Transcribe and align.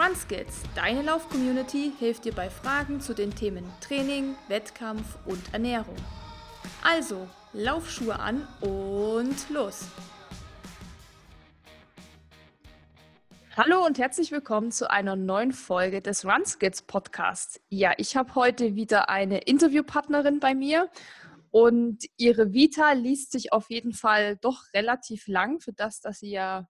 RunSkills, 0.00 0.62
deine 0.74 1.02
Lauf-Community, 1.02 1.92
hilft 1.98 2.24
dir 2.24 2.32
bei 2.32 2.48
Fragen 2.48 3.02
zu 3.02 3.12
den 3.12 3.34
Themen 3.34 3.70
Training, 3.82 4.34
Wettkampf 4.48 5.18
und 5.26 5.52
Ernährung. 5.52 5.96
Also, 6.82 7.28
Laufschuhe 7.52 8.18
an 8.18 8.48
und 8.62 9.50
los! 9.50 9.88
Hallo 13.54 13.84
und 13.84 13.98
herzlich 13.98 14.32
willkommen 14.32 14.72
zu 14.72 14.88
einer 14.88 15.16
neuen 15.16 15.52
Folge 15.52 16.00
des 16.00 16.24
RunSkills 16.24 16.80
Podcasts. 16.80 17.60
Ja, 17.68 17.92
ich 17.98 18.16
habe 18.16 18.34
heute 18.36 18.76
wieder 18.76 19.10
eine 19.10 19.40
Interviewpartnerin 19.40 20.40
bei 20.40 20.54
mir 20.54 20.88
und 21.50 22.06
ihre 22.16 22.54
Vita 22.54 22.92
liest 22.92 23.32
sich 23.32 23.52
auf 23.52 23.68
jeden 23.68 23.92
Fall 23.92 24.38
doch 24.38 24.62
relativ 24.72 25.28
lang 25.28 25.60
für 25.60 25.74
das, 25.74 26.00
dass 26.00 26.20
sie 26.20 26.30
ja 26.30 26.66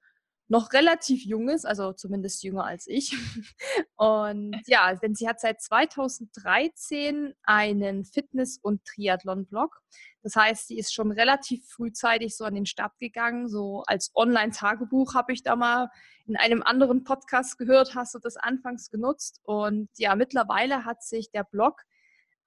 noch 0.50 0.72
relativ 0.72 1.24
jung 1.24 1.48
ist, 1.48 1.64
also 1.64 1.92
zumindest 1.92 2.42
jünger 2.42 2.64
als 2.64 2.88
ich. 2.88 3.12
Und 3.96 4.60
ja, 4.66 4.92
denn 4.96 5.14
sie 5.14 5.28
hat 5.28 5.38
seit 5.40 5.62
2013 5.62 7.34
einen 7.44 8.04
Fitness- 8.04 8.58
und 8.60 8.84
Triathlon-Blog. 8.84 9.80
Das 10.22 10.34
heißt, 10.34 10.66
sie 10.66 10.76
ist 10.76 10.92
schon 10.92 11.12
relativ 11.12 11.64
frühzeitig 11.68 12.36
so 12.36 12.44
an 12.44 12.56
den 12.56 12.66
Start 12.66 12.98
gegangen. 12.98 13.48
So 13.48 13.84
als 13.86 14.10
Online-Tagebuch 14.14 15.14
habe 15.14 15.32
ich 15.32 15.44
da 15.44 15.54
mal 15.54 15.88
in 16.26 16.36
einem 16.36 16.64
anderen 16.64 17.04
Podcast 17.04 17.56
gehört, 17.56 17.94
hast 17.94 18.14
du 18.14 18.18
das 18.18 18.36
anfangs 18.36 18.90
genutzt. 18.90 19.40
Und 19.44 19.88
ja, 19.98 20.16
mittlerweile 20.16 20.84
hat 20.84 21.04
sich 21.04 21.30
der 21.30 21.44
Blog 21.44 21.80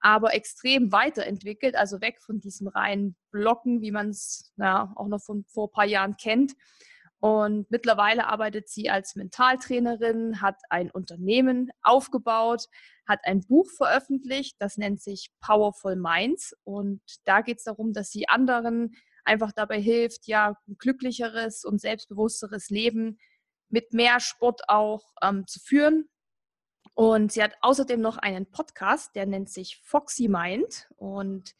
aber 0.00 0.34
extrem 0.34 0.92
weiterentwickelt, 0.92 1.74
also 1.74 2.02
weg 2.02 2.20
von 2.20 2.38
diesem 2.38 2.68
reinen 2.68 3.16
Blocken, 3.30 3.80
wie 3.80 3.90
man 3.90 4.10
es 4.10 4.52
ja, 4.58 4.92
auch 4.96 5.08
noch 5.08 5.22
von 5.22 5.46
vor 5.46 5.68
ein 5.68 5.72
paar 5.72 5.86
Jahren 5.86 6.18
kennt, 6.18 6.52
und 7.24 7.70
mittlerweile 7.70 8.26
arbeitet 8.26 8.68
sie 8.68 8.90
als 8.90 9.16
Mentaltrainerin, 9.16 10.42
hat 10.42 10.60
ein 10.68 10.90
Unternehmen 10.90 11.70
aufgebaut, 11.80 12.66
hat 13.08 13.20
ein 13.22 13.40
Buch 13.40 13.70
veröffentlicht, 13.70 14.56
das 14.58 14.76
nennt 14.76 15.00
sich 15.00 15.30
Powerful 15.40 15.96
Minds. 15.96 16.54
Und 16.64 17.00
da 17.24 17.40
geht 17.40 17.56
es 17.56 17.64
darum, 17.64 17.94
dass 17.94 18.10
sie 18.10 18.28
anderen 18.28 18.94
einfach 19.24 19.52
dabei 19.52 19.80
hilft, 19.80 20.26
ja, 20.26 20.58
ein 20.68 20.76
glücklicheres 20.76 21.64
und 21.64 21.80
selbstbewussteres 21.80 22.68
Leben 22.68 23.16
mit 23.70 23.94
mehr 23.94 24.20
Sport 24.20 24.68
auch 24.68 25.14
ähm, 25.22 25.46
zu 25.46 25.60
führen. 25.60 26.10
Und 26.92 27.32
sie 27.32 27.42
hat 27.42 27.54
außerdem 27.62 28.02
noch 28.02 28.18
einen 28.18 28.50
Podcast, 28.50 29.16
der 29.16 29.24
nennt 29.24 29.48
sich 29.48 29.80
Foxy 29.82 30.28
Mind. 30.28 30.90
Und 30.96 31.54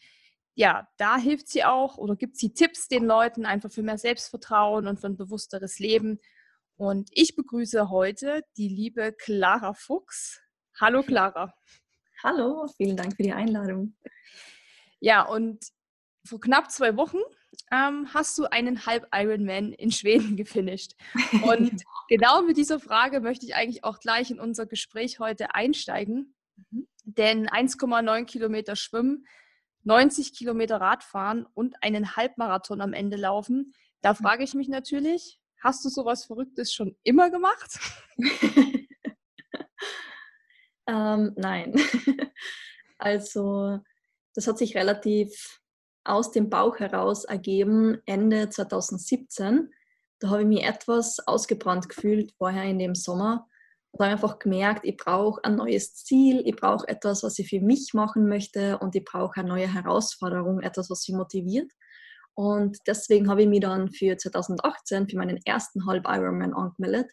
ja, 0.54 0.88
da 0.96 1.18
hilft 1.18 1.48
sie 1.48 1.64
auch 1.64 1.98
oder 1.98 2.16
gibt 2.16 2.36
sie 2.36 2.54
Tipps 2.54 2.88
den 2.88 3.04
Leuten 3.04 3.44
einfach 3.44 3.70
für 3.70 3.82
mehr 3.82 3.98
Selbstvertrauen 3.98 4.86
und 4.86 5.00
für 5.00 5.08
ein 5.08 5.16
bewussteres 5.16 5.78
Leben. 5.78 6.20
Und 6.76 7.08
ich 7.12 7.36
begrüße 7.36 7.90
heute 7.90 8.42
die 8.56 8.68
liebe 8.68 9.12
Clara 9.12 9.74
Fuchs. 9.74 10.40
Hallo 10.80 11.02
Clara. 11.02 11.54
Hallo, 12.22 12.68
vielen 12.76 12.96
Dank 12.96 13.16
für 13.16 13.22
die 13.22 13.32
Einladung. 13.32 13.96
Ja, 15.00 15.22
und 15.22 15.64
vor 16.24 16.40
knapp 16.40 16.70
zwei 16.70 16.96
Wochen 16.96 17.18
ähm, 17.70 18.08
hast 18.14 18.38
du 18.38 18.44
einen 18.44 18.86
Halb-Ironman 18.86 19.72
in 19.72 19.90
Schweden 19.90 20.36
gefinisht. 20.36 20.94
Und 21.42 21.82
genau 22.08 22.42
mit 22.42 22.56
dieser 22.56 22.80
Frage 22.80 23.20
möchte 23.20 23.44
ich 23.44 23.54
eigentlich 23.54 23.84
auch 23.84 23.98
gleich 23.98 24.30
in 24.30 24.40
unser 24.40 24.66
Gespräch 24.66 25.18
heute 25.18 25.54
einsteigen. 25.54 26.34
Mhm. 26.70 26.86
Denn 27.04 27.48
1,9 27.48 28.24
Kilometer 28.24 28.76
Schwimmen 28.76 29.26
90 29.84 30.34
Kilometer 30.34 30.80
Radfahren 30.80 31.46
und 31.54 31.82
einen 31.82 32.16
Halbmarathon 32.16 32.80
am 32.80 32.92
Ende 32.92 33.16
laufen. 33.16 33.72
Da 34.00 34.10
hm. 34.10 34.16
frage 34.16 34.44
ich 34.44 34.54
mich 34.54 34.68
natürlich, 34.68 35.40
hast 35.62 35.84
du 35.84 35.88
sowas 35.88 36.24
Verrücktes 36.24 36.72
schon 36.72 36.96
immer 37.02 37.30
gemacht? 37.30 37.78
ähm, 40.86 41.32
nein. 41.36 41.74
also 42.98 43.80
das 44.34 44.46
hat 44.46 44.58
sich 44.58 44.76
relativ 44.76 45.60
aus 46.04 46.32
dem 46.32 46.50
Bauch 46.50 46.78
heraus 46.78 47.24
ergeben, 47.24 47.98
Ende 48.04 48.50
2017. 48.50 49.70
Da 50.18 50.28
habe 50.28 50.42
ich 50.42 50.48
mich 50.48 50.64
etwas 50.64 51.18
ausgebrannt 51.26 51.88
gefühlt, 51.88 52.32
vorher 52.36 52.64
in 52.64 52.78
dem 52.78 52.94
Sommer 52.94 53.48
und 53.94 54.04
habe 54.04 54.12
einfach 54.12 54.38
gemerkt, 54.40 54.84
ich 54.84 54.96
brauche 54.96 55.42
ein 55.44 55.54
neues 55.54 55.94
Ziel, 55.94 56.42
ich 56.44 56.56
brauche 56.56 56.88
etwas, 56.88 57.22
was 57.22 57.38
ich 57.38 57.48
für 57.48 57.60
mich 57.60 57.94
machen 57.94 58.28
möchte 58.28 58.78
und 58.78 58.96
ich 58.96 59.04
brauche 59.04 59.40
eine 59.40 59.48
neue 59.48 59.72
Herausforderung, 59.72 60.60
etwas, 60.60 60.90
was 60.90 61.06
mich 61.06 61.16
motiviert. 61.16 61.70
Und 62.34 62.78
deswegen 62.88 63.30
habe 63.30 63.42
ich 63.42 63.48
mich 63.48 63.60
dann 63.60 63.92
für 63.92 64.16
2018 64.16 65.08
für 65.08 65.16
meinen 65.16 65.38
ersten 65.44 65.86
Halb 65.86 66.06
Ironman 66.08 66.54
angemeldet 66.54 67.08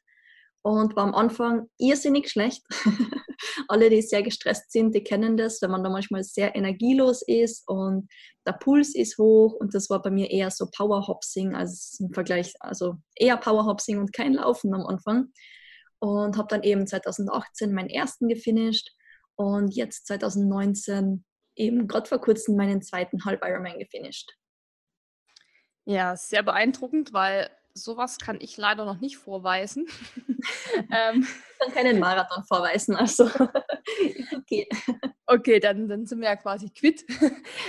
und 0.63 0.95
war 0.95 1.03
am 1.03 1.13
Anfang 1.13 1.67
irrsinnig 1.77 2.29
schlecht. 2.31 2.63
Alle, 3.67 3.91
die 3.91 4.01
sehr 4.01 4.23
gestresst 4.23 4.71
sind, 4.71 4.95
die 4.95 5.03
kennen 5.03 5.37
das, 5.37 5.61
wenn 5.61 5.69
man 5.69 5.83
da 5.83 5.89
manchmal 5.91 6.23
sehr 6.23 6.55
energielos 6.55 7.21
ist 7.21 7.67
und 7.67 8.07
der 8.47 8.53
Puls 8.53 8.95
ist 8.95 9.19
hoch 9.19 9.53
und 9.53 9.75
das 9.75 9.91
war 9.91 10.01
bei 10.01 10.09
mir 10.09 10.31
eher 10.31 10.49
so 10.49 10.67
Powerhopsing 10.75 11.53
als 11.53 11.99
im 11.99 12.11
Vergleich, 12.11 12.53
also 12.59 12.95
eher 13.15 13.37
Powerhopsing 13.37 13.99
und 13.99 14.13
kein 14.13 14.33
Laufen 14.33 14.73
am 14.73 14.87
Anfang 14.87 15.27
und 16.01 16.35
habe 16.35 16.47
dann 16.49 16.63
eben 16.63 16.87
2018 16.87 17.73
meinen 17.73 17.89
ersten 17.89 18.27
gefinisht 18.27 18.89
und 19.35 19.73
jetzt 19.75 20.07
2019 20.07 21.23
eben 21.55 21.87
gerade 21.87 22.09
vor 22.09 22.19
kurzem 22.19 22.55
meinen 22.55 22.81
zweiten 22.81 23.23
Halb 23.23 23.45
Ironman 23.45 23.77
gefinisht. 23.77 24.33
Ja, 25.85 26.15
sehr 26.15 26.41
beeindruckend, 26.41 27.13
weil 27.13 27.49
sowas 27.73 28.17
kann 28.17 28.39
ich 28.41 28.57
leider 28.57 28.83
noch 28.83 28.99
nicht 28.99 29.17
vorweisen. 29.17 29.87
ähm, 30.91 31.27
ich 31.27 31.59
kann 31.59 31.73
keinen 31.73 31.99
Marathon 31.99 32.43
vorweisen, 32.45 32.95
also 32.95 33.25
okay. 34.35 34.67
Okay, 35.27 35.59
dann, 35.59 35.87
dann 35.87 36.07
sind 36.07 36.19
wir 36.19 36.29
ja 36.29 36.35
quasi 36.35 36.69
quitt. 36.69 37.05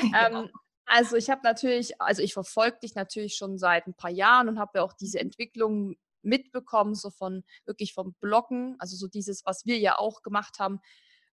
Genau. 0.00 0.42
Ähm, 0.44 0.50
also 0.87 1.16
ich 1.16 1.31
habe 1.31 1.42
natürlich, 1.44 2.00
also 2.00 2.22
ich 2.22 2.32
verfolge 2.34 2.81
dich 2.81 2.94
natürlich 2.94 3.37
schon 3.37 3.56
seit 3.56 3.87
ein 3.87 3.94
paar 3.94 4.10
Jahren 4.10 4.48
und 4.48 4.59
habe 4.59 4.78
ja 4.78 4.84
auch 4.84 4.92
diese 4.94 5.21
Entwicklung 5.21 5.97
mitbekommen, 6.22 6.94
so 6.94 7.10
von 7.10 7.44
wirklich 7.65 7.94
vom 7.94 8.15
Bloggen, 8.21 8.77
also 8.78 8.97
so 8.97 9.09
dieses, 9.09 9.44
was 9.47 9.66
wir 9.66 9.78
ja 9.78 9.99
auch 9.99 10.22
gemacht 10.22 10.59
haben, 10.59 10.81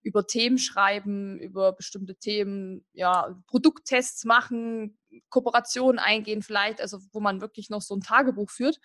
über 0.02 0.26
Themen 0.26 0.58
schreiben, 0.58 1.40
über 1.40 1.74
bestimmte 1.74 2.16
Themen, 2.16 2.86
ja, 2.94 3.36
Produkttests 3.48 4.24
machen, 4.26 4.98
Kooperationen 5.30 6.00
eingehen 6.00 6.42
vielleicht, 6.42 6.82
also 6.82 7.00
wo 7.12 7.20
man 7.20 7.42
wirklich 7.42 7.70
noch 7.70 7.82
so 7.82 7.96
ein 7.96 8.02
Tagebuch 8.02 8.50
führt. 8.50 8.80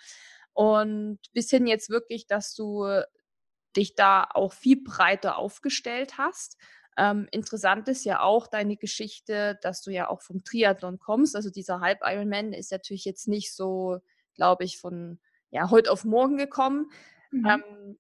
Und 0.52 1.18
bis 1.32 1.50
hin 1.50 1.66
jetzt 1.66 1.90
wirklich, 1.90 2.26
dass 2.26 2.54
du 2.54 2.86
dich 3.76 3.94
da 3.94 4.26
auch 4.32 4.52
viel 4.52 4.82
breiter 4.82 5.36
aufgestellt 5.36 6.18
hast. 6.18 6.56
Ähm, 6.96 7.26
interessant 7.32 7.88
ist 7.88 8.04
ja 8.04 8.20
auch 8.20 8.46
deine 8.46 8.76
Geschichte, 8.76 9.58
dass 9.62 9.82
du 9.82 9.90
ja 9.90 10.08
auch 10.08 10.22
vom 10.22 10.44
Triathlon 10.44 10.98
kommst. 10.98 11.34
Also 11.34 11.50
dieser 11.50 11.80
Halb-Ironman 11.80 12.52
ist 12.52 12.70
natürlich 12.70 13.04
jetzt 13.04 13.26
nicht 13.26 13.54
so, 13.54 13.98
glaube 14.34 14.64
ich, 14.64 14.78
von 14.78 15.18
ja, 15.54 15.70
heute 15.70 15.92
auf 15.92 16.04
morgen 16.04 16.36
gekommen. 16.36 16.90
Mhm. 17.30 17.46
Ähm, 17.46 17.98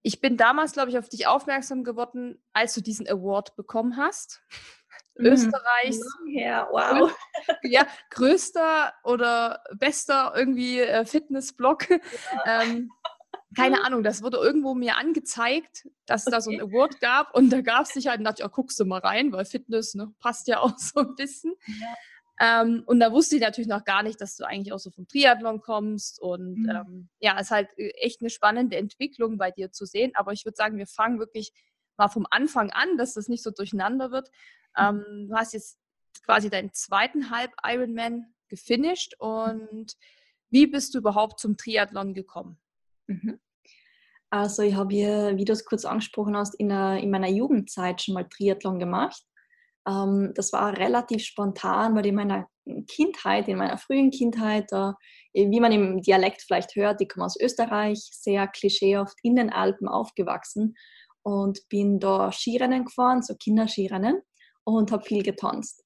ich 0.00 0.20
bin 0.20 0.36
damals, 0.36 0.72
glaube 0.72 0.90
ich, 0.90 0.98
auf 0.98 1.08
dich 1.08 1.26
aufmerksam 1.26 1.84
geworden, 1.84 2.42
als 2.54 2.74
du 2.74 2.80
diesen 2.80 3.06
Award 3.06 3.54
bekommen 3.56 3.98
hast. 3.98 4.42
Mhm. 5.16 5.26
Österreichs 5.26 6.00
ja, 6.26 6.66
wow. 6.70 7.14
ja, 7.62 7.86
größter 8.10 8.94
oder 9.04 9.62
bester 9.74 10.32
irgendwie 10.34 10.80
äh, 10.80 11.04
Fitnessblog. 11.04 11.88
Ja. 11.90 11.98
Ähm, 12.62 12.90
keine 13.54 13.84
Ahnung, 13.84 14.02
das 14.02 14.22
wurde 14.22 14.38
irgendwo 14.38 14.74
mir 14.74 14.96
angezeigt, 14.96 15.86
dass 16.06 16.26
okay. 16.26 16.34
da 16.34 16.40
so 16.40 16.50
ein 16.50 16.60
Award 16.60 17.00
gab 17.00 17.34
und 17.34 17.50
da 17.50 17.60
gab 17.60 17.82
es 17.82 17.90
sich 17.90 18.06
halt, 18.06 18.24
dachte 18.24 18.42
ich, 18.42 18.46
oh, 18.46 18.50
guckst 18.50 18.80
du 18.80 18.86
mal 18.86 19.00
rein, 19.00 19.30
weil 19.30 19.44
Fitness 19.44 19.94
ne, 19.94 20.10
passt 20.20 20.48
ja 20.48 20.60
auch 20.60 20.78
so 20.78 21.00
ein 21.00 21.14
bisschen. 21.14 21.54
Ja. 21.66 21.94
Ähm, 22.42 22.82
und 22.86 22.98
da 22.98 23.12
wusste 23.12 23.36
ich 23.36 23.42
natürlich 23.42 23.68
noch 23.68 23.84
gar 23.84 24.02
nicht, 24.02 24.20
dass 24.20 24.36
du 24.36 24.44
eigentlich 24.44 24.72
auch 24.72 24.80
so 24.80 24.90
vom 24.90 25.06
Triathlon 25.06 25.60
kommst. 25.60 26.20
Und 26.20 26.62
mhm. 26.62 26.70
ähm, 26.70 27.08
ja, 27.20 27.36
es 27.36 27.42
ist 27.42 27.50
halt 27.52 27.78
äh, 27.78 27.90
echt 28.00 28.20
eine 28.20 28.30
spannende 28.30 28.76
Entwicklung 28.76 29.38
bei 29.38 29.52
dir 29.52 29.70
zu 29.70 29.86
sehen. 29.86 30.10
Aber 30.14 30.32
ich 30.32 30.44
würde 30.44 30.56
sagen, 30.56 30.76
wir 30.76 30.88
fangen 30.88 31.20
wirklich 31.20 31.52
mal 31.96 32.08
vom 32.08 32.26
Anfang 32.30 32.70
an, 32.70 32.96
dass 32.96 33.14
das 33.14 33.28
nicht 33.28 33.44
so 33.44 33.52
durcheinander 33.52 34.10
wird. 34.10 34.28
Mhm. 34.76 35.04
Ähm, 35.06 35.28
du 35.28 35.36
hast 35.36 35.52
jetzt 35.52 35.78
quasi 36.24 36.50
deinen 36.50 36.72
zweiten 36.72 37.30
Halb 37.30 37.52
Ironman 37.64 38.34
gefinisht. 38.48 39.14
Und 39.20 39.96
wie 40.50 40.66
bist 40.66 40.94
du 40.94 40.98
überhaupt 40.98 41.38
zum 41.38 41.56
Triathlon 41.56 42.12
gekommen? 42.12 42.58
Mhm. 43.06 43.38
Also 44.30 44.62
ich 44.62 44.74
habe, 44.74 44.90
wie 44.90 45.44
du 45.44 45.52
es 45.52 45.64
kurz 45.64 45.84
angesprochen 45.84 46.36
hast, 46.36 46.56
in, 46.56 46.70
der, 46.70 46.96
in 46.96 47.10
meiner 47.10 47.28
Jugendzeit 47.28 48.02
schon 48.02 48.14
mal 48.14 48.28
Triathlon 48.28 48.80
gemacht. 48.80 49.22
Ähm, 49.86 50.32
das 50.34 50.52
war 50.52 50.76
relativ 50.76 51.24
spontan, 51.24 51.94
weil 51.94 52.06
in 52.06 52.14
meiner 52.14 52.48
Kindheit, 52.88 53.48
in 53.48 53.58
meiner 53.58 53.78
frühen 53.78 54.10
Kindheit, 54.10 54.70
äh, 54.72 54.92
wie 55.32 55.60
man 55.60 55.72
im 55.72 56.00
Dialekt 56.00 56.42
vielleicht 56.42 56.76
hört, 56.76 57.00
ich 57.00 57.08
komme 57.08 57.26
aus 57.26 57.38
Österreich, 57.40 57.98
sehr 58.12 58.46
klischeehaft 58.46 59.16
in 59.22 59.36
den 59.36 59.50
Alpen 59.50 59.88
aufgewachsen 59.88 60.76
und 61.22 61.68
bin 61.68 61.98
da 61.98 62.30
Skirennen 62.32 62.84
gefahren, 62.84 63.22
so 63.22 63.34
Kinderskirennen 63.34 64.20
und 64.64 64.92
habe 64.92 65.04
viel 65.04 65.22
getanzt. 65.22 65.84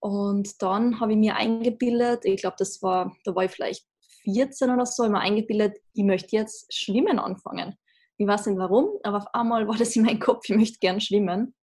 Und 0.00 0.62
dann 0.62 0.98
habe 0.98 1.12
ich 1.12 1.18
mir 1.18 1.36
eingebildet, 1.36 2.24
ich 2.24 2.40
glaube, 2.40 2.56
das 2.58 2.80
war, 2.82 3.14
da 3.24 3.34
war 3.34 3.44
ich 3.44 3.50
vielleicht 3.50 3.86
14 4.24 4.70
oder 4.70 4.86
so, 4.86 5.04
immer 5.04 5.20
eingebildet, 5.20 5.76
ich 5.92 6.04
möchte 6.04 6.36
jetzt 6.36 6.72
Schwimmen 6.74 7.18
anfangen. 7.18 7.76
Ich 8.16 8.26
weiß 8.26 8.46
nicht 8.46 8.58
warum, 8.58 8.98
aber 9.02 9.18
auf 9.18 9.34
einmal 9.34 9.66
war 9.68 9.76
das 9.76 9.96
in 9.96 10.04
meinem 10.04 10.20
Kopf, 10.20 10.48
ich 10.48 10.56
möchte 10.56 10.78
gern 10.78 11.00
schwimmen. 11.00 11.54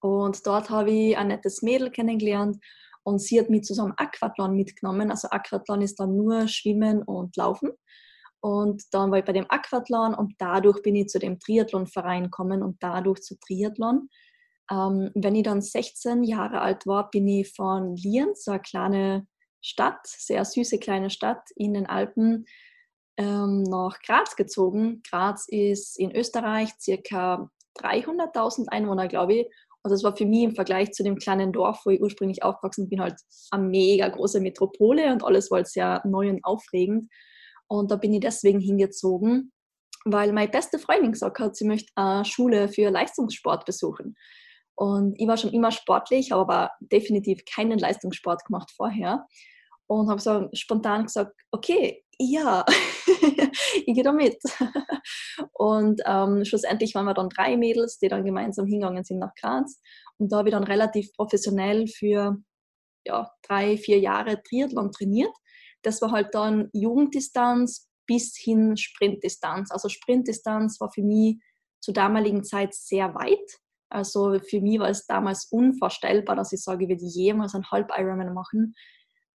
Und 0.00 0.46
dort 0.46 0.70
habe 0.70 0.90
ich 0.90 1.16
ein 1.16 1.28
nettes 1.28 1.62
Mädel 1.62 1.90
kennengelernt 1.90 2.58
und 3.02 3.20
sie 3.20 3.40
hat 3.40 3.50
mich 3.50 3.64
zu 3.64 3.74
so 3.74 3.82
einem 3.82 3.94
Aquathlon 3.96 4.54
mitgenommen. 4.54 5.10
Also 5.10 5.28
Aquathlon 5.30 5.82
ist 5.82 5.98
dann 5.98 6.16
nur 6.16 6.46
Schwimmen 6.46 7.02
und 7.02 7.36
Laufen. 7.36 7.70
Und 8.40 8.82
dann 8.92 9.10
war 9.10 9.18
ich 9.18 9.24
bei 9.24 9.32
dem 9.32 9.50
Aquathlon 9.50 10.14
und 10.14 10.34
dadurch 10.38 10.82
bin 10.82 10.94
ich 10.94 11.08
zu 11.08 11.18
dem 11.18 11.40
Triathlonverein 11.40 12.24
gekommen 12.24 12.62
und 12.62 12.82
dadurch 12.82 13.22
zu 13.22 13.36
Triathlon. 13.40 14.08
Ähm, 14.70 15.10
wenn 15.14 15.34
ich 15.34 15.42
dann 15.42 15.60
16 15.60 16.22
Jahre 16.22 16.60
alt 16.60 16.86
war, 16.86 17.10
bin 17.10 17.26
ich 17.26 17.52
von 17.52 17.96
Lienz, 17.96 18.44
so 18.44 18.52
eine 18.52 18.60
kleine 18.60 19.26
Stadt, 19.60 20.06
sehr 20.06 20.44
süße 20.44 20.78
kleine 20.78 21.10
Stadt 21.10 21.50
in 21.56 21.74
den 21.74 21.86
Alpen, 21.86 22.46
ähm, 23.16 23.64
nach 23.64 23.98
Graz 24.00 24.36
gezogen. 24.36 25.02
Graz 25.08 25.48
ist 25.48 25.98
in 25.98 26.14
Österreich 26.14 26.70
circa 26.78 27.50
300.000 27.78 28.68
Einwohner, 28.68 29.08
glaube 29.08 29.34
ich. 29.34 29.46
Und 29.88 29.92
das 29.92 30.04
war 30.04 30.14
für 30.14 30.26
mich 30.26 30.42
im 30.42 30.54
Vergleich 30.54 30.92
zu 30.92 31.02
dem 31.02 31.16
kleinen 31.16 31.50
Dorf, 31.50 31.80
wo 31.86 31.90
ich 31.90 32.02
ursprünglich 32.02 32.42
aufgewachsen 32.42 32.90
bin, 32.90 33.00
halt 33.00 33.14
eine 33.50 33.64
mega 33.64 34.06
große 34.06 34.38
Metropole 34.38 35.10
und 35.10 35.24
alles 35.24 35.50
war 35.50 35.56
halt 35.56 35.68
sehr 35.68 36.02
neu 36.04 36.28
und 36.28 36.44
aufregend. 36.44 37.10
Und 37.68 37.90
da 37.90 37.96
bin 37.96 38.12
ich 38.12 38.20
deswegen 38.20 38.60
hingezogen, 38.60 39.50
weil 40.04 40.34
meine 40.34 40.50
beste 40.50 40.78
Freundin 40.78 41.12
gesagt 41.12 41.38
hat, 41.38 41.56
sie 41.56 41.66
möchte 41.66 41.90
eine 41.94 42.26
Schule 42.26 42.68
für 42.68 42.90
Leistungssport 42.90 43.64
besuchen. 43.64 44.14
Und 44.74 45.18
ich 45.18 45.26
war 45.26 45.38
schon 45.38 45.54
immer 45.54 45.70
sportlich, 45.70 46.32
habe 46.32 46.42
aber 46.42 46.70
definitiv 46.80 47.40
keinen 47.46 47.78
Leistungssport 47.78 48.44
gemacht 48.44 48.70
vorher. 48.76 49.26
Und 49.86 50.10
habe 50.10 50.20
so 50.20 50.50
spontan 50.52 51.04
gesagt, 51.04 51.32
okay, 51.50 52.04
ja, 52.18 52.64
ich 53.86 53.94
gehe 53.94 54.02
da 54.02 54.12
mit. 54.12 54.38
Und 55.52 56.00
ähm, 56.04 56.44
schlussendlich 56.44 56.94
waren 56.94 57.06
wir 57.06 57.14
dann 57.14 57.28
drei 57.28 57.56
Mädels, 57.56 57.98
die 57.98 58.08
dann 58.08 58.24
gemeinsam 58.24 58.66
hingegangen 58.66 59.04
sind 59.04 59.18
nach 59.18 59.34
Graz. 59.34 59.80
Und 60.18 60.32
da 60.32 60.38
habe 60.38 60.48
ich 60.48 60.52
dann 60.54 60.64
relativ 60.64 61.12
professionell 61.14 61.86
für 61.86 62.36
ja, 63.04 63.30
drei, 63.42 63.76
vier 63.76 63.98
Jahre 63.98 64.42
Triathlon 64.42 64.92
trainiert. 64.92 65.32
Das 65.82 66.02
war 66.02 66.10
halt 66.10 66.34
dann 66.34 66.68
Jugenddistanz 66.72 67.88
bis 68.06 68.36
hin 68.36 68.76
Sprintdistanz. 68.76 69.70
Also 69.70 69.88
Sprintdistanz 69.88 70.80
war 70.80 70.90
für 70.90 71.02
mich 71.02 71.40
zur 71.80 71.94
damaligen 71.94 72.42
Zeit 72.42 72.74
sehr 72.74 73.14
weit. 73.14 73.60
Also 73.90 74.38
für 74.40 74.60
mich 74.60 74.78
war 74.78 74.88
es 74.88 75.06
damals 75.06 75.46
unvorstellbar, 75.50 76.36
dass 76.36 76.52
ich 76.52 76.62
sage, 76.62 76.84
ich 76.84 76.90
werde 76.90 77.04
jemals 77.04 77.54
einen 77.54 77.70
Halb-Ironman 77.70 78.34
machen. 78.34 78.74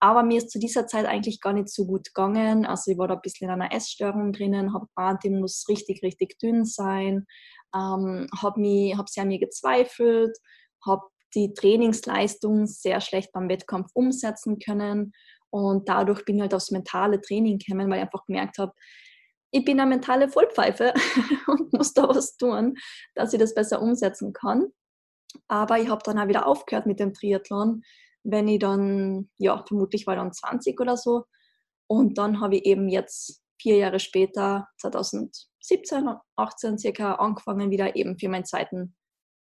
Aber 0.03 0.23
mir 0.23 0.39
ist 0.39 0.51
zu 0.51 0.59
dieser 0.59 0.85
Zeit 0.85 1.05
eigentlich 1.05 1.39
gar 1.39 1.53
nicht 1.53 1.69
so 1.69 1.85
gut 1.85 2.07
gegangen. 2.07 2.65
Also 2.65 2.91
ich 2.91 2.97
war 2.97 3.07
da 3.07 3.13
ein 3.13 3.21
bisschen 3.21 3.47
in 3.47 3.53
einer 3.53 3.71
Essstörung 3.71 4.33
drinnen, 4.33 4.73
habe 4.73 4.88
gemeint, 4.94 5.23
ich 5.23 5.31
muss 5.31 5.63
richtig, 5.69 6.03
richtig 6.03 6.38
dünn 6.39 6.65
sein, 6.65 7.25
ähm, 7.73 8.27
habe 8.38 8.61
hab 8.97 9.07
sehr 9.07 9.23
an 9.23 9.29
mir 9.29 9.39
gezweifelt, 9.39 10.38
habe 10.85 11.03
die 11.33 11.53
Trainingsleistung 11.53 12.67
sehr 12.67 13.00
schlecht 13.00 13.31
beim 13.31 13.47
Wettkampf 13.47 13.91
umsetzen 13.94 14.59
können 14.59 15.13
und 15.51 15.88
dadurch 15.88 16.25
bin 16.25 16.35
ich 16.35 16.41
halt 16.41 16.53
aufs 16.53 16.71
mentale 16.71 17.21
Training 17.21 17.57
gekommen, 17.57 17.89
weil 17.89 18.00
ich 18.00 18.03
einfach 18.03 18.25
gemerkt 18.25 18.57
habe, 18.57 18.73
ich 19.51 19.63
bin 19.63 19.79
eine 19.79 19.89
mentale 19.89 20.27
Vollpfeife 20.27 20.94
und 21.47 21.71
muss 21.71 21.94
da 21.94 22.09
was 22.09 22.35
tun, 22.35 22.75
dass 23.15 23.31
ich 23.31 23.39
das 23.39 23.55
besser 23.55 23.81
umsetzen 23.81 24.33
kann. 24.33 24.67
Aber 25.47 25.79
ich 25.79 25.88
habe 25.88 26.01
dann 26.03 26.19
auch 26.19 26.27
wieder 26.27 26.45
aufgehört 26.45 26.88
mit 26.88 27.00
dem 27.00 27.13
Triathlon, 27.13 27.83
wenn 28.24 28.48
ich 28.48 28.60
dann, 28.60 29.30
ja, 29.38 29.64
vermutlich 29.68 30.08
war 30.08 30.16
dann 30.16 30.34
20 30.34 30.80
oder 30.80 30.98
so. 30.98 31.25
Und 31.88 32.18
dann 32.18 32.40
habe 32.40 32.58
ich 32.58 32.66
eben 32.66 32.90
jetzt 32.90 33.42
vier 33.62 33.78
Jahre 33.78 34.00
später, 34.00 34.68
2017, 34.80 36.10
18 36.36 36.78
circa, 36.78 37.16
angefangen, 37.16 37.72
wieder 37.72 37.96
eben 37.96 38.18
für 38.18 38.30
meinen 38.30 38.46
zweiten, 38.46 38.96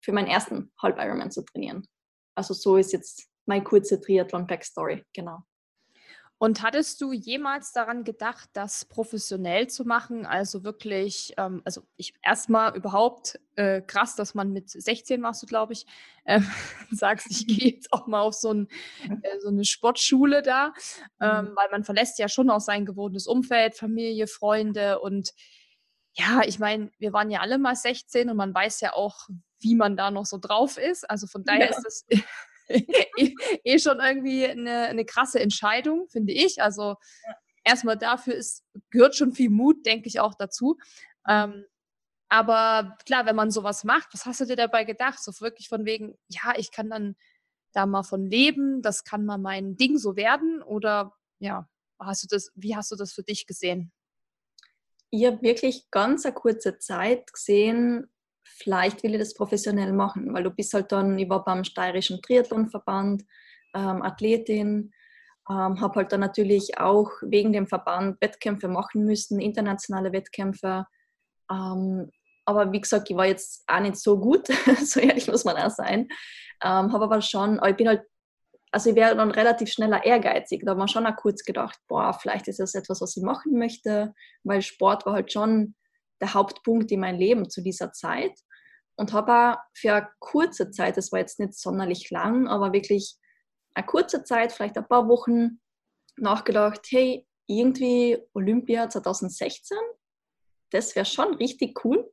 für 0.03 0.11
meinen 0.11 0.27
ersten 0.27 0.71
Halb-Ironman 0.81 1.31
zu 1.31 1.43
trainieren. 1.43 1.87
Also 2.35 2.53
so 2.53 2.77
ist 2.77 2.93
jetzt 2.93 3.27
meine 3.45 3.63
kurze 3.63 3.99
Triathlon-Backstory, 3.99 5.03
genau. 5.13 5.39
Und 6.41 6.63
hattest 6.63 6.99
du 7.01 7.13
jemals 7.13 7.71
daran 7.71 8.03
gedacht, 8.03 8.49
das 8.53 8.85
professionell 8.85 9.67
zu 9.67 9.85
machen? 9.85 10.25
Also 10.25 10.63
wirklich, 10.63 11.35
ähm, 11.37 11.61
also 11.65 11.83
ich 11.97 12.15
erstmal 12.23 12.75
überhaupt 12.75 13.39
äh, 13.57 13.79
krass, 13.79 14.15
dass 14.15 14.33
man 14.33 14.51
mit 14.51 14.67
16 14.67 15.21
warst 15.21 15.43
du, 15.43 15.45
glaube 15.45 15.73
ich, 15.73 15.85
äh, 16.25 16.41
sagst, 16.89 17.27
ich 17.29 17.45
gehe 17.45 17.73
jetzt 17.73 17.93
auch 17.93 18.07
mal 18.07 18.21
auf 18.21 18.33
so, 18.33 18.55
ein, 18.55 18.67
äh, 19.21 19.39
so 19.39 19.49
eine 19.49 19.65
Sportschule 19.65 20.41
da, 20.41 20.73
ähm, 21.21 21.45
mhm. 21.45 21.55
weil 21.55 21.69
man 21.69 21.83
verlässt 21.83 22.17
ja 22.17 22.27
schon 22.27 22.49
auch 22.49 22.59
sein 22.59 22.87
gewohntes 22.87 23.27
Umfeld, 23.27 23.75
Familie, 23.75 24.25
Freunde 24.25 24.99
und 24.99 25.35
ja, 26.13 26.41
ich 26.43 26.57
meine, 26.57 26.89
wir 26.97 27.13
waren 27.13 27.29
ja 27.29 27.41
alle 27.41 27.59
mal 27.59 27.75
16 27.75 28.31
und 28.31 28.37
man 28.37 28.51
weiß 28.51 28.81
ja 28.81 28.93
auch, 28.93 29.29
wie 29.59 29.75
man 29.75 29.95
da 29.95 30.09
noch 30.09 30.25
so 30.25 30.39
drauf 30.39 30.79
ist. 30.79 31.07
Also 31.07 31.27
von 31.27 31.43
daher 31.43 31.69
ja. 31.69 31.77
ist 31.77 31.83
das 31.83 32.05
eh, 33.17 33.35
eh 33.63 33.79
schon 33.79 33.99
irgendwie 33.99 34.45
eine, 34.45 34.87
eine 34.87 35.05
krasse 35.05 35.39
Entscheidung, 35.39 36.07
finde 36.09 36.33
ich. 36.33 36.61
Also 36.61 36.95
ja. 37.27 37.35
erstmal 37.63 37.97
dafür 37.97 38.35
ist, 38.35 38.63
gehört 38.89 39.15
schon 39.15 39.33
viel 39.33 39.49
Mut, 39.49 39.85
denke 39.85 40.07
ich, 40.07 40.19
auch 40.19 40.35
dazu. 40.35 40.77
Ähm, 41.27 41.65
aber 42.29 42.97
klar, 43.05 43.25
wenn 43.25 43.35
man 43.35 43.51
sowas 43.51 43.83
macht, 43.83 44.13
was 44.13 44.25
hast 44.25 44.39
du 44.39 44.45
dir 44.45 44.55
dabei 44.55 44.85
gedacht? 44.85 45.21
So 45.21 45.31
wirklich 45.41 45.67
von 45.67 45.85
wegen, 45.85 46.17
ja, 46.29 46.53
ich 46.55 46.71
kann 46.71 46.89
dann 46.89 47.15
da 47.73 47.85
mal 47.85 48.03
von 48.03 48.25
leben, 48.25 48.81
das 48.81 49.03
kann 49.03 49.25
mal 49.25 49.37
mein 49.37 49.75
Ding 49.75 49.97
so 49.97 50.15
werden? 50.15 50.61
Oder 50.61 51.13
ja, 51.39 51.69
hast 51.99 52.23
du 52.23 52.27
das, 52.27 52.51
wie 52.55 52.75
hast 52.75 52.91
du 52.91 52.95
das 52.95 53.11
für 53.11 53.23
dich 53.23 53.47
gesehen? 53.47 53.91
Ich 55.09 55.25
habe 55.25 55.41
wirklich 55.41 55.91
ganz 55.91 56.25
eine 56.25 56.33
kurze 56.33 56.77
Zeit 56.77 57.33
gesehen, 57.33 58.09
vielleicht 58.61 59.03
will 59.03 59.13
ich 59.13 59.19
das 59.19 59.33
professionell 59.33 59.91
machen, 59.93 60.33
weil 60.33 60.43
du 60.43 60.51
bist 60.51 60.73
halt 60.73 60.91
dann, 60.91 61.17
ich 61.17 61.29
war 61.29 61.43
beim 61.43 61.63
Steirischen 61.63 62.21
Triathlonverband, 62.21 63.23
ähm, 63.73 64.01
Athletin, 64.01 64.91
ähm, 65.49 65.81
habe 65.81 65.95
halt 65.95 66.11
dann 66.11 66.19
natürlich 66.19 66.77
auch 66.77 67.09
wegen 67.21 67.51
dem 67.51 67.67
Verband 67.67 68.21
Wettkämpfe 68.21 68.67
machen 68.67 69.05
müssen, 69.05 69.39
internationale 69.39 70.11
Wettkämpfe. 70.13 70.85
Ähm, 71.51 72.11
aber 72.45 72.71
wie 72.71 72.81
gesagt, 72.81 73.09
ich 73.09 73.15
war 73.15 73.25
jetzt 73.25 73.63
auch 73.67 73.79
nicht 73.79 73.97
so 73.97 74.19
gut, 74.19 74.47
so 74.83 74.99
ehrlich 74.99 75.27
muss 75.27 75.45
man 75.45 75.57
auch 75.57 75.71
sein. 75.71 76.07
Ähm, 76.63 76.93
habe 76.93 77.05
aber 77.05 77.21
schon, 77.21 77.59
aber 77.59 77.69
ich 77.69 77.75
bin 77.75 77.87
halt, 77.87 78.03
also 78.71 78.91
ich 78.91 78.95
wäre 78.95 79.15
dann 79.15 79.31
relativ 79.31 79.69
schneller 79.71 80.05
ehrgeizig. 80.05 80.61
Da 80.63 80.71
hat 80.71 80.77
man 80.77 80.87
schon 80.87 81.05
auch 81.05 81.15
kurz 81.15 81.43
gedacht, 81.43 81.79
boah, 81.87 82.13
vielleicht 82.13 82.47
ist 82.47 82.59
das 82.59 82.75
etwas, 82.75 83.01
was 83.01 83.17
ich 83.17 83.23
machen 83.23 83.57
möchte, 83.57 84.13
weil 84.43 84.61
Sport 84.61 85.05
war 85.05 85.13
halt 85.13 85.31
schon 85.33 85.75
der 86.21 86.33
Hauptpunkt 86.33 86.91
in 86.91 87.01
meinem 87.01 87.19
Leben 87.19 87.49
zu 87.49 87.61
dieser 87.61 87.91
Zeit 87.91 88.31
und 88.95 89.13
habe 89.13 89.59
für 89.73 89.93
eine 89.93 90.09
kurze 90.19 90.71
Zeit, 90.71 90.97
das 90.97 91.11
war 91.11 91.19
jetzt 91.19 91.39
nicht 91.39 91.53
sonderlich 91.53 92.09
lang, 92.11 92.47
aber 92.47 92.73
wirklich 92.73 93.15
eine 93.73 93.85
kurze 93.85 94.23
Zeit, 94.23 94.51
vielleicht 94.51 94.77
ein 94.77 94.87
paar 94.87 95.07
Wochen, 95.07 95.59
nachgedacht, 96.17 96.81
hey, 96.89 97.25
irgendwie 97.47 98.17
Olympia 98.33 98.89
2016, 98.89 99.77
das 100.71 100.95
wäre 100.95 101.05
schon 101.05 101.35
richtig 101.35 101.83
cool. 101.83 102.09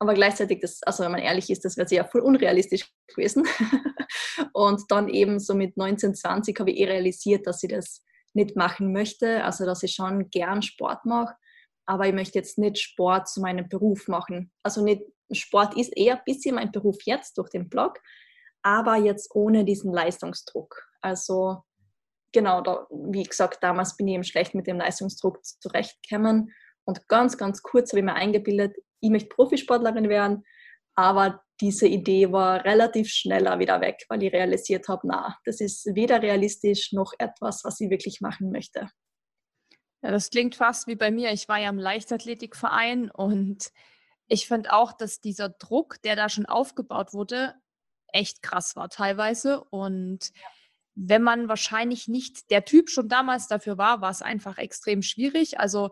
Aber 0.00 0.14
gleichzeitig, 0.14 0.60
das, 0.60 0.82
also 0.84 1.02
wenn 1.02 1.10
man 1.10 1.20
ehrlich 1.20 1.50
ist, 1.50 1.64
das 1.64 1.76
wäre 1.76 1.88
sehr 1.88 2.04
voll 2.04 2.20
unrealistisch 2.20 2.88
gewesen. 3.08 3.46
und 4.52 4.82
dann 4.88 5.08
eben 5.08 5.40
so 5.40 5.54
mit 5.54 5.76
19, 5.76 6.14
20 6.14 6.58
habe 6.60 6.70
ich 6.70 6.78
eh 6.78 6.84
realisiert, 6.84 7.46
dass 7.46 7.62
ich 7.64 7.70
das 7.70 8.04
nicht 8.32 8.54
machen 8.54 8.92
möchte. 8.92 9.42
Also 9.42 9.64
dass 9.66 9.82
ich 9.82 9.94
schon 9.94 10.30
gern 10.30 10.62
Sport 10.62 11.04
mache, 11.04 11.34
aber 11.84 12.06
ich 12.06 12.14
möchte 12.14 12.38
jetzt 12.38 12.58
nicht 12.58 12.78
Sport 12.78 13.28
zu 13.28 13.40
meinem 13.40 13.68
Beruf 13.68 14.06
machen. 14.06 14.52
Also 14.62 14.84
nicht 14.84 15.02
Sport 15.32 15.76
ist 15.76 15.96
eher 15.96 16.16
ein 16.16 16.24
bisschen 16.24 16.54
mein 16.54 16.72
Beruf 16.72 16.96
jetzt 17.04 17.38
durch 17.38 17.50
den 17.50 17.68
Blog, 17.68 18.00
aber 18.62 18.96
jetzt 18.96 19.34
ohne 19.34 19.64
diesen 19.64 19.92
Leistungsdruck. 19.92 20.88
Also 21.00 21.62
genau, 22.32 22.60
da, 22.60 22.86
wie 22.90 23.22
gesagt, 23.22 23.62
damals 23.62 23.96
bin 23.96 24.08
ich 24.08 24.14
eben 24.14 24.24
schlecht 24.24 24.54
mit 24.54 24.66
dem 24.66 24.78
Leistungsdruck 24.78 25.44
zurechtgekommen 25.44 26.52
und 26.84 27.06
ganz, 27.08 27.36
ganz 27.36 27.62
kurz 27.62 27.92
habe 27.92 28.00
ich 28.00 28.04
mir 28.04 28.14
eingebildet, 28.14 28.76
ich 29.00 29.10
möchte 29.10 29.28
Profisportlerin 29.28 30.08
werden, 30.08 30.44
aber 30.94 31.42
diese 31.60 31.86
Idee 31.86 32.32
war 32.32 32.64
relativ 32.64 33.08
schneller 33.08 33.58
wieder 33.58 33.80
weg, 33.80 34.04
weil 34.08 34.22
ich 34.22 34.32
realisiert 34.32 34.88
habe, 34.88 35.06
na, 35.06 35.36
das 35.44 35.60
ist 35.60 35.86
weder 35.94 36.22
realistisch 36.22 36.92
noch 36.92 37.12
etwas, 37.18 37.64
was 37.64 37.80
ich 37.80 37.90
wirklich 37.90 38.20
machen 38.20 38.50
möchte. 38.50 38.88
Ja, 40.02 40.12
das 40.12 40.30
klingt 40.30 40.54
fast 40.54 40.86
wie 40.86 40.94
bei 40.94 41.10
mir. 41.10 41.32
Ich 41.32 41.48
war 41.48 41.58
ja 41.58 41.68
im 41.68 41.78
Leichtathletikverein 41.78 43.10
und 43.10 43.70
ich 44.28 44.46
finde 44.46 44.72
auch, 44.72 44.92
dass 44.92 45.20
dieser 45.20 45.48
Druck, 45.48 46.00
der 46.02 46.14
da 46.14 46.28
schon 46.28 46.46
aufgebaut 46.46 47.12
wurde, 47.14 47.54
echt 48.08 48.42
krass 48.42 48.76
war 48.76 48.88
teilweise. 48.88 49.64
Und 49.64 50.32
wenn 50.94 51.22
man 51.22 51.48
wahrscheinlich 51.48 52.08
nicht 52.08 52.50
der 52.50 52.64
Typ 52.64 52.90
schon 52.90 53.08
damals 53.08 53.48
dafür 53.48 53.78
war, 53.78 54.00
war 54.00 54.10
es 54.10 54.22
einfach 54.22 54.58
extrem 54.58 55.02
schwierig. 55.02 55.58
Also 55.58 55.90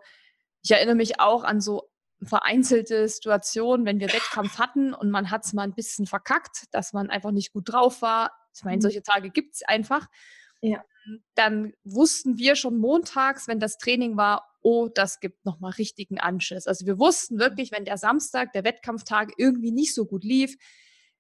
ich 0.63 0.71
erinnere 0.71 0.97
mich 0.97 1.21
auch 1.21 1.45
an 1.45 1.61
so 1.61 1.91
vereinzelte 2.23 3.09
Situationen, 3.09 3.87
wenn 3.87 4.01
wir 4.01 4.13
Wettkampf 4.13 4.59
hatten 4.59 4.95
und 4.95 5.11
man 5.11 5.31
hat 5.31 5.45
es 5.45 5.53
mal 5.53 5.63
ein 5.63 5.75
bisschen 5.75 6.07
verkackt, 6.07 6.65
dass 6.73 6.93
man 6.93 7.11
einfach 7.11 7.31
nicht 7.31 7.53
gut 7.53 7.73
drauf 7.73 8.03
war. 8.03 8.33
Ich 8.55 8.65
meine, 8.65 8.77
mhm. 8.77 8.83
solche 8.83 9.03
Tage 9.03 9.31
gibt 9.31 9.55
es 9.55 9.63
einfach. 9.63 10.09
Ja. 10.61 10.85
Dann 11.35 11.73
wussten 11.85 12.37
wir 12.37 12.57
schon 12.57 12.79
montags, 12.79 13.47
wenn 13.47 13.61
das 13.61 13.79
Training 13.79 14.17
war, 14.17 14.45
oh, 14.67 14.89
das 14.89 15.21
gibt 15.21 15.45
nochmal 15.45 15.71
richtigen 15.79 16.19
Anschiss. 16.19 16.67
Also 16.67 16.87
wir 16.87 16.99
wussten 16.99 17.39
wirklich, 17.39 17.71
wenn 17.71 17.85
der 17.85 17.99
Samstag, 17.99 18.53
der 18.53 18.65
Wettkampftag 18.65 19.33
irgendwie 19.37 19.71
nicht 19.71 19.95
so 19.95 20.07
gut 20.07 20.25
lief, 20.25 20.57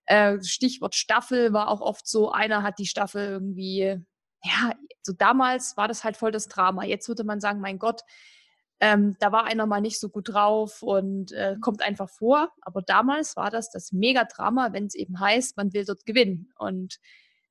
äh, 0.07 0.43
Stichwort 0.43 0.97
Staffel 0.97 1.53
war 1.53 1.69
auch 1.69 1.81
oft 1.81 2.09
so, 2.09 2.33
einer 2.33 2.65
hat 2.65 2.81
die 2.81 2.87
Staffel 2.87 3.25
irgendwie, 3.25 4.01
ja, 4.43 4.73
so 5.01 5.13
damals 5.13 5.77
war 5.77 5.87
das 5.87 6.03
halt 6.03 6.17
voll 6.17 6.33
das 6.33 6.49
Drama. 6.49 6.83
Jetzt 6.85 7.07
würde 7.07 7.23
man 7.23 7.41
sagen, 7.41 7.61
mein 7.61 7.79
Gott, 7.79 8.01
ähm, 8.81 9.15
da 9.21 9.31
war 9.31 9.45
einer 9.45 9.67
mal 9.67 9.81
nicht 9.81 10.01
so 10.01 10.09
gut 10.09 10.35
drauf 10.35 10.83
und 10.83 11.31
äh, 11.31 11.55
kommt 11.61 11.83
einfach 11.83 12.11
vor. 12.11 12.51
Aber 12.63 12.83
damals 12.83 13.37
war 13.37 13.51
das 13.51 13.71
das 13.71 13.93
Mega-Drama, 13.93 14.73
wenn 14.73 14.87
es 14.87 14.97
eben 14.97 15.21
heißt, 15.21 15.57
man 15.57 15.73
will 15.73 15.85
dort 15.85 16.05
gewinnen. 16.05 16.51
Und 16.59 16.99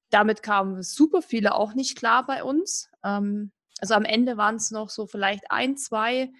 damit 0.09 0.43
kamen 0.43 0.83
super 0.83 1.21
viele 1.21 1.55
auch 1.55 1.73
nicht 1.73 1.97
klar 1.97 2.25
bei 2.25 2.43
uns. 2.43 2.89
Ähm, 3.01 3.53
also 3.79 3.93
am 3.93 4.05
Ende 4.05 4.37
waren 4.37 4.55
es 4.55 4.71
noch 4.71 4.89
so 4.89 5.07
vielleicht 5.07 5.51
ein, 5.51 5.77
zwei, 5.77 6.31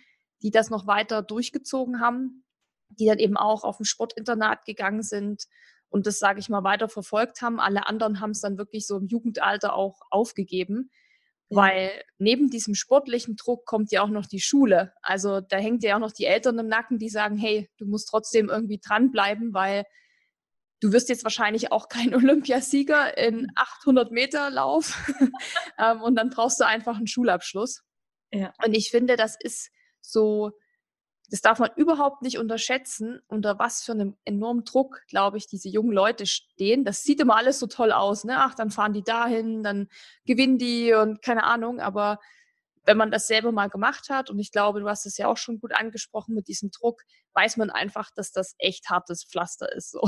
die 0.42 0.51
das 0.51 0.70
noch 0.70 0.88
weiter 0.88 1.22
durchgezogen 1.22 2.00
haben, 2.00 2.46
die 2.89 3.06
dann 3.06 3.20
eben 3.20 3.38
auch 3.38 3.63
auf 3.63 3.80
ein 3.80 3.86
Sportinternat 3.86 4.65
gegangen 4.65 5.04
sind 5.04 5.46
und 5.89 6.08
das, 6.08 6.20
sage 6.20 6.39
ich 6.39 6.50
mal, 6.50 6.63
weiter 6.63 6.89
verfolgt 6.89 7.42
haben. 7.42 7.60
Alle 7.60 7.88
anderen 7.88 8.20
haben 8.20 8.32
es 8.32 8.42
dann 8.42 8.58
wirklich 8.58 8.88
so 8.88 8.98
im 8.98 9.08
Jugendalter 9.08 9.74
auch 9.74 10.01
aufgegeben, 10.10 10.89
ja. 11.50 11.58
weil 11.58 12.04
neben 12.18 12.50
diesem 12.50 12.75
sportlichen 12.75 13.36
Druck 13.36 13.65
kommt 13.65 13.92
ja 13.92 14.01
auch 14.01 14.10
noch 14.10 14.25
die 14.25 14.42
Schule. 14.42 14.94
Also 15.01 15.42
da 15.42 15.58
hängt 15.58 15.84
ja 15.84 15.96
auch 15.96 16.01
noch 16.01 16.12
die 16.12 16.25
Eltern 16.25 16.60
im 16.60 16.68
Nacken, 16.68 17.00
die 17.00 17.10
sagen, 17.10 17.38
hey, 17.38 17.70
du 17.77 17.86
musst 17.86 18.10
trotzdem 18.10 18.50
irgendwie 18.50 18.80
dranbleiben, 18.80 19.54
weil 19.54 19.86
du 20.86 20.92
wirst 20.92 21.10
jetzt 21.10 21.24
wahrscheinlich 21.24 21.72
auch 21.72 21.89
kein 21.89 22.13
Olympiasieger 22.15 23.18
in 23.18 23.51
800 23.56 24.12
Meter 24.12 24.50
Lauf 24.50 25.12
ähm, 25.80 26.01
und 26.01 26.15
dann 26.15 26.30
brauchst 26.30 26.60
du 26.60 26.65
einfach 26.65 26.98
einen 26.98 27.08
Schulabschluss. 27.08 27.84
Ja. 28.32 28.54
Und 28.63 28.74
ich 28.74 28.92
finde, 28.92 29.15
das 29.15 29.36
ist 29.39 29.72
so 30.01 30.51
das 31.30 31.42
darf 31.42 31.60
man 31.60 31.72
überhaupt 31.75 32.22
nicht 32.22 32.38
unterschätzen, 32.38 33.20
unter 33.27 33.58
was 33.58 33.84
für 33.84 33.94
einem 33.94 34.15
enormen 34.25 34.63
Druck, 34.63 35.01
glaube 35.08 35.38
ich, 35.38 35.48
diese 35.48 35.70
jungen 35.70 35.92
Leute 35.92 36.25
stehen. 36.27 36.86
Das 36.86 37.01
sieht 37.01 37.20
immer 37.20 37.36
alles 37.36 37.60
so 37.60 37.68
toll 37.68 37.92
aus, 37.92 38.25
ne? 38.25 38.36
Ach, 38.38 38.54
dann 38.54 38.70
fahren 38.70 38.94
die 38.94 39.04
dahin, 39.04 39.63
dann 39.63 39.88
gewinnen 40.25 40.58
die 40.58 40.94
und 40.94 41.22
keine 41.24 41.44
Ahnung. 41.44 41.80
Aber 41.80 42.20
wenn 42.86 42.98
man 42.98 43.10
das 43.12 43.27
selber 43.27 43.51
mal 43.51 43.70
gemacht 43.70 44.10
hat, 44.10 44.30
und 44.30 44.39
ich 44.39 44.51
glaube, 44.51 44.82
du 44.82 44.88
hast 44.88 45.06
es 45.06 45.18
ja 45.18 45.27
auch 45.27 45.38
schon 45.38 45.60
gut 45.60 45.74
angesprochen 45.74 46.36
mit 46.36 46.48
diesem 46.48 46.70
Druck, 46.70 47.01
weiß 47.34 47.58
man 47.58 47.72
einfach, 47.72 48.12
dass 48.15 48.32
das 48.32 48.54
echt 48.60 48.89
hartes 48.89 49.25
Pflaster 49.25 49.72
ist. 49.74 49.92
So. 49.92 50.01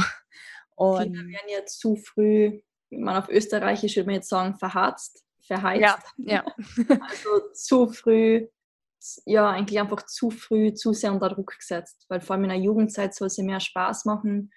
Und 0.78 1.04
Viele 1.04 1.28
werden 1.28 1.50
ja 1.50 1.66
zu 1.66 1.96
früh, 1.96 2.62
wie 2.90 2.98
man 2.98 3.18
auf 3.18 3.30
Österreichisch 3.30 3.96
würde 3.96 4.08
man 4.08 4.16
jetzt 4.16 4.30
sagen, 4.30 4.56
verharzt, 4.56 5.26
verheizt. 5.42 5.82
Ja, 5.82 6.00
ja. 6.18 6.46
also 7.02 7.52
zu 7.54 7.90
früh 7.90 8.48
ja 9.26 9.50
eigentlich 9.50 9.80
einfach 9.80 10.06
zu 10.06 10.30
früh 10.32 10.74
zu 10.74 10.94
sehr 10.94 11.14
unter 11.14 11.30
Druck 11.30 11.58
gesetzt, 11.58 12.06
weil 12.10 12.22
vor 12.22 12.36
allem 12.36 12.46
in 12.46 12.50
der 12.50 12.60
Jugendzeit 12.60 13.14
soll 13.14 13.28
es 13.28 13.38
mehr 13.38 13.60
Spaß 13.60 14.06
machen. 14.06 14.52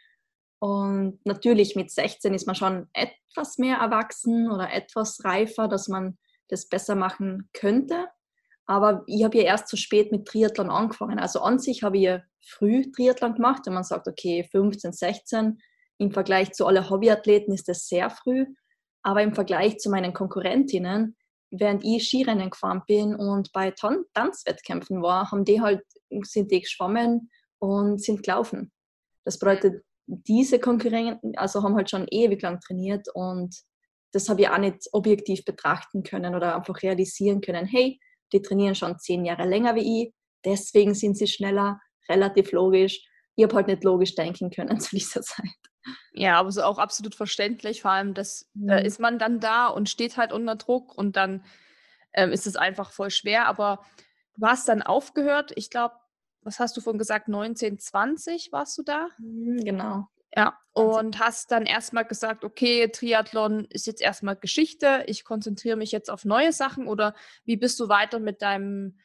Und 0.59 1.25
natürlich 1.25 1.77
mit 1.77 1.91
16 1.91 2.35
ist 2.35 2.47
man 2.47 2.55
schon 2.55 2.89
etwas 2.93 3.59
mehr 3.59 3.79
erwachsen 3.79 4.51
oder 4.51 4.73
etwas 4.73 5.25
reifer, 5.25 5.69
dass 5.69 5.89
man 5.89 6.19
das 6.49 6.69
besser 6.69 6.95
machen 6.95 7.49
könnte. 7.53 8.09
Aber 8.67 9.03
ich 9.07 9.25
habe 9.25 9.39
ja 9.39 9.45
erst 9.45 9.69
zu 9.69 9.77
spät 9.77 10.13
mit 10.13 10.27
Triathlon 10.27 10.71
angefangen. 10.71 11.19
Also 11.19 11.41
an 11.41 11.59
sich 11.59 11.83
habe 11.83 11.97
ich 11.97 12.05
ja 12.05 12.23
früh 12.41 12.91
Triathlon 12.91 13.35
gemacht, 13.35 13.63
wenn 13.67 13.75
man 13.75 13.85
sagt, 13.85 14.07
okay, 14.07 14.47
15, 14.51 14.93
16, 14.93 15.61
im 16.01 16.11
Vergleich 16.11 16.53
zu 16.53 16.67
allen 16.67 16.91
Hobbyathleten 16.91 17.55
ist 17.55 17.69
das 17.69 17.87
sehr 17.87 18.11
früh. 18.11 18.47
Aber 19.03 19.23
im 19.23 19.35
Vergleich 19.35 19.79
zu 19.79 19.91
meinen 19.91 20.13
Konkurrentinnen 20.13 21.17
während 21.51 21.85
ich 21.85 22.09
Skirennen 22.09 22.51
gefahren 22.51 22.83
bin 22.87 23.15
und 23.15 23.53
bei 23.53 23.71
Tan 23.73 24.05
Tanzwettkämpfen 24.15 25.03
war, 25.03 25.31
haben 25.31 25.45
die 25.45 25.61
halt, 25.61 25.83
sind 26.23 26.51
die 26.51 26.61
geschwommen 26.61 27.31
und 27.59 28.03
sind 28.03 28.23
gelaufen. 28.23 28.73
Das 29.25 29.39
bedeutet, 29.39 29.85
diese 30.07 30.59
Konkurrenten, 30.59 31.37
also 31.37 31.63
haben 31.63 31.77
halt 31.77 31.91
schon 31.91 32.07
ewig 32.11 32.43
lang 32.43 32.61
trainiert 32.61 33.07
und 33.15 33.55
das 34.13 34.29
habe 34.29 34.43
ich 34.43 34.49
auch 34.49 34.59
nicht 34.59 34.89
objektiv 34.93 35.45
betrachten 35.45 36.03
können 36.03 36.35
oder 36.35 36.57
einfach 36.57 36.83
realisieren 36.83 37.41
können, 37.41 37.67
hey, 37.67 38.01
die 38.33 38.43
trainieren 38.43 38.75
schon 38.75 38.99
zehn 38.99 39.25
Jahre 39.25 39.47
länger 39.47 39.75
wie 39.75 40.03
ich, 40.03 40.15
deswegen 40.45 40.95
sind 40.95 41.17
sie 41.17 41.27
schneller, 41.27 41.81
relativ 42.09 42.53
logisch. 42.53 43.07
Ich 43.37 43.45
habe 43.45 43.55
halt 43.57 43.67
nicht 43.69 43.85
logisch 43.85 44.15
denken 44.15 44.51
können 44.51 44.81
zu 44.81 44.97
dieser 44.97 45.23
Zeit. 45.23 45.70
Ja, 46.13 46.39
aber 46.39 46.53
so 46.53 46.63
auch 46.63 46.79
absolut 46.79 47.15
verständlich. 47.15 47.83
Vor 47.83 47.91
allem, 47.91 48.15
dass 48.15 48.49
mhm. 48.55 48.69
da 48.69 48.79
ist 48.79 49.01
man 49.01 49.19
dann 49.19 49.41
da 49.41 49.69
und 49.69 49.89
steht 49.89 50.17
halt 50.17 50.33
unter 50.33 50.57
Druck 50.57 50.97
und 50.97 51.17
dann 51.17 51.45
ähm, 52.13 52.33
ist 52.33 52.47
es 52.47 52.57
einfach 52.57 52.91
voll 52.93 53.11
schwer. 53.11 53.47
Aber 53.47 53.85
du 54.37 54.47
hast 54.47 54.69
dann 54.69 54.83
aufgehört. 54.83 55.53
Ich 55.57 55.71
glaube, 55.71 55.95
was 56.43 56.59
hast 56.59 56.77
du 56.77 56.81
vorhin 56.81 56.99
gesagt? 56.99 57.29
1920 57.29 58.51
warst 58.53 58.77
du 58.79 58.83
da? 58.83 59.09
Mhm, 59.19 59.65
genau. 59.65 60.09
Ja, 60.37 60.57
und 60.73 61.19
hast 61.19 61.51
dann 61.51 61.67
erstmal 61.67 62.05
gesagt, 62.05 62.45
okay, 62.45 62.89
Triathlon 62.89 63.65
ist 63.65 63.87
jetzt 63.87 64.01
erstmal 64.01 64.37
Geschichte, 64.37 65.03
ich 65.07 65.25
konzentriere 65.25 65.77
mich 65.77 65.91
jetzt 65.91 66.09
auf 66.09 66.25
neue 66.25 66.53
Sachen 66.53 66.87
oder 66.87 67.15
wie 67.45 67.57
bist 67.57 67.81
du 67.81 67.89
weiter 67.89 68.21
mit 68.21 68.41
deinem, 68.41 69.01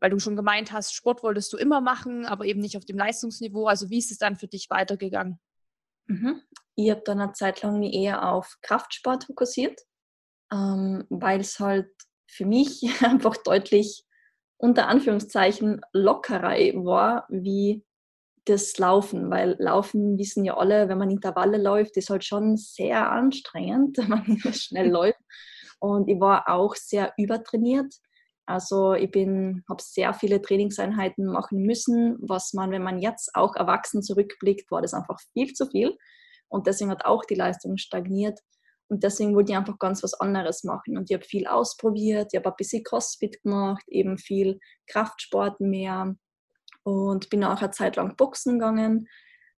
weil 0.00 0.10
du 0.10 0.18
schon 0.18 0.34
gemeint 0.34 0.72
hast, 0.72 0.92
Sport 0.92 1.22
wolltest 1.22 1.52
du 1.52 1.56
immer 1.56 1.80
machen, 1.80 2.26
aber 2.26 2.44
eben 2.46 2.60
nicht 2.60 2.76
auf 2.76 2.84
dem 2.84 2.98
Leistungsniveau. 2.98 3.66
Also 3.66 3.90
wie 3.90 3.98
ist 3.98 4.10
es 4.10 4.18
dann 4.18 4.34
für 4.34 4.48
dich 4.48 4.68
weitergegangen? 4.68 5.38
Mhm. 6.06 6.42
Ich 6.74 6.90
habe 6.90 7.02
dann 7.04 7.20
eine 7.20 7.32
Zeit 7.32 7.62
lang 7.62 7.78
mich 7.78 7.94
eher 7.94 8.28
auf 8.30 8.58
Kraftsport 8.62 9.24
fokussiert, 9.24 9.80
ähm, 10.52 11.04
weil 11.08 11.40
es 11.40 11.58
halt 11.58 11.90
für 12.28 12.46
mich 12.46 12.82
einfach 13.02 13.36
deutlich 13.36 14.04
unter 14.58 14.88
Anführungszeichen 14.88 15.80
lockerer 15.92 16.56
war 16.84 17.26
wie 17.28 17.84
das 18.46 18.78
Laufen, 18.78 19.28
weil 19.30 19.56
Laufen 19.58 20.18
wissen 20.18 20.44
ja 20.44 20.56
alle, 20.56 20.88
wenn 20.88 20.98
man 20.98 21.10
Intervalle 21.10 21.58
läuft, 21.58 21.96
ist 21.96 22.10
halt 22.10 22.24
schon 22.24 22.56
sehr 22.56 23.10
anstrengend, 23.10 23.98
wenn 23.98 24.08
man 24.08 24.38
schnell 24.54 24.90
läuft. 24.90 25.20
Und 25.78 26.08
ich 26.08 26.18
war 26.20 26.48
auch 26.48 26.74
sehr 26.74 27.12
übertrainiert. 27.18 27.92
Also 28.46 28.94
ich 28.94 29.10
habe 29.14 29.82
sehr 29.82 30.14
viele 30.14 30.40
Trainingseinheiten 30.40 31.26
machen 31.26 31.62
müssen, 31.62 32.16
was 32.20 32.52
man, 32.52 32.70
wenn 32.70 32.82
man 32.82 33.00
jetzt 33.00 33.34
auch 33.34 33.56
erwachsen 33.56 34.02
zurückblickt, 34.02 34.70
war 34.70 34.82
das 34.82 34.94
einfach 34.94 35.18
viel 35.32 35.52
zu 35.52 35.66
viel. 35.66 35.96
Und 36.48 36.68
deswegen 36.68 36.90
hat 36.90 37.04
auch 37.04 37.24
die 37.24 37.34
Leistung 37.34 37.76
stagniert. 37.76 38.38
Und 38.88 39.02
deswegen 39.02 39.34
wollte 39.34 39.50
ich 39.50 39.58
einfach 39.58 39.80
ganz 39.80 40.04
was 40.04 40.14
anderes 40.14 40.62
machen. 40.62 40.96
Und 40.96 41.10
ich 41.10 41.16
habe 41.16 41.24
viel 41.24 41.48
ausprobiert, 41.48 42.28
ich 42.32 42.38
habe 42.38 42.50
ein 42.50 42.56
bisschen 42.56 42.84
Crossfit 42.84 43.42
gemacht, 43.42 43.82
eben 43.88 44.16
viel 44.16 44.60
Kraftsport 44.86 45.60
mehr 45.60 46.14
und 46.84 47.28
bin 47.30 47.42
auch 47.42 47.60
eine 47.60 47.72
Zeit 47.72 47.96
lang 47.96 48.14
Boxen 48.14 48.60
gegangen. 48.60 49.08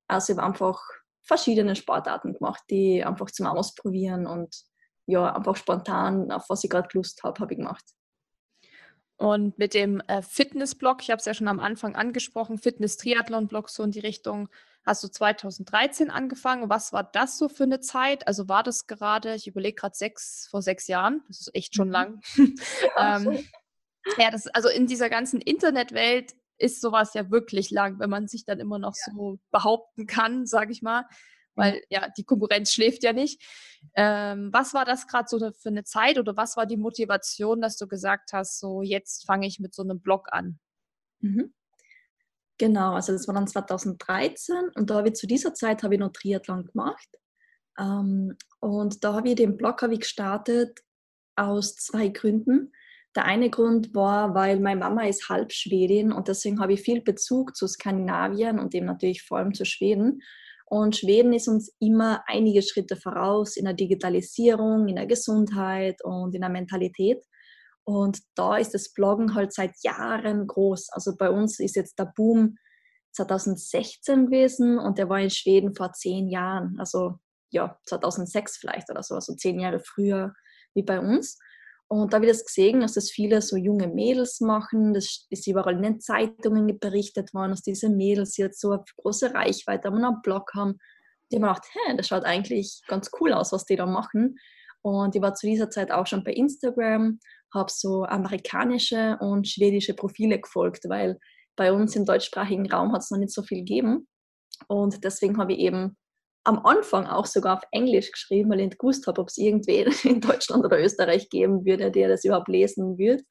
Also 0.06 0.32
ich 0.32 0.38
habe 0.38 0.48
einfach 0.48 0.80
verschiedene 1.24 1.76
Sportarten 1.76 2.32
gemacht, 2.32 2.62
die 2.70 3.04
einfach 3.04 3.30
zum 3.30 3.46
Ausprobieren 3.46 4.26
und 4.26 4.62
ja, 5.04 5.34
einfach 5.34 5.56
spontan, 5.56 6.32
auf 6.32 6.46
was 6.48 6.64
ich 6.64 6.70
gerade 6.70 6.88
Lust 6.94 7.22
habe, 7.22 7.38
habe 7.40 7.52
ich 7.52 7.58
gemacht. 7.58 7.84
Und 9.18 9.58
mit 9.58 9.74
dem 9.74 10.00
äh, 10.06 10.22
Fitness-Blog, 10.22 11.02
ich 11.02 11.10
habe 11.10 11.18
es 11.18 11.24
ja 11.24 11.34
schon 11.34 11.48
am 11.48 11.58
Anfang 11.58 11.96
angesprochen, 11.96 12.56
Fitness-Triathlon-Blog 12.56 13.68
so 13.68 13.82
in 13.82 13.90
die 13.90 13.98
Richtung, 13.98 14.48
hast 14.86 15.02
du 15.02 15.08
2013 15.08 16.08
angefangen. 16.08 16.70
Was 16.70 16.92
war 16.92 17.02
das 17.02 17.36
so 17.36 17.48
für 17.48 17.64
eine 17.64 17.80
Zeit? 17.80 18.28
Also 18.28 18.48
war 18.48 18.62
das 18.62 18.86
gerade, 18.86 19.34
ich 19.34 19.48
überlege 19.48 19.74
gerade 19.74 19.96
sechs, 19.96 20.46
vor 20.48 20.62
sechs 20.62 20.86
Jahren, 20.86 21.22
das 21.26 21.40
ist 21.40 21.54
echt 21.54 21.74
schon 21.74 21.88
mhm. 21.88 21.92
lang. 21.92 22.20
ähm, 22.96 23.44
ja, 24.18 24.30
das, 24.30 24.46
also 24.46 24.68
in 24.68 24.86
dieser 24.86 25.10
ganzen 25.10 25.40
Internetwelt 25.40 26.34
ist 26.56 26.80
sowas 26.80 27.12
ja 27.14 27.28
wirklich 27.28 27.70
lang, 27.70 27.98
wenn 27.98 28.10
man 28.10 28.28
sich 28.28 28.44
dann 28.44 28.60
immer 28.60 28.78
noch 28.78 28.94
ja. 28.94 29.12
so 29.12 29.40
behaupten 29.50 30.06
kann, 30.06 30.46
sage 30.46 30.70
ich 30.70 30.80
mal 30.80 31.04
weil 31.58 31.82
ja, 31.90 32.08
die 32.16 32.24
Konkurrenz 32.24 32.72
schläft 32.72 33.02
ja 33.02 33.12
nicht. 33.12 33.42
Ähm, 33.94 34.50
was 34.52 34.74
war 34.74 34.84
das 34.84 35.06
gerade 35.06 35.28
so 35.28 35.38
für 35.38 35.68
eine 35.68 35.84
Zeit 35.84 36.18
oder 36.18 36.36
was 36.36 36.56
war 36.56 36.66
die 36.66 36.76
Motivation, 36.76 37.60
dass 37.60 37.76
du 37.76 37.86
gesagt 37.86 38.32
hast, 38.32 38.58
so 38.58 38.82
jetzt 38.82 39.26
fange 39.26 39.46
ich 39.46 39.60
mit 39.60 39.74
so 39.74 39.82
einem 39.82 40.00
Blog 40.00 40.28
an? 40.32 40.58
Mhm. 41.20 41.52
Genau, 42.58 42.94
also 42.94 43.12
das 43.12 43.28
war 43.28 43.34
dann 43.34 43.46
2013 43.46 44.70
und 44.74 44.90
da 44.90 44.96
habe 44.96 45.08
ich 45.08 45.14
zu 45.14 45.26
dieser 45.26 45.54
Zeit 45.54 45.82
habe 45.82 45.94
ich 45.94 46.00
noch 46.00 46.12
Triathlon 46.12 46.64
gemacht. 46.64 47.08
Ähm, 47.78 48.36
und 48.60 49.04
da 49.04 49.14
habe 49.14 49.28
ich 49.28 49.36
den 49.36 49.56
Blog 49.56 49.82
ich 49.82 50.00
gestartet 50.00 50.80
aus 51.36 51.76
zwei 51.76 52.08
Gründen. 52.08 52.72
Der 53.14 53.24
eine 53.24 53.48
Grund 53.48 53.94
war, 53.94 54.34
weil 54.34 54.60
meine 54.60 54.80
Mama 54.80 55.06
ist 55.06 55.28
halb 55.28 55.52
Schwedin 55.52 56.12
und 56.12 56.28
deswegen 56.28 56.60
habe 56.60 56.74
ich 56.74 56.82
viel 56.82 57.00
Bezug 57.00 57.56
zu 57.56 57.66
Skandinavien 57.66 58.58
und 58.58 58.74
dem 58.74 58.84
natürlich 58.84 59.22
vor 59.22 59.38
allem 59.38 59.54
zu 59.54 59.64
Schweden. 59.64 60.20
Und 60.70 60.96
Schweden 60.96 61.32
ist 61.32 61.48
uns 61.48 61.74
immer 61.78 62.22
einige 62.26 62.60
Schritte 62.60 62.96
voraus 62.96 63.56
in 63.56 63.64
der 63.64 63.74
Digitalisierung, 63.74 64.86
in 64.86 64.96
der 64.96 65.06
Gesundheit 65.06 66.04
und 66.04 66.34
in 66.34 66.42
der 66.42 66.50
Mentalität. 66.50 67.24
Und 67.84 68.20
da 68.34 68.58
ist 68.58 68.74
das 68.74 68.92
Bloggen 68.92 69.34
halt 69.34 69.54
seit 69.54 69.72
Jahren 69.82 70.46
groß. 70.46 70.90
Also 70.90 71.16
bei 71.16 71.30
uns 71.30 71.58
ist 71.58 71.74
jetzt 71.74 71.98
der 71.98 72.12
Boom 72.14 72.56
2016 73.12 74.26
gewesen 74.26 74.78
und 74.78 74.98
der 74.98 75.08
war 75.08 75.20
in 75.20 75.30
Schweden 75.30 75.74
vor 75.74 75.92
zehn 75.92 76.28
Jahren. 76.28 76.76
Also 76.78 77.14
ja, 77.50 77.78
2006 77.86 78.58
vielleicht 78.58 78.90
oder 78.90 79.02
so, 79.02 79.14
also 79.14 79.34
zehn 79.34 79.58
Jahre 79.58 79.80
früher 79.80 80.34
wie 80.74 80.82
bei 80.82 81.00
uns. 81.00 81.38
Und 81.90 82.12
da 82.12 82.16
habe 82.16 82.26
ich 82.26 82.32
das 82.32 82.44
gesehen, 82.44 82.80
dass 82.80 82.94
das 82.94 83.10
viele 83.10 83.40
so 83.40 83.56
junge 83.56 83.88
Mädels 83.88 84.40
machen. 84.40 84.92
Das 84.92 85.26
ist 85.30 85.46
überall 85.46 85.76
in 85.76 85.82
den 85.82 86.00
Zeitungen 86.00 86.78
berichtet 86.78 87.32
worden, 87.32 87.52
dass 87.52 87.62
diese 87.62 87.88
Mädels 87.88 88.36
jetzt 88.36 88.60
so 88.60 88.72
eine 88.72 88.84
große 88.98 89.32
Reichweite 89.32 89.88
haben 89.88 89.96
und 89.96 90.04
einen 90.04 90.22
Blog 90.22 90.52
haben. 90.54 90.78
Die 91.30 91.36
haben 91.36 91.42
gedacht, 91.42 91.66
hey, 91.72 91.96
das 91.96 92.08
schaut 92.08 92.24
eigentlich 92.24 92.82
ganz 92.88 93.10
cool 93.20 93.32
aus, 93.32 93.52
was 93.52 93.64
die 93.64 93.76
da 93.76 93.86
machen. 93.86 94.36
Und 94.82 95.14
ich 95.14 95.22
war 95.22 95.34
zu 95.34 95.46
dieser 95.46 95.70
Zeit 95.70 95.90
auch 95.90 96.06
schon 96.06 96.24
bei 96.24 96.32
Instagram, 96.32 97.18
habe 97.54 97.70
so 97.72 98.04
amerikanische 98.04 99.16
und 99.20 99.48
schwedische 99.48 99.94
Profile 99.94 100.40
gefolgt, 100.40 100.88
weil 100.88 101.18
bei 101.56 101.72
uns 101.72 101.96
im 101.96 102.04
deutschsprachigen 102.04 102.70
Raum 102.70 102.92
hat 102.92 103.02
es 103.02 103.10
noch 103.10 103.18
nicht 103.18 103.32
so 103.32 103.42
viel 103.42 103.58
gegeben. 103.58 104.06
Und 104.66 105.04
deswegen 105.04 105.38
habe 105.38 105.52
ich 105.52 105.60
eben 105.60 105.96
am 106.48 106.64
Anfang 106.64 107.06
auch 107.06 107.26
sogar 107.26 107.58
auf 107.58 107.62
Englisch 107.72 108.10
geschrieben, 108.10 108.48
weil 108.50 108.60
ich 108.60 108.68
nicht 108.68 108.78
gewusst 108.78 109.06
habe, 109.06 109.20
ob 109.20 109.28
es 109.28 109.36
irgendwen 109.36 109.92
in 110.04 110.22
Deutschland 110.22 110.64
oder 110.64 110.80
Österreich 110.80 111.28
geben 111.28 111.66
würde, 111.66 111.90
der 111.90 112.08
das 112.08 112.24
überhaupt 112.24 112.48
lesen 112.48 112.96
wird. 112.96 113.22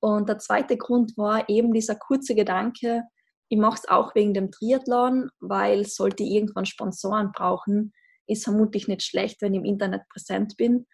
Und 0.00 0.28
der 0.28 0.38
zweite 0.38 0.76
Grund 0.76 1.16
war 1.16 1.48
eben 1.48 1.72
dieser 1.72 1.94
kurze 1.94 2.34
Gedanke, 2.34 3.04
ich 3.48 3.58
mache 3.58 3.80
es 3.82 3.88
auch 3.88 4.14
wegen 4.14 4.34
dem 4.34 4.50
Triathlon, 4.50 5.30
weil 5.40 5.86
sollte 5.86 6.24
ich 6.24 6.30
irgendwann 6.30 6.66
Sponsoren 6.66 7.32
brauchen, 7.32 7.92
ist 8.26 8.44
vermutlich 8.44 8.86
nicht 8.86 9.02
schlecht, 9.02 9.40
wenn 9.40 9.54
ich 9.54 9.60
im 9.60 9.64
Internet 9.64 10.02
präsent 10.10 10.56
bin. 10.56 10.86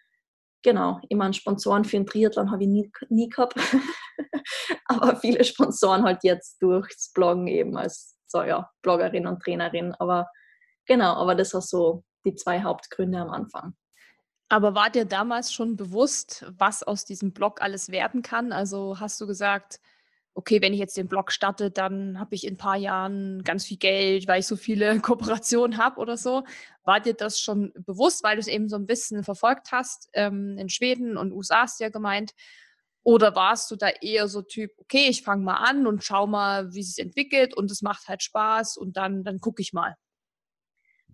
Genau, 0.63 0.99
ich 1.09 1.17
meine, 1.17 1.33
Sponsoren 1.33 1.83
für 1.83 1.97
den 1.97 2.05
Triathlon 2.05 2.51
habe 2.51 2.63
ich 2.63 2.69
nie, 2.69 2.91
nie 3.09 3.29
gehabt, 3.29 3.55
aber 4.85 5.15
viele 5.17 5.43
Sponsoren 5.43 6.03
halt 6.03 6.23
jetzt 6.23 6.61
durchs 6.61 7.11
Bloggen 7.13 7.47
eben 7.47 7.77
als 7.77 8.17
so, 8.27 8.43
ja, 8.43 8.69
Bloggerin 8.81 9.27
und 9.27 9.41
Trainerin. 9.41 9.93
Aber 9.99 10.27
Genau, 10.89 11.13
aber 11.13 11.35
das 11.35 11.53
war 11.53 11.61
so 11.61 12.03
die 12.25 12.33
zwei 12.33 12.63
Hauptgründe 12.63 13.19
am 13.19 13.29
Anfang. 13.29 13.75
Aber 14.49 14.73
war 14.73 14.89
dir 14.89 15.05
damals 15.05 15.53
schon 15.53 15.75
bewusst, 15.75 16.43
was 16.57 16.81
aus 16.81 17.05
diesem 17.05 17.31
Blog 17.31 17.61
alles 17.61 17.91
werden 17.91 18.23
kann? 18.23 18.51
Also 18.51 18.99
hast 18.99 19.21
du 19.21 19.27
gesagt, 19.27 19.79
okay, 20.33 20.63
wenn 20.63 20.73
ich 20.73 20.79
jetzt 20.79 20.97
den 20.97 21.07
Blog 21.07 21.31
starte, 21.31 21.69
dann 21.69 22.19
habe 22.19 22.33
ich 22.33 22.47
in 22.47 22.55
ein 22.55 22.57
paar 22.57 22.75
Jahren 22.75 23.43
ganz 23.43 23.65
viel 23.65 23.77
Geld, 23.77 24.27
weil 24.27 24.39
ich 24.39 24.47
so 24.47 24.55
viele 24.55 24.99
Kooperationen 25.01 25.77
habe 25.77 25.99
oder 25.99 26.17
so. 26.17 26.43
War 26.83 26.99
dir 26.99 27.13
das 27.13 27.39
schon 27.39 27.71
bewusst, 27.85 28.23
weil 28.23 28.37
du 28.37 28.39
es 28.39 28.47
eben 28.47 28.67
so 28.67 28.75
ein 28.75 28.87
bisschen 28.87 29.23
verfolgt 29.23 29.71
hast? 29.71 30.09
Ähm, 30.13 30.57
in 30.57 30.69
Schweden 30.69 31.17
und 31.17 31.31
USA 31.33 31.65
du 31.65 31.83
ja 31.83 31.89
gemeint. 31.91 32.31
Oder 33.03 33.35
warst 33.35 33.69
du 33.69 33.75
da 33.75 33.89
eher 33.89 34.27
so 34.27 34.41
Typ, 34.41 34.71
okay, 34.79 35.07
ich 35.09 35.21
fange 35.21 35.43
mal 35.43 35.57
an 35.57 35.85
und 35.85 36.03
schau 36.03 36.25
mal, 36.25 36.73
wie 36.73 36.81
es 36.81 36.95
sich 36.95 37.05
entwickelt 37.05 37.55
und 37.55 37.69
es 37.69 37.83
macht 37.83 38.07
halt 38.07 38.23
Spaß 38.23 38.77
und 38.77 38.97
dann, 38.97 39.23
dann 39.23 39.39
gucke 39.39 39.61
ich 39.61 39.71
mal? 39.73 39.95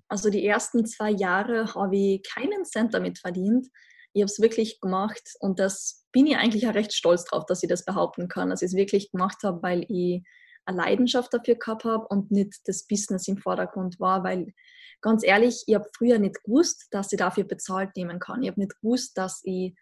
Also 0.07 0.29
die 0.29 0.45
ersten 0.45 0.85
zwei 0.85 1.11
Jahre 1.11 1.73
habe 1.73 1.95
ich 1.95 2.23
keinen 2.23 2.65
Cent 2.65 2.93
damit 2.93 3.19
verdient. 3.19 3.67
Ich 4.13 4.21
habe 4.21 4.31
es 4.31 4.39
wirklich 4.39 4.79
gemacht 4.79 5.33
und 5.39 5.59
das 5.59 6.05
bin 6.11 6.27
ich 6.27 6.37
eigentlich 6.37 6.67
auch 6.67 6.73
recht 6.73 6.93
stolz 6.93 7.25
drauf, 7.25 7.45
dass 7.45 7.63
ich 7.63 7.69
das 7.69 7.85
behaupten 7.85 8.27
kann, 8.27 8.49
dass 8.49 8.61
ich 8.61 8.67
es 8.67 8.75
wirklich 8.75 9.11
gemacht 9.11 9.39
habe, 9.43 9.61
weil 9.61 9.85
ich 9.89 10.23
eine 10.65 10.77
Leidenschaft 10.77 11.33
dafür 11.33 11.55
gehabt 11.55 11.83
habe 11.83 12.07
und 12.07 12.31
nicht 12.31 12.61
das 12.65 12.87
Business 12.87 13.27
im 13.27 13.37
Vordergrund 13.37 13.99
war, 13.99 14.23
weil 14.23 14.53
ganz 15.01 15.23
ehrlich, 15.23 15.63
ich 15.67 15.75
habe 15.75 15.89
früher 15.95 16.17
nicht 16.17 16.43
gewusst, 16.43 16.87
dass 16.91 17.11
ich 17.11 17.19
dafür 17.19 17.43
bezahlt 17.43 17.95
nehmen 17.95 18.19
kann. 18.19 18.41
Ich 18.41 18.49
habe 18.49 18.59
nicht 18.59 18.79
gewusst, 18.81 19.17
dass 19.17 19.41
ich, 19.43 19.75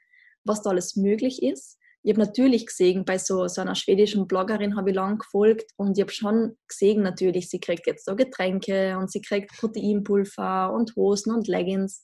was 0.44 0.62
da 0.62 0.72
alles 0.72 0.96
möglich 0.96 1.44
ist 1.44 1.78
ich 2.04 2.12
habe 2.12 2.26
natürlich 2.26 2.66
gesehen, 2.66 3.06
bei 3.06 3.18
so, 3.18 3.48
so 3.48 3.62
einer 3.62 3.76
schwedischen 3.76 4.28
Bloggerin 4.28 4.76
habe 4.76 4.90
ich 4.90 4.96
lang 4.96 5.20
gefolgt 5.20 5.72
und 5.78 5.98
ich 5.98 6.02
habe 6.02 6.12
schon 6.12 6.58
gesehen 6.68 7.02
natürlich, 7.02 7.50
sie 7.50 7.60
kriegt 7.60 7.88
jetzt 7.88 8.06
so 8.06 8.16
Getränke 8.16 8.98
und 8.98 9.10
sie 9.10 9.22
kriegt 9.22 9.58
Proteinpulver 9.58 10.74
und 10.74 10.96
Hosen 10.98 11.34
und 11.34 11.48
Leggings. 11.48 12.04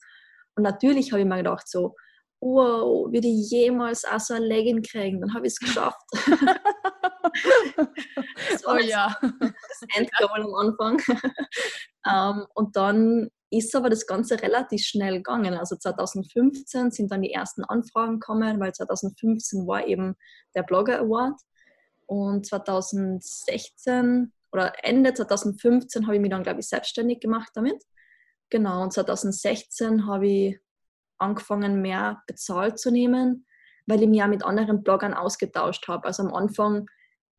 Und 0.56 0.62
natürlich 0.62 1.12
habe 1.12 1.20
ich 1.20 1.28
mir 1.28 1.36
gedacht 1.36 1.68
so, 1.68 1.94
wow, 2.40 3.12
würde 3.12 3.28
ich 3.28 3.50
jemals 3.50 4.06
auch 4.06 4.20
so 4.20 4.34
ein 4.34 4.42
Legging 4.42 4.82
kriegen? 4.82 5.20
Dann 5.20 5.34
habe 5.34 5.46
ich 5.46 5.52
es 5.52 5.58
geschafft. 5.58 6.00
oh 8.66 8.76
ja. 8.76 9.16
Das 9.20 9.96
Endgoal 9.96 10.42
am 10.42 10.54
Anfang. 10.54 11.02
um, 11.08 11.20
ähm, 12.40 12.46
und 12.54 12.76
dann 12.76 13.30
ist 13.50 13.74
aber 13.74 13.90
das 13.90 14.06
Ganze 14.06 14.40
relativ 14.40 14.82
schnell 14.82 15.16
gegangen. 15.16 15.54
Also 15.54 15.76
2015 15.76 16.90
sind 16.92 17.10
dann 17.10 17.22
die 17.22 17.32
ersten 17.32 17.64
Anfragen 17.64 18.20
gekommen, 18.20 18.60
weil 18.60 18.72
2015 18.72 19.66
war 19.66 19.86
eben 19.86 20.16
der 20.54 20.62
Blogger 20.62 21.00
Award. 21.00 21.40
Und 22.06 22.46
2016 22.46 24.32
oder 24.52 24.72
Ende 24.84 25.14
2015 25.14 26.06
habe 26.06 26.16
ich 26.16 26.22
mich 26.22 26.30
dann, 26.30 26.42
glaube 26.42 26.60
ich, 26.60 26.68
selbstständig 26.68 27.20
gemacht 27.20 27.50
damit. 27.54 27.82
Genau, 28.50 28.82
und 28.82 28.92
2016 28.92 30.06
habe 30.06 30.28
ich 30.28 30.58
angefangen, 31.18 31.82
mehr 31.82 32.22
bezahlt 32.26 32.78
zu 32.78 32.90
nehmen, 32.90 33.46
weil 33.86 34.02
ich 34.02 34.08
mich 34.08 34.18
ja 34.18 34.26
mit 34.26 34.44
anderen 34.44 34.82
Bloggern 34.82 35.14
ausgetauscht 35.14 35.86
habe. 35.88 36.06
Also 36.06 36.24
am 36.24 36.34
Anfang 36.34 36.88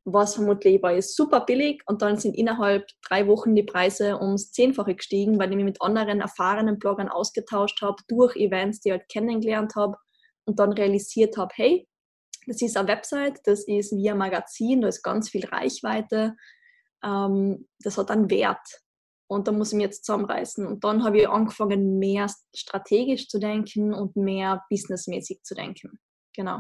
war 0.04 0.24
es 0.24 0.36
vermutlich 0.36 0.82
war 0.82 0.94
es 0.94 1.16
super 1.16 1.42
billig 1.42 1.82
und 1.86 2.02
dann 2.02 2.18
sind 2.18 2.36
innerhalb 2.36 2.88
drei 3.08 3.28
Wochen 3.28 3.56
die 3.56 3.64
Preise 3.64 4.20
ums 4.20 4.52
Zehnfache 4.52 4.96
gestiegen, 4.96 5.40
weil 5.40 5.52
ich 5.52 5.56
mich 5.56 5.66
mit 5.66 5.82
anderen 5.82 6.22
erfahrenen 6.22 6.80
Bloggern 6.80 7.10
ausgetauscht 7.10 7.82
habe, 7.82 8.02
durch 8.08 8.36
Events, 8.36 8.80
die 8.80 8.90
ich 8.90 8.94
halt 8.94 9.10
kennengelernt 9.10 9.76
habe 9.76 9.98
und 10.46 10.60
dann 10.60 10.74
realisiert 10.74 11.38
habe, 11.38 11.54
hey, 11.56 11.88
das 12.48 12.62
ist 12.62 12.78
eine 12.78 12.88
Website, 12.88 13.40
das 13.46 13.68
ist 13.68 13.96
wie 13.96 14.10
ein 14.10 14.18
Magazin, 14.18 14.82
da 14.82 14.88
ist 14.88 15.04
ganz 15.04 15.30
viel 15.30 15.46
Reichweite, 15.46 16.36
ähm, 17.04 17.68
das 17.80 17.98
hat 17.98 18.10
einen 18.10 18.32
Wert 18.32 18.82
und 19.28 19.48
da 19.48 19.52
muss 19.52 19.72
ich 19.72 19.78
mich 19.78 19.86
jetzt 19.86 20.06
zusammenreißen. 20.06 20.66
Und 20.66 20.84
dann 20.84 21.04
habe 21.04 21.20
ich 21.20 21.30
angefangen, 21.30 22.00
mehr 22.00 22.28
strategisch 22.56 23.28
zu 23.30 23.40
denken 23.40 23.94
und 23.94 24.16
mehr 24.16 24.66
businessmäßig 24.70 25.44
zu 25.44 25.54
denken. 25.54 26.00
Genau. 26.36 26.60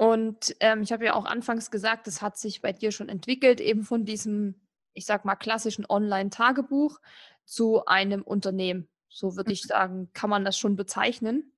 Und 0.00 0.56
ähm, 0.60 0.80
ich 0.80 0.92
habe 0.92 1.04
ja 1.04 1.12
auch 1.12 1.26
anfangs 1.26 1.70
gesagt, 1.70 2.06
das 2.06 2.22
hat 2.22 2.38
sich 2.38 2.62
bei 2.62 2.72
dir 2.72 2.90
schon 2.90 3.10
entwickelt, 3.10 3.60
eben 3.60 3.82
von 3.82 4.06
diesem, 4.06 4.54
ich 4.94 5.04
sag 5.04 5.26
mal, 5.26 5.36
klassischen 5.36 5.84
Online-Tagebuch 5.86 6.98
zu 7.44 7.84
einem 7.84 8.22
Unternehmen. 8.22 8.88
So 9.10 9.36
würde 9.36 9.52
ich 9.52 9.64
mhm. 9.64 9.68
sagen, 9.68 10.10
kann 10.14 10.30
man 10.30 10.42
das 10.42 10.56
schon 10.56 10.74
bezeichnen. 10.74 11.52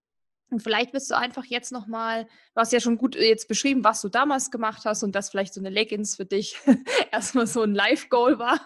Und 0.51 0.61
vielleicht 0.61 0.93
willst 0.93 1.09
du 1.13 1.17
einfach 1.17 1.45
jetzt 1.45 1.71
nochmal, 1.71 2.25
du 2.25 2.61
hast 2.61 2.73
ja 2.73 2.81
schon 2.81 2.99
gut 2.99 3.15
äh, 3.15 3.29
jetzt 3.29 3.47
beschrieben, 3.47 3.85
was 3.85 4.01
du 4.01 4.09
damals 4.09 4.51
gemacht 4.51 4.85
hast 4.87 5.05
und 5.05 5.15
dass 5.15 5.31
vielleicht 5.31 5.55
so 5.55 5.61
eine 5.61 5.71
Leggings 5.71 6.17
für 6.17 6.27
dich 6.27 6.57
erstmal 7.13 7.47
so 7.47 7.63
ein 7.63 7.77
Live-Goal 7.77 8.41
war. 8.41 8.59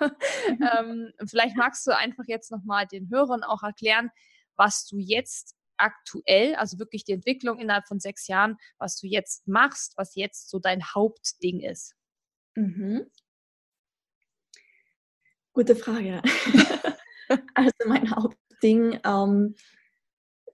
ähm, 0.48 1.12
vielleicht 1.26 1.54
magst 1.54 1.86
du 1.86 1.94
einfach 1.94 2.24
jetzt 2.26 2.50
nochmal 2.50 2.86
den 2.86 3.10
Hörern 3.10 3.44
auch 3.44 3.62
erklären, 3.62 4.10
was 4.56 4.86
du 4.86 4.96
jetzt 4.96 5.54
aktuell, 5.78 6.54
also 6.56 6.78
wirklich 6.78 7.04
die 7.04 7.12
Entwicklung 7.12 7.58
innerhalb 7.58 7.86
von 7.86 8.00
sechs 8.00 8.26
Jahren, 8.28 8.56
was 8.78 8.98
du 8.98 9.06
jetzt 9.06 9.46
machst, 9.46 9.94
was 9.96 10.14
jetzt 10.14 10.50
so 10.50 10.58
dein 10.58 10.82
Hauptding 10.82 11.60
ist? 11.60 11.94
Mhm. 12.54 13.10
Gute 15.52 15.76
Frage. 15.76 16.22
also 17.54 17.72
mein 17.86 18.10
Hauptding, 18.14 19.00
ähm, 19.04 19.54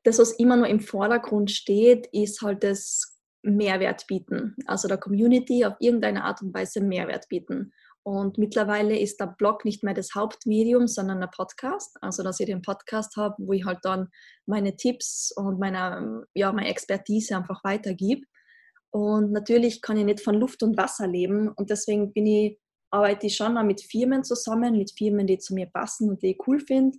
das, 0.05 0.19
was 0.19 0.33
immer 0.33 0.57
nur 0.57 0.67
im 0.67 0.81
Vordergrund 0.81 1.51
steht, 1.51 2.07
ist 2.13 2.43
halt 2.43 2.65
das 2.65 3.19
Mehrwert 3.43 4.07
bieten. 4.07 4.57
Also 4.67 4.89
der 4.89 4.99
Community 4.99 5.65
auf 5.65 5.75
irgendeine 5.81 6.25
Art 6.25 6.43
und 6.43 6.55
Weise 6.55 6.81
Mehrwert 6.81 7.29
bieten. 7.29 7.73
Und 8.05 8.37
mittlerweile 8.37 8.99
ist 8.99 9.21
der 9.21 9.29
Blog 9.29 9.65
nicht 9.65 9.85
mehr 9.85 9.95
das 9.95 10.15
Hauptmedium, 10.15 10.89
sondern 10.89 11.21
der 11.21 11.29
Podcast. 11.29 11.97
Also, 12.01 12.23
dass 12.25 12.41
ich 12.41 12.47
den 12.47 12.63
Podcast 12.63 13.17
habe, 13.17 13.37
wo 13.39 13.53
ich 13.53 13.65
halt 13.65 13.79
dann 13.83 14.09
meine 14.45 14.77
Tipps 14.77 15.33
und 15.37 15.61
meine, 15.61 16.25
ja, 16.35 16.51
meine 16.53 16.69
Expertise 16.69 17.37
einfach 17.37 17.63
weitergebe. 17.63 18.27
Und 18.91 19.33
natürlich 19.33 19.81
kann 19.81 19.97
ich 19.97 20.05
nicht 20.05 20.21
von 20.21 20.35
Luft 20.35 20.63
und 20.63 20.77
Wasser 20.77 21.07
leben. 21.07 21.49
Und 21.49 21.71
deswegen 21.71 22.13
bin 22.13 22.27
ich, 22.27 22.59
arbeite 22.91 23.27
ich 23.27 23.37
schon 23.37 23.55
mit 23.67 23.81
Firmen 23.81 24.25
zusammen, 24.25 24.77
mit 24.77 24.93
Firmen, 24.97 25.27
die 25.27 25.39
zu 25.39 25.55
mir 25.55 25.67
passen 25.67 26.11
und 26.11 26.23
die 26.23 26.33
ich 26.33 26.47
cool 26.47 26.61
finde. 26.61 26.99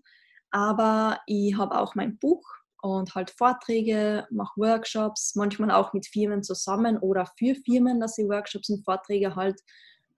Aber 0.52 1.20
ich 1.28 1.58
habe 1.58 1.78
auch 1.80 1.96
mein 1.96 2.18
Buch 2.18 2.44
und 2.82 3.14
halt 3.14 3.32
Vorträge, 3.32 4.26
mache 4.32 4.60
Workshops, 4.60 5.36
manchmal 5.36 5.72
auch 5.72 5.94
mit 5.94 6.08
Firmen 6.08 6.44
zusammen 6.44 6.98
oder 6.98 7.26
für 7.38 7.56
Firmen, 7.56 8.00
dass 8.00 8.18
ich 8.18 8.28
Workshops 8.28 8.70
und 8.70 8.84
Vorträge 8.84 9.36
halt 9.36 9.60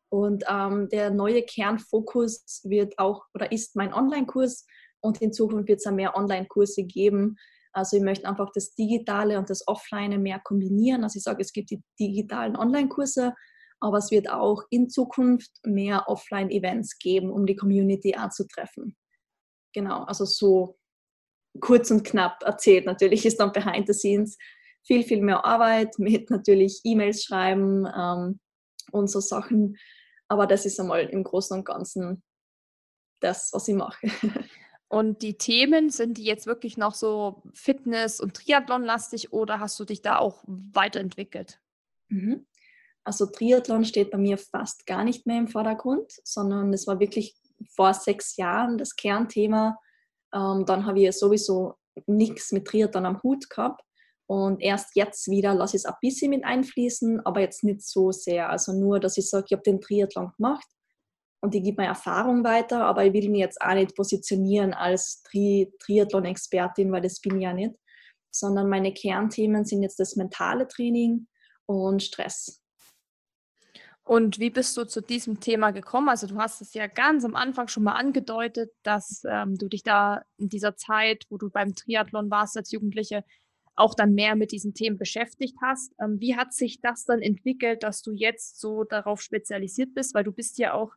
und 0.10 0.44
ähm, 0.50 0.90
der 0.90 1.10
neue 1.10 1.44
Kernfokus 1.44 2.62
wird 2.64 2.98
auch 2.98 3.26
oder 3.34 3.52
ist 3.52 3.76
mein 3.76 3.94
Online-Kurs 3.94 4.66
und 5.02 5.22
in 5.22 5.34
Zukunft 5.34 5.68
wird 5.68 5.82
es 5.84 5.92
mehr 5.92 6.16
Online-Kurse 6.16 6.84
geben. 6.84 7.38
Also 7.74 7.98
ich 7.98 8.04
möchte 8.04 8.28
einfach 8.28 8.52
das 8.54 8.74
Digitale 8.74 9.38
und 9.38 9.50
das 9.50 9.68
Offline 9.68 10.22
mehr 10.22 10.40
kombinieren. 10.40 11.04
Also 11.04 11.18
ich 11.18 11.24
sage, 11.24 11.42
es 11.42 11.52
gibt 11.52 11.72
die 11.72 11.84
digitalen 12.00 12.56
Online-Kurse, 12.56 13.34
aber 13.82 13.98
es 13.98 14.12
wird 14.12 14.30
auch 14.30 14.64
in 14.70 14.90
Zukunft 14.90 15.52
mehr 15.64 16.08
Offline-Events 16.08 16.98
geben, 17.00 17.32
um 17.32 17.46
die 17.46 17.56
Community 17.56 18.16
anzutreffen. 18.16 18.96
Genau, 19.74 20.04
also 20.04 20.24
so 20.24 20.78
kurz 21.60 21.92
und 21.92 22.04
knapp 22.04 22.42
erzählt. 22.44 22.86
Natürlich 22.86 23.26
ist 23.26 23.40
dann 23.40 23.52
behind 23.52 23.88
the 23.88 23.94
scenes 23.94 24.38
viel, 24.84 25.04
viel 25.04 25.22
mehr 25.22 25.44
Arbeit 25.44 26.00
mit 26.00 26.30
natürlich 26.30 26.80
E-Mails 26.84 27.24
schreiben 27.24 27.86
ähm, 27.86 28.40
und 28.92 29.10
so 29.10 29.20
Sachen, 29.20 29.78
aber 30.28 30.48
das 30.48 30.66
ist 30.66 30.80
einmal 30.80 31.06
im 31.06 31.24
Großen 31.24 31.58
und 31.58 31.66
Ganzen 31.66 32.24
das, 33.20 33.50
was 33.54 33.68
ich 33.68 33.76
mache. 33.76 34.08
Und 34.88 35.24
die 35.24 35.38
Themen, 35.38 35.90
sind 35.90 36.20
die 36.20 36.24
jetzt 36.24 36.46
wirklich 36.46 36.78
noch 36.78 36.94
so 36.94 37.42
Fitness- 37.54 38.20
und 38.20 38.36
Triathlon-lastig 38.36 39.34
oder 39.34 39.60
hast 39.60 39.80
du 39.80 39.84
dich 39.84 40.04
da 40.04 40.20
auch 40.20 40.44
weiterentwickelt? 40.46 41.60
Mhm. 42.10 42.46
Also 43.04 43.26
Triathlon 43.26 43.84
steht 43.84 44.12
bei 44.12 44.18
mir 44.18 44.38
fast 44.38 44.86
gar 44.86 45.04
nicht 45.04 45.26
mehr 45.26 45.40
im 45.40 45.48
Vordergrund, 45.48 46.14
sondern 46.24 46.72
es 46.72 46.88
war 46.88 47.00
wirklich 47.00 47.36
vor 47.76 47.94
sechs 47.94 48.38
Jahren 48.38 48.78
das 48.78 48.96
Kernthema. 48.96 49.78
Ähm, 50.34 50.66
dann 50.66 50.86
habe 50.86 51.02
ich 51.02 51.18
sowieso 51.18 51.76
nichts 52.06 52.52
mit 52.52 52.66
Triathlon 52.66 53.06
am 53.06 53.24
Hut 53.24 53.50
gehabt. 53.50 53.84
Und 54.28 54.62
erst 54.62 54.96
jetzt 54.96 55.30
wieder 55.30 55.54
lasse 55.54 55.78
ich 55.78 55.82
es 55.82 55.86
ein 55.86 55.94
bisschen 56.02 56.32
mit 56.32 56.44
einfließen, 56.44 57.26
aber 57.26 57.42
jetzt 57.42 57.64
nicht 57.64 57.82
so 57.82 58.12
sehr. 58.12 58.50
Also 58.50 58.74
nur, 58.74 59.00
dass 59.00 59.18
ich 59.18 59.30
sage, 59.30 59.46
ich 59.50 59.54
habe 59.54 59.64
den 59.64 59.82
Triathlon 59.82 60.32
gemacht 60.36 60.68
und 61.42 61.54
ich 61.54 61.64
gebe 61.64 61.78
meine 61.78 61.90
Erfahrung 61.90 62.44
weiter, 62.44 62.86
aber 62.86 63.06
ich 63.06 63.14
will 63.14 63.30
mich 63.30 63.42
jetzt 63.42 63.62
auch 63.62 63.76
nicht 63.76 63.96
positionieren 63.96 64.74
als 64.74 65.22
Tri 65.24 65.72
Triathlon-Expertin, 65.80 66.92
weil 66.92 67.02
das 67.02 67.20
bin 67.22 67.38
ich 67.38 67.44
ja 67.44 67.54
nicht, 67.54 67.76
sondern 68.32 68.68
meine 68.68 68.94
Kernthemen 68.94 69.64
sind 69.64 69.84
jetzt 69.84 70.00
das 70.00 70.16
mentale 70.16 70.68
Training 70.68 71.28
und 71.68 72.02
Stress. 72.02 72.62
Und 74.08 74.40
wie 74.40 74.52
bist 74.52 74.78
du 74.78 74.86
zu 74.86 75.02
diesem 75.02 75.40
Thema 75.40 75.72
gekommen? 75.72 76.10
Also 76.10 76.28
du 76.28 76.38
hast 76.38 76.62
es 76.62 76.76
ja 76.76 76.86
ganz 76.86 77.26
am 77.26 77.36
Anfang 77.36 77.68
schon 77.68 77.84
mal 77.84 77.94
angedeutet, 77.94 78.72
dass 78.84 79.24
ähm, 79.28 79.58
du 79.58 79.68
dich 79.68 79.82
da 79.82 80.22
in 80.38 80.48
dieser 80.48 80.76
Zeit, 80.76 81.26
wo 81.30 81.38
du 81.38 81.50
beim 81.50 81.74
Triathlon 81.74 82.30
warst 82.30 82.56
als 82.56 82.72
Jugendliche, 82.72 83.24
auch 83.76 83.94
dann 83.94 84.14
mehr 84.14 84.36
mit 84.36 84.52
diesen 84.52 84.74
Themen 84.74 84.98
beschäftigt 84.98 85.58
hast. 85.62 85.94
Ähm, 86.00 86.20
wie 86.20 86.36
hat 86.36 86.54
sich 86.54 86.82
das 86.82 87.06
dann 87.06 87.22
entwickelt, 87.22 87.84
dass 87.84 88.02
du 88.02 88.14
jetzt 88.14 88.60
so 88.60 88.84
darauf 88.84 89.22
spezialisiert 89.22 89.94
bist? 89.94 90.14
Weil 90.14 90.24
du 90.24 90.32
bist 90.32 90.58
ja 90.58 90.74
auch, 90.74 90.94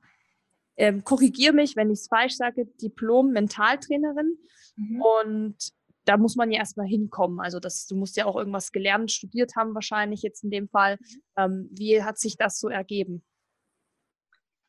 ähm, 0.76 1.02
korrigier 1.02 1.52
mich, 1.52 1.74
wenn 1.74 1.90
ich 1.90 2.00
es 2.00 2.08
falsch 2.08 2.36
sage, 2.36 2.66
Diplom-Mentaltrainerin. 2.80 4.38
Mhm. 4.76 5.02
Und 5.02 5.56
da 6.04 6.16
muss 6.16 6.36
man 6.36 6.50
ja 6.50 6.60
erstmal 6.60 6.86
hinkommen. 6.86 7.40
Also 7.40 7.60
das, 7.60 7.86
du 7.86 7.96
musst 7.96 8.16
ja 8.16 8.24
auch 8.26 8.36
irgendwas 8.36 8.72
gelernt, 8.72 9.10
studiert 9.10 9.56
haben 9.56 9.74
wahrscheinlich 9.74 10.22
jetzt 10.22 10.44
in 10.44 10.50
dem 10.50 10.68
Fall. 10.68 10.98
Ähm, 11.36 11.68
wie 11.72 12.02
hat 12.02 12.18
sich 12.18 12.36
das 12.36 12.58
so 12.60 12.68
ergeben? 12.68 13.24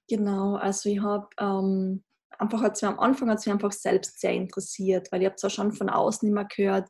Genau, 0.09 0.55
also 0.55 0.89
ich 0.89 0.99
habe 1.01 1.29
ähm, 1.39 2.03
einfach, 2.39 2.61
als 2.63 2.81
wir 2.81 2.89
am 2.89 2.99
Anfang 2.99 3.29
hat 3.29 3.37
es 3.37 3.45
mich 3.45 3.53
einfach 3.53 3.71
selbst 3.71 4.19
sehr 4.19 4.33
interessiert, 4.33 5.11
weil 5.11 5.21
ich 5.21 5.27
habe 5.27 5.35
zwar 5.35 5.51
schon 5.51 5.71
von 5.71 5.89
außen 5.89 6.27
immer 6.27 6.45
gehört, 6.45 6.89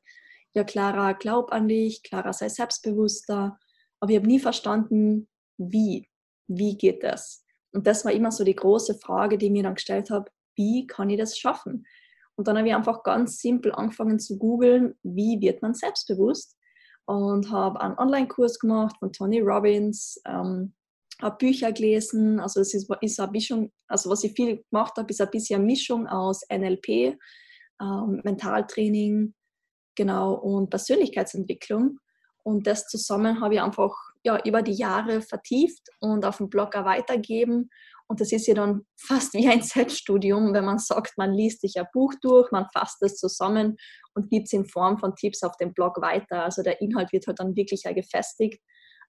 ja 0.53 0.63
Clara, 0.63 1.13
glaub 1.13 1.51
an 1.51 1.67
dich, 1.67 2.03
Clara, 2.03 2.33
sei 2.33 2.49
selbstbewusster, 2.49 3.57
aber 3.99 4.11
ich 4.11 4.17
habe 4.17 4.27
nie 4.27 4.39
verstanden, 4.39 5.27
wie, 5.57 6.09
wie 6.47 6.77
geht 6.77 7.03
das? 7.03 7.43
Und 7.73 7.85
das 7.85 8.05
war 8.05 8.11
immer 8.11 8.31
so 8.31 8.43
die 8.43 8.55
große 8.55 8.95
Frage, 8.99 9.37
die 9.37 9.47
ich 9.47 9.51
mir 9.51 9.63
dann 9.63 9.75
gestellt 9.75 10.09
habe, 10.09 10.31
wie 10.55 10.87
kann 10.87 11.09
ich 11.09 11.19
das 11.19 11.37
schaffen? 11.37 11.85
Und 12.35 12.47
dann 12.47 12.57
habe 12.57 12.67
ich 12.67 12.73
einfach 12.73 13.03
ganz 13.03 13.39
simpel 13.39 13.73
angefangen 13.73 14.19
zu 14.19 14.37
googeln, 14.37 14.97
wie 15.03 15.41
wird 15.41 15.61
man 15.61 15.73
selbstbewusst 15.73 16.57
und 17.05 17.51
habe 17.51 17.81
einen 17.81 17.97
Online-Kurs 17.97 18.59
gemacht 18.59 18.95
von 18.99 19.11
Tony 19.11 19.41
Robbins, 19.41 20.21
ähm, 20.25 20.73
habe 21.21 21.37
Bücher 21.37 21.71
gelesen. 21.71 22.39
Also 22.39 22.61
es 22.61 22.73
ist, 22.73 22.89
ist 23.01 23.19
eine 23.19 23.31
Mischung, 23.31 23.71
also 23.87 24.09
was 24.09 24.23
ich 24.23 24.33
viel 24.33 24.63
gemacht 24.71 24.93
habe, 24.97 25.09
ist 25.09 25.19
ein 25.19 25.29
bisschen 25.31 25.57
eine 25.57 25.65
Mischung 25.65 26.07
aus 26.07 26.43
NLP, 26.49 27.17
ähm, 27.81 28.21
Mentaltraining, 28.23 29.33
genau 29.95 30.33
und 30.33 30.69
Persönlichkeitsentwicklung. 30.69 31.99
Und 32.43 32.67
das 32.67 32.87
zusammen 32.87 33.41
habe 33.41 33.55
ich 33.55 33.61
einfach 33.61 33.93
ja, 34.23 34.39
über 34.43 34.61
die 34.61 34.73
Jahre 34.73 35.21
vertieft 35.21 35.87
und 35.99 36.25
auf 36.25 36.37
dem 36.37 36.49
Blog 36.49 36.75
auch 36.75 36.85
weitergeben 36.85 37.69
und 38.09 38.19
das 38.21 38.31
ist 38.31 38.47
ja 38.47 38.55
dann 38.55 38.87
fast 38.97 39.35
wie 39.35 39.47
ein 39.47 39.61
Selbststudium, 39.61 40.51
wenn 40.53 40.65
man 40.65 40.79
sagt, 40.79 41.13
man 41.17 41.31
liest 41.31 41.61
sich 41.61 41.75
ein 41.77 41.85
Buch 41.93 42.13
durch, 42.21 42.51
man 42.51 42.65
fasst 42.73 43.01
es 43.03 43.17
zusammen 43.17 43.77
und 44.15 44.31
gibt 44.31 44.47
es 44.47 44.53
in 44.53 44.65
Form 44.65 44.97
von 44.97 45.15
Tipps 45.15 45.43
auf 45.43 45.55
dem 45.57 45.73
Blog 45.73 46.01
weiter. 46.01 46.43
Also 46.43 46.63
der 46.63 46.81
Inhalt 46.81 47.13
wird 47.13 47.27
halt 47.27 47.39
dann 47.39 47.55
wirklich 47.55 47.83
ja 47.83 47.93
gefestigt. 47.93 48.61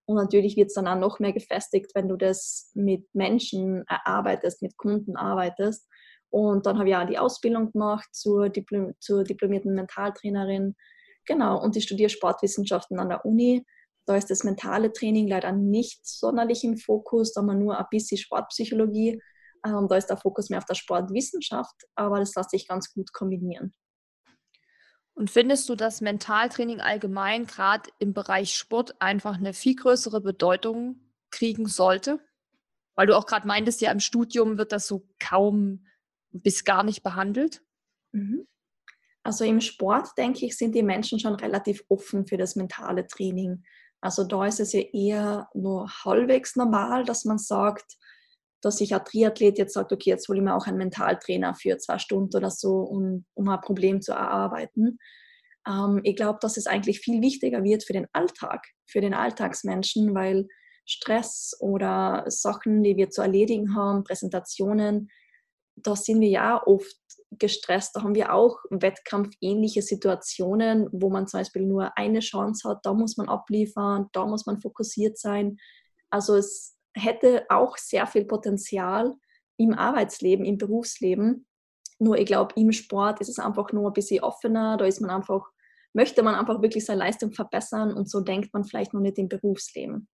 Und 0.04 0.16
natürlich 0.16 0.56
wird 0.56 0.66
es 0.66 0.74
dann 0.74 0.86
auch 0.86 0.98
noch 0.98 1.18
mehr 1.18 1.32
gefestigt, 1.32 1.92
wenn 1.94 2.08
du 2.08 2.16
das 2.16 2.72
mit 2.74 3.06
Menschen 3.14 3.84
erarbeitest, 3.88 4.60
mit 4.60 4.76
Kunden 4.76 5.16
arbeitest. 5.16 5.88
Und 6.30 6.66
dann 6.66 6.78
habe 6.78 6.88
ich 6.88 6.96
auch 6.96 7.06
die 7.06 7.18
Ausbildung 7.18 7.72
gemacht 7.72 8.08
zur, 8.12 8.48
Diplom 8.48 8.94
zur 9.00 9.24
diplomierten 9.24 9.74
Mentaltrainerin. 9.74 10.76
Genau, 11.26 11.62
und 11.62 11.76
ich 11.76 11.84
studiere 11.84 12.10
Sportwissenschaften 12.10 12.98
an 12.98 13.08
der 13.08 13.24
Uni 13.24 13.64
da 14.10 14.16
ist 14.16 14.28
das 14.28 14.42
mentale 14.42 14.92
Training 14.92 15.28
leider 15.28 15.52
nicht 15.52 16.04
sonderlich 16.04 16.64
im 16.64 16.76
Fokus, 16.76 17.32
da 17.32 17.42
haben 17.42 17.58
nur 17.60 17.78
ein 17.78 17.86
bisschen 17.90 18.18
Sportpsychologie. 18.18 19.22
Ähm, 19.64 19.86
da 19.88 19.96
ist 19.96 20.06
der 20.06 20.16
Fokus 20.16 20.50
mehr 20.50 20.58
auf 20.58 20.64
der 20.64 20.74
Sportwissenschaft, 20.74 21.84
aber 21.94 22.18
das 22.18 22.34
lässt 22.34 22.50
sich 22.50 22.66
ganz 22.66 22.92
gut 22.92 23.12
kombinieren. 23.12 23.72
Und 25.14 25.30
findest 25.30 25.68
du, 25.68 25.76
dass 25.76 26.00
Mentaltraining 26.00 26.80
allgemein 26.80 27.46
gerade 27.46 27.88
im 28.00 28.12
Bereich 28.12 28.56
Sport 28.56 29.00
einfach 29.00 29.36
eine 29.36 29.52
viel 29.52 29.76
größere 29.76 30.20
Bedeutung 30.20 30.96
kriegen 31.30 31.66
sollte? 31.66 32.18
Weil 32.96 33.06
du 33.06 33.16
auch 33.16 33.26
gerade 33.26 33.46
meintest, 33.46 33.80
ja, 33.80 33.92
im 33.92 34.00
Studium 34.00 34.58
wird 34.58 34.72
das 34.72 34.88
so 34.88 35.06
kaum 35.20 35.86
bis 36.30 36.64
gar 36.64 36.82
nicht 36.82 37.02
behandelt. 37.02 37.62
Mhm. 38.12 38.46
Also 39.22 39.44
im 39.44 39.60
Sport, 39.60 40.08
denke 40.16 40.46
ich, 40.46 40.56
sind 40.56 40.74
die 40.74 40.82
Menschen 40.82 41.18
schon 41.18 41.34
relativ 41.34 41.84
offen 41.88 42.26
für 42.26 42.36
das 42.36 42.56
mentale 42.56 43.06
Training. 43.06 43.62
Also 44.00 44.24
da 44.24 44.46
ist 44.46 44.60
es 44.60 44.72
ja 44.72 44.80
eher 44.80 45.48
nur 45.54 45.90
halbwegs 46.04 46.56
normal, 46.56 47.04
dass 47.04 47.24
man 47.26 47.38
sagt, 47.38 47.96
dass 48.62 48.78
sich 48.78 48.94
ein 48.94 49.04
Triathlet 49.04 49.58
jetzt 49.58 49.74
sagt, 49.74 49.92
okay, 49.92 50.10
jetzt 50.10 50.28
hole 50.28 50.38
ich 50.38 50.44
mir 50.44 50.54
auch 50.54 50.66
einen 50.66 50.78
Mentaltrainer 50.78 51.54
für 51.54 51.78
zwei 51.78 51.98
Stunden 51.98 52.36
oder 52.36 52.50
so, 52.50 52.80
um, 52.80 53.24
um 53.34 53.48
ein 53.48 53.60
Problem 53.60 54.00
zu 54.00 54.12
erarbeiten. 54.12 54.98
Ähm, 55.66 56.00
ich 56.04 56.16
glaube, 56.16 56.38
dass 56.40 56.56
es 56.56 56.66
eigentlich 56.66 57.00
viel 57.00 57.20
wichtiger 57.20 57.62
wird 57.62 57.84
für 57.84 57.92
den 57.92 58.06
Alltag, 58.12 58.66
für 58.86 59.00
den 59.00 59.14
Alltagsmenschen, 59.14 60.14
weil 60.14 60.46
Stress 60.86 61.56
oder 61.60 62.24
Sachen, 62.28 62.82
die 62.82 62.96
wir 62.96 63.10
zu 63.10 63.22
erledigen 63.22 63.74
haben, 63.74 64.04
Präsentationen, 64.04 65.08
da 65.82 65.96
sind 65.96 66.20
wir 66.20 66.28
ja 66.28 66.62
oft 66.66 66.96
gestresst. 67.30 67.94
Da 67.94 68.02
haben 68.02 68.14
wir 68.14 68.34
auch 68.34 68.58
wettkampfähnliche 68.70 69.82
Situationen, 69.82 70.88
wo 70.92 71.10
man 71.10 71.26
zum 71.26 71.40
Beispiel 71.40 71.62
nur 71.62 71.96
eine 71.96 72.20
Chance 72.20 72.68
hat. 72.68 72.84
Da 72.84 72.92
muss 72.92 73.16
man 73.16 73.28
abliefern, 73.28 74.08
da 74.12 74.26
muss 74.26 74.46
man 74.46 74.60
fokussiert 74.60 75.18
sein. 75.18 75.58
Also 76.10 76.34
es 76.34 76.76
hätte 76.94 77.44
auch 77.48 77.76
sehr 77.76 78.06
viel 78.06 78.24
Potenzial 78.24 79.14
im 79.56 79.74
Arbeitsleben, 79.74 80.44
im 80.44 80.58
Berufsleben. 80.58 81.46
Nur 81.98 82.18
ich 82.18 82.26
glaube, 82.26 82.54
im 82.56 82.72
Sport 82.72 83.20
ist 83.20 83.28
es 83.28 83.38
einfach 83.38 83.72
nur 83.72 83.88
ein 83.88 83.92
bisschen 83.92 84.24
offener. 84.24 84.76
Da 84.76 84.86
ist 84.86 85.00
man 85.00 85.10
einfach, 85.10 85.46
möchte 85.92 86.22
man 86.22 86.34
einfach 86.34 86.62
wirklich 86.62 86.84
seine 86.84 87.00
Leistung 87.00 87.32
verbessern 87.32 87.92
und 87.92 88.08
so 88.08 88.20
denkt 88.20 88.52
man 88.52 88.64
vielleicht 88.64 88.94
noch 88.94 89.00
nicht 89.00 89.18
im 89.18 89.28
Berufsleben. 89.28 90.08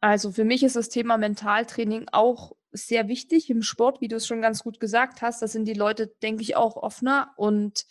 Also 0.00 0.32
für 0.32 0.44
mich 0.44 0.62
ist 0.62 0.76
das 0.76 0.88
Thema 0.88 1.18
Mentaltraining 1.18 2.08
auch 2.12 2.52
sehr 2.72 3.08
wichtig 3.08 3.50
im 3.50 3.62
Sport, 3.62 4.00
wie 4.00 4.08
du 4.08 4.16
es 4.16 4.26
schon 4.26 4.40
ganz 4.40 4.62
gut 4.62 4.80
gesagt 4.80 5.22
hast. 5.22 5.42
Da 5.42 5.48
sind 5.48 5.66
die 5.66 5.74
Leute, 5.74 6.06
denke 6.22 6.42
ich, 6.42 6.56
auch 6.56 6.76
offener. 6.76 7.32
Und 7.36 7.84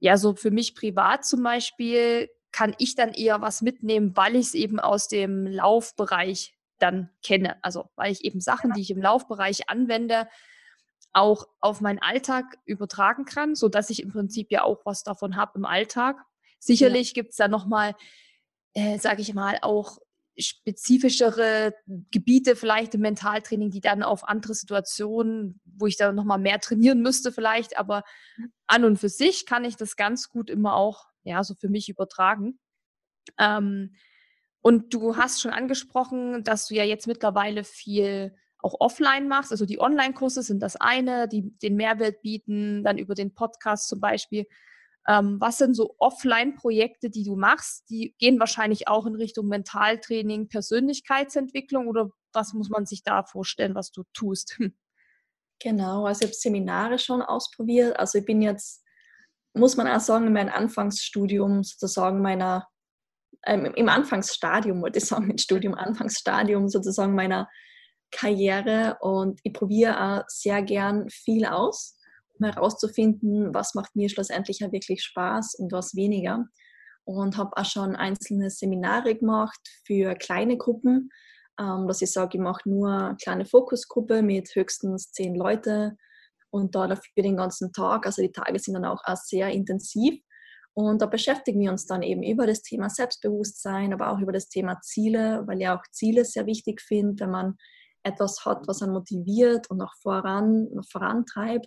ja, 0.00 0.16
so 0.16 0.34
für 0.34 0.50
mich 0.50 0.74
privat 0.74 1.24
zum 1.24 1.42
Beispiel 1.42 2.28
kann 2.50 2.74
ich 2.78 2.94
dann 2.94 3.12
eher 3.12 3.40
was 3.40 3.62
mitnehmen, 3.62 4.16
weil 4.16 4.34
ich 4.34 4.46
es 4.48 4.54
eben 4.54 4.80
aus 4.80 5.08
dem 5.08 5.46
Laufbereich 5.46 6.54
dann 6.78 7.10
kenne. 7.22 7.62
Also 7.62 7.90
weil 7.96 8.12
ich 8.12 8.24
eben 8.24 8.40
Sachen, 8.40 8.72
die 8.72 8.80
ich 8.80 8.90
im 8.90 9.02
Laufbereich 9.02 9.68
anwende, 9.68 10.28
auch 11.12 11.46
auf 11.60 11.80
meinen 11.80 11.98
Alltag 12.00 12.58
übertragen 12.64 13.24
kann, 13.24 13.54
sodass 13.54 13.90
ich 13.90 14.02
im 14.02 14.10
Prinzip 14.10 14.50
ja 14.50 14.62
auch 14.62 14.84
was 14.84 15.02
davon 15.02 15.36
habe 15.36 15.58
im 15.58 15.64
Alltag. 15.64 16.16
Sicherlich 16.58 17.08
ja. 17.08 17.14
gibt 17.14 17.30
es 17.30 17.36
da 17.36 17.48
nochmal, 17.48 17.94
äh, 18.74 18.98
sage 18.98 19.22
ich 19.22 19.34
mal, 19.34 19.58
auch 19.62 19.98
spezifischere 20.38 21.74
Gebiete 22.10 22.56
vielleicht 22.56 22.94
im 22.94 23.00
Mentaltraining, 23.00 23.70
die 23.70 23.80
dann 23.80 24.02
auf 24.02 24.26
andere 24.26 24.54
Situationen, 24.54 25.60
wo 25.64 25.86
ich 25.86 25.96
da 25.96 26.12
nochmal 26.12 26.38
mehr 26.38 26.60
trainieren 26.60 27.00
müsste 27.00 27.32
vielleicht, 27.32 27.78
aber 27.78 28.04
an 28.66 28.84
und 28.84 28.98
für 28.98 29.08
sich 29.08 29.46
kann 29.46 29.64
ich 29.64 29.76
das 29.76 29.96
ganz 29.96 30.28
gut 30.28 30.50
immer 30.50 30.74
auch, 30.74 31.06
ja, 31.24 31.42
so 31.42 31.54
für 31.54 31.68
mich 31.68 31.88
übertragen. 31.88 32.58
Ähm, 33.38 33.94
und 34.60 34.92
du 34.94 35.16
hast 35.16 35.40
schon 35.40 35.52
angesprochen, 35.52 36.44
dass 36.44 36.66
du 36.66 36.74
ja 36.74 36.84
jetzt 36.84 37.06
mittlerweile 37.06 37.64
viel 37.64 38.34
auch 38.60 38.74
offline 38.80 39.28
machst. 39.28 39.52
Also 39.52 39.66
die 39.66 39.80
Online-Kurse 39.80 40.42
sind 40.42 40.62
das 40.62 40.76
eine, 40.76 41.28
die 41.28 41.56
den 41.58 41.76
Mehrwert 41.76 42.22
bieten, 42.22 42.82
dann 42.82 42.98
über 42.98 43.14
den 43.14 43.34
Podcast 43.34 43.88
zum 43.88 44.00
Beispiel. 44.00 44.46
Ähm, 45.08 45.40
was 45.40 45.56
sind 45.56 45.74
so 45.74 45.94
Offline-Projekte, 45.98 47.08
die 47.08 47.24
du 47.24 47.34
machst? 47.34 47.88
Die 47.88 48.14
gehen 48.18 48.38
wahrscheinlich 48.38 48.88
auch 48.88 49.06
in 49.06 49.14
Richtung 49.14 49.48
Mentaltraining, 49.48 50.48
Persönlichkeitsentwicklung 50.48 51.88
oder 51.88 52.10
was 52.34 52.52
muss 52.52 52.68
man 52.68 52.84
sich 52.84 53.02
da 53.02 53.24
vorstellen, 53.24 53.74
was 53.74 53.90
du 53.90 54.04
tust? 54.12 54.58
Genau, 55.60 56.06
also 56.06 56.20
ich 56.20 56.26
habe 56.28 56.34
Seminare 56.34 57.00
schon 57.00 57.20
ausprobiert. 57.20 57.98
Also 57.98 58.18
ich 58.18 58.24
bin 58.24 58.40
jetzt, 58.42 58.84
muss 59.54 59.76
man 59.76 59.88
auch 59.88 59.98
sagen, 59.98 60.28
in 60.28 60.32
meinem 60.32 60.52
Anfangsstudium 60.52 61.64
sozusagen 61.64 62.22
meiner, 62.22 62.68
ähm, 63.44 63.64
im 63.64 63.88
Anfangsstadium, 63.88 64.80
wollte 64.80 64.98
ich 64.98 65.06
sagen, 65.06 65.26
mit 65.26 65.40
Studium, 65.40 65.74
Anfangsstadium 65.74 66.68
sozusagen 66.68 67.16
meiner 67.16 67.48
Karriere 68.12 68.98
und 69.00 69.40
ich 69.42 69.52
probiere 69.52 70.00
auch 70.00 70.24
sehr 70.28 70.62
gern 70.62 71.10
viel 71.10 71.44
aus 71.44 71.97
herauszufinden, 72.46 73.54
was 73.54 73.74
macht 73.74 73.94
mir 73.96 74.08
schlussendlich 74.08 74.60
ja 74.60 74.72
wirklich 74.72 75.02
Spaß 75.02 75.54
und 75.56 75.72
was 75.72 75.94
weniger. 75.94 76.46
Und 77.04 77.36
habe 77.36 77.56
auch 77.56 77.64
schon 77.64 77.96
einzelne 77.96 78.50
Seminare 78.50 79.14
gemacht 79.14 79.60
für 79.86 80.14
kleine 80.14 80.58
Gruppen, 80.58 81.10
ähm, 81.58 81.88
dass 81.88 82.02
ich 82.02 82.12
sage, 82.12 82.36
ich 82.36 82.42
mache 82.42 82.68
nur 82.68 82.90
eine 82.90 83.16
kleine 83.16 83.46
Fokusgruppe 83.46 84.22
mit 84.22 84.54
höchstens 84.54 85.10
zehn 85.12 85.34
Leute 85.34 85.96
und 86.50 86.74
da 86.74 86.86
dafür 86.86 87.22
den 87.22 87.36
ganzen 87.36 87.72
Tag. 87.72 88.06
Also 88.06 88.22
die 88.22 88.32
Tage 88.32 88.58
sind 88.58 88.74
dann 88.74 88.84
auch, 88.84 89.02
auch 89.04 89.16
sehr 89.16 89.48
intensiv. 89.48 90.20
Und 90.74 91.02
da 91.02 91.06
beschäftigen 91.06 91.60
wir 91.60 91.72
uns 91.72 91.86
dann 91.86 92.02
eben 92.02 92.22
über 92.22 92.46
das 92.46 92.62
Thema 92.62 92.88
Selbstbewusstsein, 92.88 93.92
aber 93.92 94.12
auch 94.12 94.20
über 94.20 94.32
das 94.32 94.48
Thema 94.48 94.80
Ziele, 94.80 95.42
weil 95.46 95.60
ich 95.60 95.68
auch 95.68 95.82
Ziele 95.90 96.24
sehr 96.24 96.46
wichtig 96.46 96.80
finde, 96.80 97.24
wenn 97.24 97.30
man 97.30 97.56
etwas 98.04 98.44
hat, 98.44 98.68
was 98.68 98.82
einen 98.82 98.92
motiviert 98.92 99.68
und 99.70 99.82
auch 99.82 99.92
voran, 100.00 100.68
vorantreibt. 100.88 101.66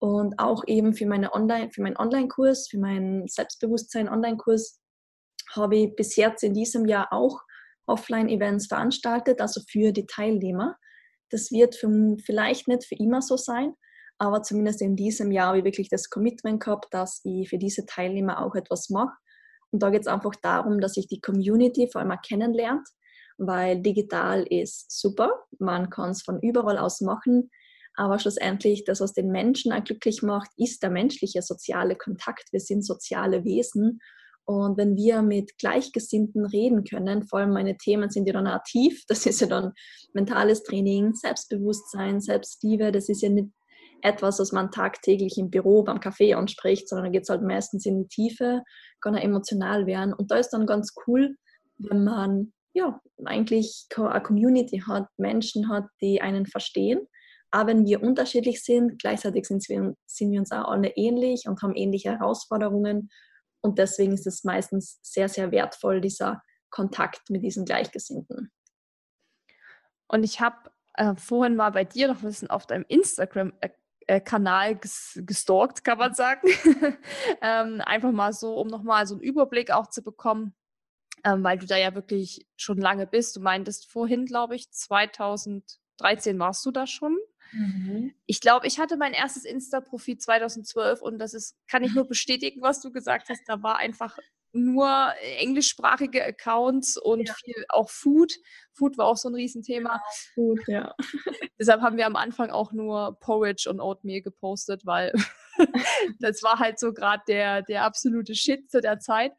Und 0.00 0.38
auch 0.38 0.62
eben 0.66 0.94
für, 0.94 1.06
meine 1.06 1.32
Online, 1.32 1.70
für 1.72 1.82
meinen 1.82 1.96
Online-Kurs, 1.96 2.68
für 2.68 2.78
meinen 2.78 3.26
Selbstbewusstsein-Online-Kurs 3.26 4.80
habe 5.54 5.76
ich 5.76 5.96
bis 5.96 6.16
jetzt 6.16 6.42
in 6.44 6.54
diesem 6.54 6.86
Jahr 6.86 7.08
auch 7.12 7.40
Offline-Events 7.86 8.66
veranstaltet, 8.66 9.40
also 9.40 9.60
für 9.68 9.92
die 9.92 10.06
Teilnehmer. 10.06 10.76
Das 11.30 11.50
wird 11.50 11.74
für, 11.74 12.16
vielleicht 12.24 12.68
nicht 12.68 12.84
für 12.84 12.94
immer 12.96 13.22
so 13.22 13.36
sein, 13.36 13.74
aber 14.18 14.42
zumindest 14.42 14.82
in 14.82 14.96
diesem 14.96 15.30
Jahr 15.32 15.48
habe 15.48 15.58
ich 15.58 15.64
wirklich 15.64 15.88
das 15.88 16.10
Commitment 16.10 16.62
gehabt, 16.62 16.92
dass 16.92 17.20
ich 17.24 17.48
für 17.48 17.58
diese 17.58 17.86
Teilnehmer 17.86 18.44
auch 18.44 18.54
etwas 18.54 18.90
mache. 18.90 19.16
Und 19.70 19.82
da 19.82 19.90
geht 19.90 20.02
es 20.02 20.06
einfach 20.06 20.34
darum, 20.42 20.80
dass 20.80 20.96
ich 20.96 21.08
die 21.08 21.20
Community 21.20 21.88
vor 21.90 22.00
allem 22.00 22.10
auch 22.10 22.22
kennenlernt, 22.22 22.86
weil 23.36 23.80
digital 23.80 24.44
ist 24.48 24.90
super, 24.90 25.30
man 25.58 25.90
kann 25.90 26.10
es 26.10 26.22
von 26.22 26.40
überall 26.40 26.78
aus 26.78 27.00
machen, 27.00 27.50
aber 27.98 28.18
schlussendlich 28.18 28.84
das, 28.84 29.00
was 29.00 29.12
den 29.12 29.30
Menschen 29.30 29.72
auch 29.72 29.84
glücklich 29.84 30.22
macht, 30.22 30.50
ist 30.56 30.82
der 30.82 30.90
menschliche 30.90 31.42
soziale 31.42 31.96
Kontakt. 31.96 32.52
Wir 32.52 32.60
sind 32.60 32.84
soziale 32.84 33.44
Wesen 33.44 34.00
und 34.48 34.78
wenn 34.78 34.96
wir 34.96 35.20
mit 35.20 35.58
Gleichgesinnten 35.58 36.46
reden 36.46 36.82
können, 36.84 37.26
vor 37.26 37.40
allem 37.40 37.52
meine 37.52 37.76
Themen 37.76 38.08
sind 38.08 38.26
ja 38.26 38.32
dann 38.32 38.46
aktiv, 38.46 39.04
das 39.08 39.26
ist 39.26 39.42
ja 39.42 39.46
dann 39.46 39.72
mentales 40.14 40.62
Training, 40.62 41.14
Selbstbewusstsein, 41.14 42.22
Selbstliebe, 42.22 42.90
das 42.90 43.10
ist 43.10 43.20
ja 43.20 43.28
nicht 43.28 43.50
etwas, 44.00 44.38
was 44.38 44.52
man 44.52 44.70
tagtäglich 44.70 45.36
im 45.36 45.50
Büro 45.50 45.82
beim 45.82 46.00
Kaffee 46.00 46.32
anspricht, 46.32 46.88
sondern 46.88 47.06
da 47.06 47.10
geht 47.10 47.24
es 47.24 47.28
halt 47.28 47.42
meistens 47.42 47.84
in 47.84 47.98
die 48.04 48.08
Tiefe, 48.08 48.62
kann 49.02 49.14
er 49.14 49.22
emotional 49.22 49.84
werden. 49.84 50.14
Und 50.14 50.30
da 50.30 50.36
ist 50.36 50.50
dann 50.50 50.66
ganz 50.66 50.94
cool, 51.06 51.36
wenn 51.76 52.04
man 52.04 52.54
ja 52.72 52.98
eigentlich 53.26 53.86
eine 53.96 54.22
Community 54.22 54.82
hat, 54.86 55.08
Menschen 55.18 55.68
hat, 55.68 55.84
die 56.00 56.22
einen 56.22 56.46
verstehen. 56.46 57.00
Aber 57.50 57.70
wenn 57.70 57.86
wir 57.86 58.02
unterschiedlich 58.02 58.62
sind, 58.62 58.98
gleichzeitig 59.00 59.46
sind 59.46 59.68
wir, 59.68 59.94
sind 60.06 60.32
wir 60.32 60.40
uns 60.40 60.52
auch 60.52 60.68
alle 60.68 60.90
ähnlich 60.96 61.48
und 61.48 61.62
haben 61.62 61.74
ähnliche 61.74 62.10
Herausforderungen 62.10 63.10
und 63.60 63.78
deswegen 63.78 64.12
ist 64.12 64.26
es 64.26 64.44
meistens 64.44 64.98
sehr, 65.02 65.28
sehr 65.28 65.50
wertvoll, 65.50 66.00
dieser 66.00 66.42
Kontakt 66.70 67.30
mit 67.30 67.42
diesen 67.42 67.64
Gleichgesinnten. 67.64 68.52
Und 70.06 70.22
ich 70.24 70.40
habe 70.40 70.70
äh, 70.94 71.14
vorhin 71.16 71.56
mal 71.56 71.70
bei 71.70 71.84
dir 71.84 72.08
noch 72.08 72.22
ein 72.22 72.26
bisschen 72.26 72.50
auf 72.50 72.66
deinem 72.66 72.84
Instagram-Kanal 72.88 74.76
ges 74.76 75.20
gestalkt, 75.22 75.84
kann 75.84 75.98
man 75.98 76.14
sagen. 76.14 76.48
ähm, 77.42 77.80
einfach 77.84 78.12
mal 78.12 78.32
so, 78.32 78.54
um 78.58 78.68
nochmal 78.68 79.06
so 79.06 79.14
einen 79.14 79.22
Überblick 79.22 79.70
auch 79.70 79.88
zu 79.88 80.02
bekommen, 80.02 80.54
ähm, 81.24 81.42
weil 81.44 81.58
du 81.58 81.66
da 81.66 81.76
ja 81.76 81.94
wirklich 81.94 82.46
schon 82.56 82.78
lange 82.78 83.06
bist. 83.06 83.36
Du 83.36 83.40
meintest 83.40 83.90
vorhin, 83.90 84.24
glaube 84.24 84.56
ich, 84.56 84.70
2013 84.70 86.38
warst 86.38 86.64
du 86.64 86.70
da 86.70 86.86
schon. 86.86 87.18
Mhm. 87.52 88.14
Ich 88.26 88.40
glaube, 88.40 88.66
ich 88.66 88.78
hatte 88.78 88.96
mein 88.96 89.12
erstes 89.12 89.44
Insta-Profil 89.44 90.18
2012 90.18 91.02
und 91.02 91.18
das 91.18 91.34
ist, 91.34 91.56
kann 91.66 91.82
ich 91.82 91.94
nur 91.94 92.06
bestätigen, 92.06 92.62
was 92.62 92.80
du 92.80 92.90
gesagt 92.90 93.28
hast. 93.28 93.42
Da 93.46 93.62
war 93.62 93.78
einfach 93.78 94.16
nur 94.52 95.12
englischsprachige 95.38 96.24
Accounts 96.24 96.96
und 96.96 97.28
ja. 97.28 97.34
viel 97.34 97.64
auch 97.68 97.90
Food. 97.90 98.32
Food 98.72 98.96
war 98.96 99.06
auch 99.06 99.16
so 99.16 99.28
ein 99.28 99.34
Riesenthema. 99.34 100.00
Food, 100.34 100.60
ja. 100.66 100.94
Deshalb 101.58 101.82
haben 101.82 101.96
wir 101.96 102.06
am 102.06 102.16
Anfang 102.16 102.50
auch 102.50 102.72
nur 102.72 103.18
Porridge 103.20 103.68
und 103.68 103.80
Oatmeal 103.80 104.22
gepostet, 104.22 104.86
weil 104.86 105.12
das 106.20 106.42
war 106.42 106.58
halt 106.58 106.78
so 106.78 106.92
gerade 106.92 107.22
der, 107.28 107.62
der 107.62 107.84
absolute 107.84 108.34
Shit 108.34 108.70
zu 108.70 108.80
der 108.80 108.98
Zeit. 108.98 109.32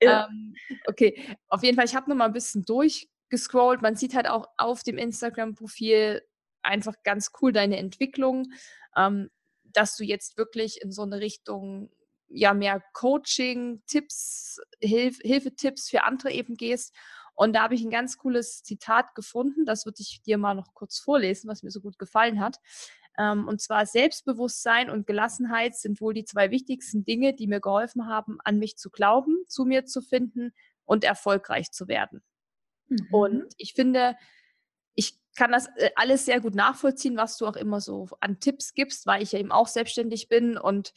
Ja. 0.00 0.28
Ähm, 0.28 0.54
okay, 0.86 1.36
auf 1.48 1.62
jeden 1.62 1.76
Fall, 1.76 1.84
ich 1.84 1.94
habe 1.94 2.08
noch 2.08 2.16
mal 2.16 2.26
ein 2.26 2.32
bisschen 2.32 2.64
durchgescrollt. 2.64 3.82
Man 3.82 3.96
sieht 3.96 4.14
halt 4.14 4.28
auch 4.28 4.48
auf 4.56 4.82
dem 4.82 4.98
Instagram-Profil 4.98 6.22
einfach 6.64 6.94
ganz 7.02 7.30
cool 7.40 7.52
deine 7.52 7.76
Entwicklung, 7.78 8.52
ähm, 8.96 9.30
dass 9.64 9.96
du 9.96 10.04
jetzt 10.04 10.36
wirklich 10.36 10.80
in 10.82 10.92
so 10.92 11.02
eine 11.02 11.20
Richtung 11.20 11.90
ja 12.28 12.54
mehr 12.54 12.82
Coaching, 12.92 13.82
Tipps, 13.86 14.60
Hilf 14.80 15.18
Hilfetipps 15.22 15.90
für 15.90 16.04
andere 16.04 16.32
eben 16.32 16.56
gehst. 16.56 16.94
Und 17.34 17.54
da 17.54 17.64
habe 17.64 17.74
ich 17.74 17.82
ein 17.82 17.90
ganz 17.90 18.16
cooles 18.16 18.62
Zitat 18.62 19.14
gefunden, 19.14 19.66
das 19.66 19.86
würde 19.86 20.00
ich 20.00 20.22
dir 20.22 20.38
mal 20.38 20.54
noch 20.54 20.72
kurz 20.72 20.98
vorlesen, 20.98 21.48
was 21.48 21.62
mir 21.62 21.70
so 21.70 21.80
gut 21.80 21.98
gefallen 21.98 22.40
hat. 22.40 22.58
Ähm, 23.18 23.46
und 23.48 23.60
zwar 23.60 23.86
Selbstbewusstsein 23.86 24.90
und 24.90 25.06
Gelassenheit 25.06 25.76
sind 25.76 26.00
wohl 26.00 26.14
die 26.14 26.24
zwei 26.24 26.50
wichtigsten 26.50 27.04
Dinge, 27.04 27.34
die 27.34 27.46
mir 27.46 27.60
geholfen 27.60 28.06
haben, 28.06 28.38
an 28.44 28.58
mich 28.58 28.76
zu 28.76 28.90
glauben, 28.90 29.44
zu 29.48 29.64
mir 29.64 29.84
zu 29.84 30.00
finden 30.00 30.52
und 30.84 31.04
erfolgreich 31.04 31.70
zu 31.70 31.88
werden. 31.88 32.22
Mhm. 32.88 33.08
Und 33.10 33.54
ich 33.56 33.74
finde, 33.74 34.16
ich 34.94 35.18
kann 35.34 35.52
das 35.52 35.66
äh, 35.76 35.90
alles 35.96 36.24
sehr 36.24 36.40
gut 36.40 36.54
nachvollziehen, 36.54 37.16
was 37.16 37.36
du 37.38 37.46
auch 37.46 37.56
immer 37.56 37.80
so 37.80 38.08
an 38.20 38.40
Tipps 38.40 38.74
gibst, 38.74 39.06
weil 39.06 39.22
ich 39.22 39.32
ja 39.32 39.38
eben 39.38 39.52
auch 39.52 39.68
selbstständig 39.68 40.28
bin 40.28 40.56
und 40.56 40.92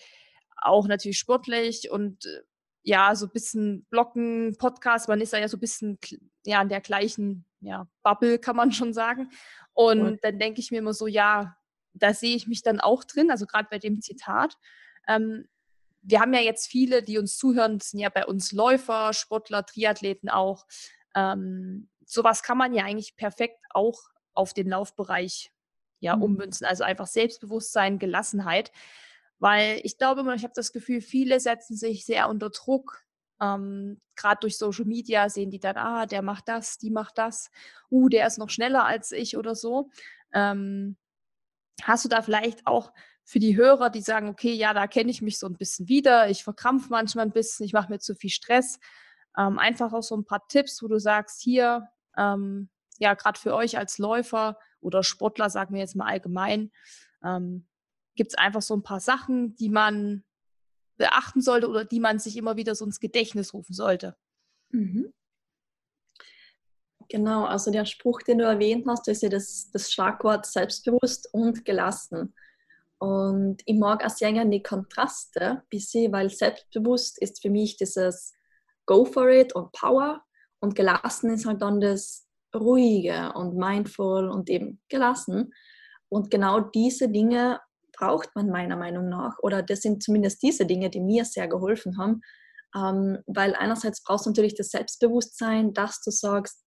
auch 0.57 0.87
natürlich 0.87 1.19
sportlich 1.19 1.89
und 1.91 2.25
äh, 2.25 2.41
ja, 2.83 3.13
so 3.15 3.25
ein 3.25 3.31
bisschen 3.31 3.85
Blocken, 3.89 4.55
Podcast, 4.57 5.09
man 5.09 5.19
ist 5.19 5.33
da 5.33 5.37
ja 5.37 5.49
so 5.49 5.57
ein 5.57 5.59
bisschen 5.59 5.99
ja, 6.45 6.61
in 6.61 6.69
der 6.69 6.79
gleichen 6.79 7.45
ja, 7.59 7.85
Bubble, 8.01 8.39
kann 8.39 8.55
man 8.55 8.71
schon 8.71 8.93
sagen. 8.93 9.29
Und 9.73 10.01
cool. 10.01 10.19
dann 10.21 10.39
denke 10.39 10.61
ich 10.61 10.71
mir 10.71 10.77
immer 10.77 10.93
so, 10.93 11.05
ja, 11.05 11.57
da 11.93 12.13
sehe 12.13 12.35
ich 12.35 12.47
mich 12.47 12.61
dann 12.61 12.79
auch 12.79 13.03
drin, 13.03 13.29
also 13.29 13.45
gerade 13.45 13.67
bei 13.69 13.79
dem 13.79 14.01
Zitat. 14.01 14.57
Ähm, 15.07 15.49
wir 16.01 16.21
haben 16.21 16.33
ja 16.33 16.39
jetzt 16.39 16.67
viele, 16.67 17.03
die 17.03 17.17
uns 17.17 17.37
zuhören, 17.37 17.79
das 17.79 17.89
sind 17.89 17.99
ja 17.99 18.09
bei 18.09 18.25
uns 18.25 18.53
Läufer, 18.53 19.11
Sportler, 19.11 19.65
Triathleten 19.65 20.29
auch. 20.29 20.65
Ähm, 21.13 21.89
sowas 22.05 22.41
kann 22.41 22.57
man 22.57 22.73
ja 22.73 22.85
eigentlich 22.85 23.17
perfekt 23.17 23.59
auch 23.71 23.99
auf 24.37 24.53
den 24.53 24.69
Laufbereich 24.69 25.51
ja, 25.99 26.15
mhm. 26.15 26.23
ummünzen. 26.23 26.65
Also 26.65 26.83
einfach 26.83 27.07
Selbstbewusstsein, 27.07 27.99
Gelassenheit. 27.99 28.71
Weil 29.39 29.79
ich 29.83 29.97
glaube 29.97 30.21
immer, 30.21 30.35
ich 30.35 30.43
habe 30.43 30.53
das 30.55 30.71
Gefühl, 30.71 31.01
viele 31.01 31.39
setzen 31.39 31.75
sich 31.75 32.05
sehr 32.05 32.29
unter 32.29 32.49
Druck. 32.49 33.03
Ähm, 33.39 33.99
Gerade 34.15 34.39
durch 34.41 34.57
Social 34.57 34.85
Media 34.85 35.29
sehen 35.29 35.51
die 35.51 35.59
dann, 35.59 35.77
ah, 35.77 36.05
der 36.05 36.21
macht 36.21 36.47
das, 36.47 36.77
die 36.77 36.89
macht 36.89 37.17
das, 37.17 37.51
uh, 37.91 38.09
der 38.09 38.25
ist 38.25 38.39
noch 38.39 38.49
schneller 38.49 38.85
als 38.85 39.11
ich 39.11 39.37
oder 39.37 39.53
so. 39.53 39.91
Ähm, 40.33 40.97
hast 41.83 42.05
du 42.05 42.09
da 42.09 42.21
vielleicht 42.23 42.65
auch 42.65 42.91
für 43.23 43.39
die 43.39 43.55
Hörer, 43.55 43.89
die 43.89 44.01
sagen, 44.01 44.29
okay, 44.29 44.53
ja, 44.53 44.73
da 44.73 44.87
kenne 44.87 45.11
ich 45.11 45.21
mich 45.21 45.37
so 45.37 45.47
ein 45.47 45.57
bisschen 45.57 45.87
wieder, 45.87 46.29
ich 46.29 46.43
verkrampfe 46.43 46.87
manchmal 46.89 47.25
ein 47.25 47.31
bisschen, 47.31 47.65
ich 47.65 47.73
mache 47.73 47.91
mir 47.91 47.99
zu 47.99 48.15
viel 48.15 48.29
Stress, 48.29 48.79
ähm, 49.37 49.59
einfach 49.59 49.93
auch 49.93 50.01
so 50.01 50.15
ein 50.15 50.25
paar 50.25 50.47
Tipps, 50.47 50.81
wo 50.81 50.87
du 50.87 50.97
sagst, 50.97 51.41
hier, 51.41 51.89
ähm, 52.17 52.69
ja, 52.99 53.13
gerade 53.13 53.39
für 53.39 53.53
euch 53.55 53.77
als 53.77 53.97
Läufer 53.97 54.57
oder 54.81 55.03
Sportler, 55.03 55.49
sagen 55.49 55.73
wir 55.73 55.81
jetzt 55.81 55.95
mal 55.95 56.07
allgemein, 56.07 56.71
ähm, 57.23 57.67
gibt 58.15 58.31
es 58.31 58.37
einfach 58.37 58.61
so 58.61 58.75
ein 58.75 58.83
paar 58.83 58.99
Sachen, 58.99 59.55
die 59.55 59.69
man 59.69 60.23
beachten 60.97 61.41
sollte 61.41 61.69
oder 61.69 61.85
die 61.85 61.99
man 61.99 62.19
sich 62.19 62.37
immer 62.37 62.57
wieder 62.57 62.75
so 62.75 62.85
ins 62.85 62.99
Gedächtnis 62.99 63.53
rufen 63.53 63.73
sollte. 63.73 64.15
Mhm. 64.69 65.13
Genau, 67.09 67.45
also 67.45 67.71
der 67.71 67.85
Spruch, 67.85 68.21
den 68.21 68.39
du 68.39 68.45
erwähnt 68.45 68.85
hast, 68.87 69.07
ist 69.07 69.23
ja 69.23 69.29
das, 69.29 69.69
das 69.71 69.91
Schlagwort 69.91 70.45
selbstbewusst 70.45 71.33
und 71.33 71.63
gelassen. 71.63 72.33
Und 72.97 73.61
ich 73.65 73.77
mag 73.77 74.03
auch 74.03 74.09
sehr 74.09 74.33
gerne 74.33 74.49
die 74.49 74.63
Kontraste, 74.63 75.63
bisschen, 75.69 76.11
weil 76.11 76.29
selbstbewusst 76.29 77.19
ist 77.19 77.41
für 77.41 77.49
mich 77.49 77.77
dieses 77.77 78.33
Go 78.85 79.05
for 79.05 79.29
it 79.29 79.53
und 79.53 79.71
Power 79.71 80.23
und 80.59 80.75
gelassen 80.75 81.29
ist 81.29 81.45
halt 81.45 81.61
dann 81.61 81.79
das 81.79 82.26
Ruhige 82.55 83.33
und 83.33 83.55
mindful 83.55 84.29
und 84.29 84.49
eben 84.49 84.81
gelassen. 84.89 85.53
Und 86.09 86.31
genau 86.31 86.59
diese 86.59 87.09
Dinge 87.09 87.59
braucht 87.97 88.35
man 88.35 88.49
meiner 88.49 88.77
Meinung 88.77 89.09
nach, 89.09 89.37
oder 89.41 89.63
das 89.63 89.81
sind 89.81 90.03
zumindest 90.03 90.41
diese 90.43 90.65
Dinge, 90.65 90.89
die 90.89 91.01
mir 91.01 91.25
sehr 91.25 91.47
geholfen 91.47 91.97
haben, 91.97 92.21
ähm, 92.75 93.19
weil 93.25 93.55
einerseits 93.55 94.03
brauchst 94.03 94.25
du 94.25 94.29
natürlich 94.29 94.55
das 94.55 94.69
Selbstbewusstsein, 94.69 95.73
dass 95.73 96.01
du 96.01 96.11
sagst, 96.11 96.63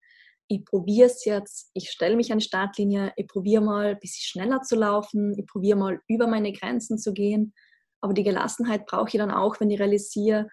ich 0.48 0.64
probiere 0.64 1.06
es 1.06 1.24
jetzt, 1.24 1.70
ich 1.74 1.90
stelle 1.90 2.16
mich 2.16 2.32
an 2.32 2.38
die 2.38 2.44
Startlinie, 2.44 3.12
ich 3.16 3.28
probiere 3.28 3.62
mal 3.62 3.86
ein 3.90 4.00
bisschen 4.00 4.24
schneller 4.24 4.62
zu 4.62 4.74
laufen, 4.74 5.38
ich 5.38 5.46
probiere 5.46 5.78
mal 5.78 6.00
über 6.08 6.26
meine 6.26 6.52
Grenzen 6.52 6.98
zu 6.98 7.12
gehen. 7.12 7.54
Aber 8.00 8.14
die 8.14 8.24
Gelassenheit 8.24 8.86
brauche 8.86 9.08
ich 9.08 9.18
dann 9.18 9.30
auch, 9.30 9.60
wenn 9.60 9.70
ich 9.70 9.78
realisiere, 9.78 10.48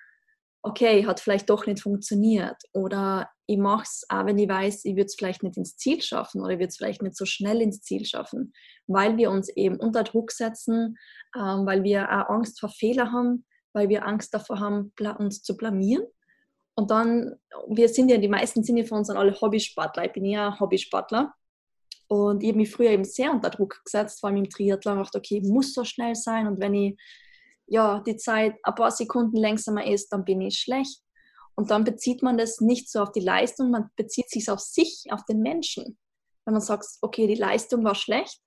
okay, 0.61 1.07
hat 1.07 1.19
vielleicht 1.19 1.49
doch 1.49 1.65
nicht 1.65 1.81
funktioniert 1.81 2.57
oder 2.73 3.27
ich 3.47 3.57
mache 3.57 3.83
es 3.83 4.05
auch, 4.09 4.25
wenn 4.25 4.37
ich 4.37 4.49
weiß, 4.49 4.83
ich 4.85 4.95
würde 4.95 5.05
es 5.05 5.15
vielleicht 5.15 5.41
nicht 5.41 5.55
ins 5.55 5.77
Ziel 5.77 6.01
schaffen 6.01 6.41
oder 6.41 6.51
ich 6.51 6.59
würde 6.59 6.67
es 6.67 6.77
vielleicht 6.77 7.01
nicht 7.01 7.15
so 7.15 7.25
schnell 7.25 7.61
ins 7.61 7.81
Ziel 7.81 8.05
schaffen, 8.05 8.53
weil 8.87 9.15
wir 9.17 9.31
uns 9.31 9.49
eben 9.49 9.77
unter 9.77 10.03
Druck 10.03 10.31
setzen, 10.31 10.97
ähm, 11.35 11.65
weil 11.65 11.83
wir 11.83 12.03
auch 12.03 12.29
Angst 12.29 12.59
vor 12.59 12.69
Fehler 12.69 13.11
haben, 13.11 13.45
weil 13.73 13.87
wir 13.87 14.05
Angst 14.05 14.33
davor 14.33 14.59
haben, 14.59 14.91
uns 15.17 15.41
zu 15.43 15.55
blamieren. 15.55 16.03
Und 16.75 16.91
dann, 16.91 17.35
wir 17.69 17.89
sind 17.89 18.11
ja, 18.11 18.17
die 18.17 18.27
meisten 18.27 18.63
sind 18.63 18.77
ja 18.77 18.83
von 18.83 18.99
uns 18.99 19.09
alle 19.09 19.39
Hobbysportler. 19.39 20.05
Ich 20.05 20.11
bin 20.11 20.25
ja 20.25 20.59
Hobbysportler. 20.59 21.33
Und 22.09 22.43
ich 22.43 22.49
habe 22.49 22.59
mich 22.59 22.71
früher 22.71 22.91
eben 22.91 23.03
sehr 23.03 23.31
unter 23.31 23.49
Druck 23.49 23.81
gesetzt, 23.83 24.19
vor 24.19 24.29
allem 24.29 24.37
im 24.37 24.49
Triathlon. 24.49 24.99
Ich 24.99 25.05
dachte, 25.05 25.17
okay, 25.17 25.41
ich 25.41 25.49
muss 25.49 25.73
so 25.73 25.83
schnell 25.83 26.15
sein. 26.15 26.47
Und 26.47 26.59
wenn 26.59 26.73
ich 26.73 26.97
ja, 27.65 28.01
die 28.05 28.15
Zeit 28.15 28.55
ein 28.63 28.75
paar 28.75 28.91
Sekunden 28.91 29.37
langsamer 29.37 29.85
ist, 29.85 30.09
dann 30.09 30.23
bin 30.23 30.41
ich 30.41 30.59
schlecht. 30.59 31.01
Und 31.57 31.71
dann 31.71 31.83
bezieht 31.83 32.21
man 32.21 32.37
das 32.37 32.61
nicht 32.61 32.89
so 32.89 33.01
auf 33.01 33.11
die 33.11 33.19
Leistung, 33.19 33.71
man 33.71 33.89
bezieht 33.95 34.29
sich 34.29 34.49
auf 34.49 34.59
sich, 34.59 35.05
auf 35.09 35.25
den 35.25 35.41
Menschen. 35.41 35.97
Wenn 36.45 36.53
man 36.53 36.61
sagt, 36.61 36.85
okay, 37.01 37.25
die 37.25 37.35
Leistung 37.35 37.83
war 37.83 37.95
schlecht, 37.95 38.39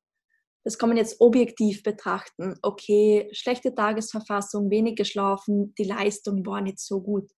das 0.65 0.79
kann 0.79 0.91
man 0.91 0.99
jetzt 0.99 1.21
objektiv 1.21 1.83
betrachten. 1.83 2.55
Okay, 2.63 3.29
schlechte 3.33 3.75
Tagesverfassung, 3.75 4.71
wenig 4.71 4.97
geschlafen, 4.97 5.75
die 5.77 5.85
Leistung 5.85 6.47
war 6.47 6.61
nicht 6.61 6.79
so 6.79 7.01
gut. 7.01 7.31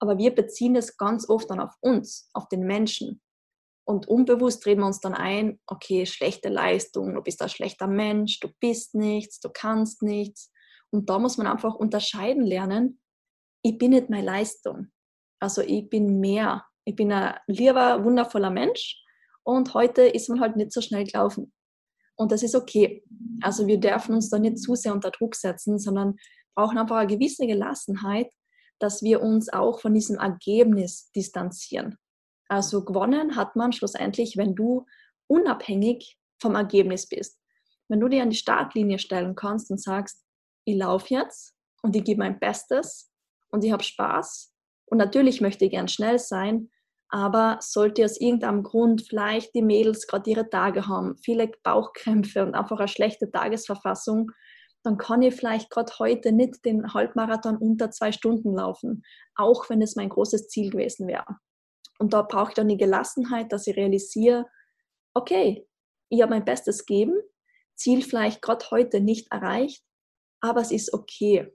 Aber 0.00 0.18
wir 0.18 0.34
beziehen 0.34 0.74
das 0.74 0.96
ganz 0.96 1.28
oft 1.28 1.48
dann 1.48 1.60
auf 1.60 1.74
uns, 1.80 2.28
auf 2.32 2.48
den 2.48 2.62
Menschen. 2.62 3.20
Und 3.86 4.08
unbewusst 4.08 4.66
reden 4.66 4.80
wir 4.80 4.86
uns 4.86 5.00
dann 5.00 5.14
ein, 5.14 5.60
okay, 5.66 6.06
schlechte 6.06 6.48
Leistung, 6.48 7.14
du 7.14 7.22
bist 7.22 7.40
ein 7.40 7.50
schlechter 7.50 7.86
Mensch, 7.86 8.40
du 8.40 8.48
bist 8.58 8.94
nichts, 8.94 9.40
du 9.40 9.50
kannst 9.52 10.02
nichts. 10.02 10.50
Und 10.90 11.08
da 11.08 11.18
muss 11.18 11.36
man 11.36 11.46
einfach 11.46 11.74
unterscheiden 11.74 12.44
lernen, 12.44 13.00
ich 13.62 13.78
bin 13.78 13.92
nicht 13.92 14.10
meine 14.10 14.26
Leistung. 14.26 14.90
Also 15.44 15.60
ich 15.60 15.90
bin 15.90 16.20
mehr. 16.20 16.64
Ich 16.86 16.96
bin 16.96 17.12
ein 17.12 17.34
lieber, 17.46 18.02
wundervoller 18.02 18.48
Mensch 18.48 19.04
und 19.42 19.74
heute 19.74 20.00
ist 20.00 20.30
man 20.30 20.40
halt 20.40 20.56
nicht 20.56 20.72
so 20.72 20.80
schnell 20.80 21.04
gelaufen. 21.04 21.52
Und 22.16 22.32
das 22.32 22.42
ist 22.42 22.54
okay. 22.54 23.04
Also 23.42 23.66
wir 23.66 23.78
dürfen 23.78 24.14
uns 24.14 24.30
da 24.30 24.38
nicht 24.38 24.58
zu 24.58 24.74
sehr 24.74 24.94
unter 24.94 25.10
Druck 25.10 25.34
setzen, 25.34 25.78
sondern 25.78 26.16
brauchen 26.54 26.78
einfach 26.78 26.96
eine 26.96 27.14
gewisse 27.14 27.46
Gelassenheit, 27.46 28.32
dass 28.78 29.02
wir 29.02 29.20
uns 29.20 29.52
auch 29.52 29.80
von 29.80 29.92
diesem 29.92 30.16
Ergebnis 30.16 31.10
distanzieren. 31.14 31.98
Also 32.48 32.82
gewonnen 32.82 33.36
hat 33.36 33.54
man 33.54 33.72
schlussendlich, 33.72 34.38
wenn 34.38 34.54
du 34.54 34.86
unabhängig 35.26 36.18
vom 36.40 36.54
Ergebnis 36.54 37.06
bist. 37.06 37.38
Wenn 37.88 38.00
du 38.00 38.08
dir 38.08 38.22
an 38.22 38.30
die 38.30 38.36
Startlinie 38.36 38.98
stellen 38.98 39.34
kannst 39.34 39.70
und 39.70 39.78
sagst, 39.78 40.24
ich 40.64 40.76
laufe 40.76 41.12
jetzt 41.12 41.54
und 41.82 41.94
ich 41.94 42.04
gebe 42.04 42.20
mein 42.20 42.38
Bestes 42.38 43.10
und 43.50 43.62
ich 43.62 43.72
habe 43.72 43.84
Spaß 43.84 44.53
und 44.86 44.98
natürlich 44.98 45.40
möchte 45.40 45.64
ich 45.64 45.72
gern 45.72 45.88
schnell 45.88 46.18
sein, 46.18 46.70
aber 47.08 47.58
sollte 47.60 48.04
aus 48.04 48.20
irgendeinem 48.20 48.62
Grund 48.62 49.02
vielleicht 49.02 49.54
die 49.54 49.62
Mädels 49.62 50.06
gerade 50.06 50.30
ihre 50.30 50.50
Tage 50.50 50.88
haben, 50.88 51.16
viele 51.18 51.50
Bauchkrämpfe 51.62 52.42
und 52.44 52.54
einfach 52.54 52.78
eine 52.78 52.88
schlechte 52.88 53.30
Tagesverfassung, 53.30 54.32
dann 54.82 54.98
kann 54.98 55.22
ich 55.22 55.34
vielleicht 55.34 55.70
gerade 55.70 55.92
heute 55.98 56.32
nicht 56.32 56.64
den 56.64 56.92
Halbmarathon 56.92 57.56
unter 57.56 57.90
zwei 57.90 58.12
Stunden 58.12 58.54
laufen, 58.54 59.02
auch 59.34 59.70
wenn 59.70 59.80
es 59.80 59.96
mein 59.96 60.10
großes 60.10 60.48
Ziel 60.48 60.70
gewesen 60.70 61.06
wäre. 61.06 61.38
Und 61.98 62.12
da 62.12 62.22
brauche 62.22 62.50
ich 62.50 62.54
dann 62.54 62.68
die 62.68 62.76
Gelassenheit, 62.76 63.52
dass 63.52 63.66
ich 63.66 63.76
realisiere, 63.76 64.46
okay, 65.14 65.66
ich 66.10 66.20
habe 66.20 66.30
mein 66.30 66.44
Bestes 66.44 66.84
gegeben, 66.84 67.14
Ziel 67.76 68.02
vielleicht 68.02 68.42
gerade 68.42 68.70
heute 68.70 69.00
nicht 69.00 69.32
erreicht, 69.32 69.82
aber 70.40 70.60
es 70.60 70.70
ist 70.70 70.92
okay 70.92 71.54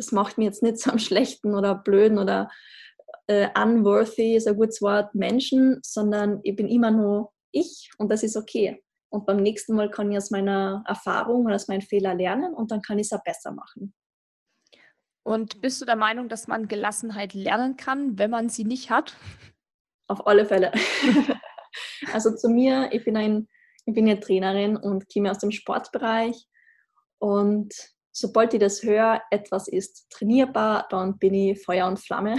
das 0.00 0.12
macht 0.12 0.38
mir 0.38 0.44
jetzt 0.44 0.62
nicht 0.62 0.78
so 0.78 0.90
am 0.90 0.98
schlechten 0.98 1.54
oder 1.54 1.74
blöden 1.74 2.18
oder 2.18 2.50
äh, 3.26 3.48
unworthy, 3.54 4.34
ist 4.34 4.48
ein 4.48 4.56
gutes 4.56 4.80
Wort, 4.80 5.14
Menschen, 5.14 5.78
sondern 5.82 6.40
ich 6.42 6.56
bin 6.56 6.68
immer 6.68 6.90
nur 6.90 7.32
ich 7.52 7.90
und 7.98 8.10
das 8.10 8.22
ist 8.22 8.36
okay. 8.36 8.82
Und 9.10 9.26
beim 9.26 9.38
nächsten 9.38 9.74
Mal 9.74 9.90
kann 9.90 10.10
ich 10.10 10.16
aus 10.16 10.30
meiner 10.30 10.84
Erfahrung 10.86 11.44
oder 11.44 11.56
aus 11.56 11.68
meinen 11.68 11.82
Fehlern 11.82 12.18
lernen 12.18 12.54
und 12.54 12.70
dann 12.70 12.80
kann 12.80 12.98
ich 12.98 13.08
es 13.08 13.12
auch 13.12 13.22
besser 13.22 13.52
machen. 13.52 13.92
Und 15.22 15.60
bist 15.60 15.82
du 15.82 15.84
der 15.84 15.96
Meinung, 15.96 16.30
dass 16.30 16.48
man 16.48 16.66
Gelassenheit 16.66 17.34
lernen 17.34 17.76
kann, 17.76 18.18
wenn 18.18 18.30
man 18.30 18.48
sie 18.48 18.64
nicht 18.64 18.90
hat? 18.90 19.16
Auf 20.08 20.26
alle 20.26 20.46
Fälle. 20.46 20.72
also 22.12 22.34
zu 22.34 22.48
mir, 22.48 22.88
ich 22.92 23.04
bin, 23.04 23.18
ein, 23.18 23.48
ich 23.84 23.92
bin 23.92 24.08
eine 24.08 24.18
Trainerin 24.18 24.76
und 24.78 25.12
komme 25.12 25.30
aus 25.30 25.38
dem 25.38 25.50
Sportbereich 25.50 26.46
und 27.18 27.74
sobald 28.12 28.54
ich 28.54 28.60
das 28.60 28.82
höre, 28.82 29.20
etwas 29.30 29.68
ist 29.68 30.10
trainierbar, 30.10 30.86
dann 30.90 31.18
bin 31.18 31.34
ich 31.34 31.62
Feuer 31.62 31.86
und 31.86 31.98
Flamme. 31.98 32.36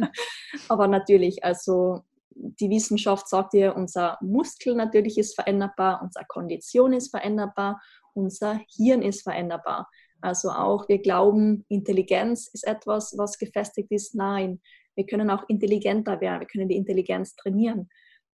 Aber 0.68 0.88
natürlich, 0.88 1.44
also 1.44 2.02
die 2.34 2.70
Wissenschaft 2.70 3.28
sagt 3.28 3.52
dir, 3.52 3.76
unser 3.76 4.18
Muskel 4.20 4.74
natürlich 4.74 5.18
ist 5.18 5.34
veränderbar, 5.34 6.02
unsere 6.02 6.24
Kondition 6.26 6.92
ist 6.92 7.10
veränderbar, 7.10 7.80
unser 8.12 8.60
Hirn 8.68 9.02
ist 9.02 9.22
veränderbar. 9.22 9.88
Also 10.20 10.50
auch 10.50 10.88
wir 10.88 10.98
glauben, 10.98 11.64
Intelligenz 11.68 12.48
ist 12.48 12.66
etwas, 12.66 13.14
was 13.16 13.38
gefestigt 13.38 13.90
ist. 13.90 14.14
Nein, 14.14 14.60
wir 14.94 15.06
können 15.06 15.30
auch 15.30 15.48
intelligenter 15.48 16.20
werden, 16.20 16.40
wir 16.40 16.46
können 16.46 16.68
die 16.68 16.76
Intelligenz 16.76 17.36
trainieren. 17.36 17.88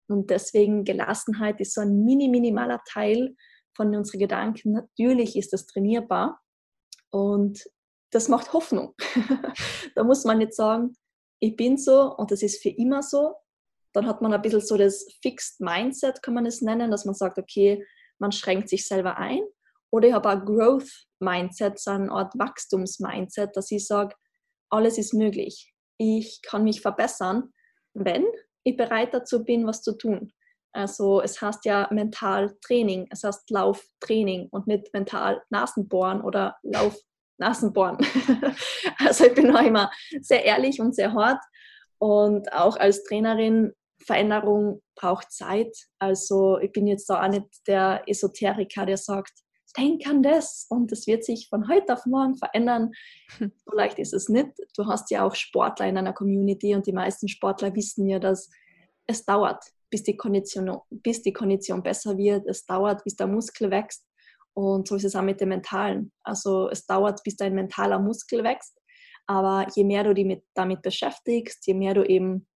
Und 0.06 0.30
deswegen 0.30 0.84
Gelassenheit 0.84 1.60
ist 1.60 1.74
so 1.74 1.80
ein 1.80 2.04
mini, 2.04 2.28
minimaler 2.28 2.80
Teil 2.86 3.36
von 3.74 3.94
unseren 3.94 4.20
Gedanken. 4.20 4.72
Natürlich 4.72 5.36
ist 5.36 5.52
das 5.52 5.66
trainierbar, 5.66 6.40
und 7.10 7.64
das 8.10 8.28
macht 8.28 8.52
Hoffnung. 8.52 8.94
da 9.94 10.04
muss 10.04 10.24
man 10.24 10.38
nicht 10.38 10.54
sagen, 10.54 10.96
ich 11.40 11.56
bin 11.56 11.76
so 11.76 12.14
und 12.16 12.30
das 12.30 12.42
ist 12.42 12.62
für 12.62 12.70
immer 12.70 13.02
so. 13.02 13.34
Dann 13.92 14.06
hat 14.06 14.22
man 14.22 14.32
ein 14.32 14.42
bisschen 14.42 14.60
so 14.60 14.76
das 14.76 15.06
Fixed 15.22 15.60
Mindset, 15.60 16.22
kann 16.22 16.34
man 16.34 16.46
es 16.46 16.62
nennen, 16.62 16.90
dass 16.90 17.04
man 17.04 17.14
sagt, 17.14 17.38
okay, 17.38 17.84
man 18.18 18.32
schränkt 18.32 18.68
sich 18.68 18.86
selber 18.86 19.16
ein. 19.16 19.42
Oder 19.90 20.08
ich 20.08 20.14
habe 20.14 20.28
ein 20.28 20.44
Growth 20.44 21.06
Mindset, 21.20 21.78
so 21.78 21.90
eine 21.90 22.10
Art 22.10 22.38
Wachstums-Mindset, 22.38 23.56
dass 23.56 23.70
ich 23.70 23.86
sage, 23.86 24.14
alles 24.70 24.98
ist 24.98 25.14
möglich. 25.14 25.72
Ich 25.96 26.42
kann 26.42 26.64
mich 26.64 26.80
verbessern, 26.80 27.52
wenn 27.94 28.26
ich 28.64 28.76
bereit 28.76 29.14
dazu 29.14 29.44
bin, 29.44 29.66
was 29.66 29.82
zu 29.82 29.96
tun. 29.96 30.32
Also 30.72 31.22
es 31.22 31.40
heißt 31.40 31.64
ja 31.64 31.88
Mentaltraining, 31.90 33.08
es 33.10 33.24
heißt 33.24 33.50
Lauftraining 33.50 34.48
und 34.50 34.66
nicht 34.66 34.92
mental 34.92 35.42
Nasenbohren 35.50 36.20
oder 36.20 36.56
Lauf-Nasenbohren. 36.62 37.98
also 38.98 39.24
ich 39.24 39.34
bin 39.34 39.54
auch 39.54 39.62
immer 39.62 39.90
sehr 40.20 40.44
ehrlich 40.44 40.80
und 40.80 40.94
sehr 40.94 41.14
hart 41.14 41.42
und 41.98 42.52
auch 42.52 42.76
als 42.76 43.02
Trainerin 43.04 43.72
Veränderung 44.04 44.82
braucht 44.94 45.32
Zeit. 45.32 45.76
Also 45.98 46.58
ich 46.58 46.72
bin 46.72 46.86
jetzt 46.86 47.10
da 47.10 47.24
auch 47.24 47.28
nicht 47.28 47.46
der 47.66 48.02
Esoteriker, 48.06 48.86
der 48.86 48.96
sagt, 48.96 49.32
denk 49.76 50.06
an 50.06 50.22
das 50.22 50.66
und 50.68 50.92
es 50.92 51.06
wird 51.06 51.24
sich 51.24 51.48
von 51.48 51.68
heute 51.68 51.92
auf 51.92 52.06
morgen 52.06 52.36
verändern. 52.36 52.92
So 53.38 53.74
leicht 53.74 53.98
ist 53.98 54.14
es 54.14 54.28
nicht. 54.28 54.50
Du 54.76 54.86
hast 54.86 55.10
ja 55.10 55.26
auch 55.26 55.34
Sportler 55.34 55.86
in 55.86 55.98
einer 55.98 56.12
Community 56.12 56.74
und 56.74 56.86
die 56.86 56.92
meisten 56.92 57.28
Sportler 57.28 57.74
wissen 57.74 58.08
ja, 58.08 58.18
dass 58.18 58.50
es 59.06 59.24
dauert 59.24 59.64
bis 59.90 60.02
die, 60.02 60.16
Kondition, 60.16 60.80
bis 60.90 61.22
die 61.22 61.32
Kondition 61.32 61.82
besser 61.82 62.16
wird. 62.16 62.46
Es 62.46 62.64
dauert, 62.66 63.04
bis 63.04 63.16
der 63.16 63.26
Muskel 63.26 63.70
wächst. 63.70 64.04
Und 64.54 64.88
so 64.88 64.96
ist 64.96 65.04
es 65.04 65.14
auch 65.14 65.22
mit 65.22 65.40
dem 65.40 65.50
Mentalen. 65.50 66.12
Also 66.22 66.68
es 66.68 66.84
dauert, 66.86 67.22
bis 67.22 67.36
dein 67.36 67.54
mentaler 67.54 67.98
Muskel 67.98 68.42
wächst. 68.42 68.76
Aber 69.26 69.66
je 69.74 69.84
mehr 69.84 70.04
du 70.04 70.14
dich 70.14 70.42
damit 70.54 70.82
beschäftigst, 70.82 71.66
je 71.66 71.74
mehr 71.74 71.94
du 71.94 72.02
eben 72.04 72.46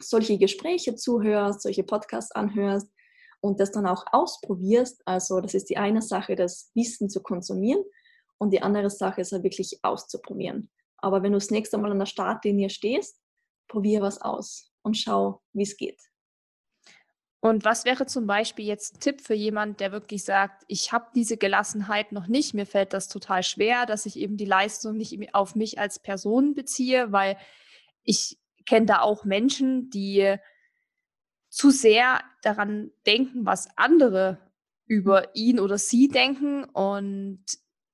solche 0.00 0.38
Gespräche 0.38 0.94
zuhörst, 0.94 1.62
solche 1.62 1.84
Podcasts 1.84 2.32
anhörst 2.32 2.88
und 3.40 3.60
das 3.60 3.72
dann 3.72 3.86
auch 3.86 4.04
ausprobierst, 4.12 5.02
also 5.06 5.40
das 5.40 5.54
ist 5.54 5.70
die 5.70 5.78
eine 5.78 6.02
Sache, 6.02 6.36
das 6.36 6.70
Wissen 6.74 7.08
zu 7.08 7.22
konsumieren 7.22 7.82
und 8.38 8.52
die 8.52 8.62
andere 8.62 8.90
Sache 8.90 9.22
ist 9.22 9.32
halt 9.32 9.42
wirklich 9.42 9.78
auszuprobieren. 9.82 10.70
Aber 10.98 11.22
wenn 11.22 11.32
du 11.32 11.38
das 11.38 11.50
nächste 11.50 11.78
Mal 11.78 11.90
an 11.90 11.98
der 11.98 12.06
Startlinie 12.06 12.70
stehst, 12.70 13.20
probier 13.68 14.00
was 14.00 14.20
aus 14.20 14.70
und 14.82 14.96
schau, 14.96 15.40
wie 15.52 15.62
es 15.62 15.76
geht. 15.76 16.00
Und 17.40 17.64
was 17.64 17.84
wäre 17.84 18.06
zum 18.06 18.26
Beispiel 18.26 18.66
jetzt 18.66 18.96
ein 18.96 19.00
Tipp 19.00 19.20
für 19.20 19.34
jemand, 19.34 19.78
der 19.78 19.92
wirklich 19.92 20.24
sagt, 20.24 20.64
ich 20.66 20.92
habe 20.92 21.06
diese 21.14 21.36
Gelassenheit 21.36 22.10
noch 22.10 22.26
nicht, 22.26 22.52
mir 22.52 22.66
fällt 22.66 22.92
das 22.92 23.08
total 23.08 23.44
schwer, 23.44 23.86
dass 23.86 24.06
ich 24.06 24.18
eben 24.18 24.36
die 24.36 24.44
Leistung 24.44 24.96
nicht 24.96 25.34
auf 25.34 25.54
mich 25.54 25.78
als 25.78 26.00
Person 26.00 26.54
beziehe, 26.54 27.12
weil 27.12 27.36
ich 28.02 28.38
kenne 28.66 28.86
da 28.86 29.00
auch 29.00 29.24
Menschen, 29.24 29.88
die 29.90 30.36
zu 31.48 31.70
sehr 31.70 32.20
daran 32.42 32.90
denken, 33.06 33.46
was 33.46 33.68
andere 33.76 34.38
über 34.86 35.34
ihn 35.36 35.60
oder 35.60 35.78
sie 35.78 36.08
denken. 36.08 36.64
Und 36.64 37.44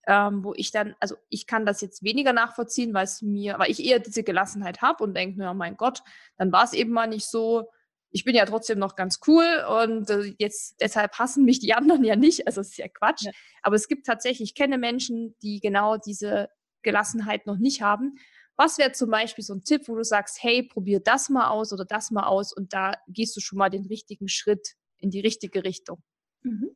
ähm, 0.06 0.44
wo 0.44 0.54
ich 0.54 0.70
dann, 0.70 0.94
also 1.00 1.16
ich 1.28 1.46
kann 1.46 1.66
das 1.66 1.80
jetzt 1.80 2.02
weniger 2.02 2.32
nachvollziehen, 2.32 2.94
weil 2.94 3.04
es 3.04 3.22
mir, 3.22 3.58
weil 3.58 3.70
ich 3.70 3.84
eher 3.84 3.98
diese 3.98 4.22
Gelassenheit 4.22 4.82
habe 4.82 5.04
und 5.04 5.14
denke, 5.14 5.42
ja 5.42 5.54
mein 5.54 5.76
Gott, 5.76 6.02
dann 6.36 6.52
war 6.52 6.64
es 6.64 6.72
eben 6.72 6.92
mal 6.92 7.06
nicht 7.06 7.26
so, 7.26 7.70
ich 8.14 8.24
bin 8.24 8.36
ja 8.36 8.46
trotzdem 8.46 8.78
noch 8.78 8.94
ganz 8.94 9.18
cool 9.26 9.44
und 9.82 10.08
äh, 10.08 10.34
jetzt 10.38 10.76
deshalb 10.80 11.18
hassen 11.18 11.44
mich 11.44 11.58
die 11.58 11.74
anderen 11.74 12.04
ja 12.04 12.14
nicht. 12.14 12.46
Also 12.46 12.60
es 12.60 12.68
ist 12.68 12.78
ja 12.78 12.86
Quatsch. 12.86 13.24
Ja. 13.24 13.32
Aber 13.60 13.74
es 13.74 13.88
gibt 13.88 14.06
tatsächlich, 14.06 14.50
ich 14.50 14.54
kenne 14.54 14.78
Menschen, 14.78 15.34
die 15.42 15.58
genau 15.58 15.96
diese 15.96 16.48
Gelassenheit 16.82 17.44
noch 17.46 17.58
nicht 17.58 17.82
haben. 17.82 18.14
Was 18.54 18.78
wäre 18.78 18.92
zum 18.92 19.10
Beispiel 19.10 19.42
so 19.42 19.54
ein 19.54 19.64
Tipp, 19.64 19.88
wo 19.88 19.96
du 19.96 20.04
sagst, 20.04 20.40
hey, 20.40 20.62
probier 20.62 21.00
das 21.00 21.28
mal 21.28 21.48
aus 21.48 21.72
oder 21.72 21.84
das 21.84 22.12
mal 22.12 22.28
aus 22.28 22.52
und 22.52 22.72
da 22.72 22.92
gehst 23.08 23.36
du 23.36 23.40
schon 23.40 23.58
mal 23.58 23.68
den 23.68 23.86
richtigen 23.86 24.28
Schritt 24.28 24.76
in 24.98 25.10
die 25.10 25.20
richtige 25.20 25.64
Richtung? 25.64 26.00
Mhm. 26.42 26.70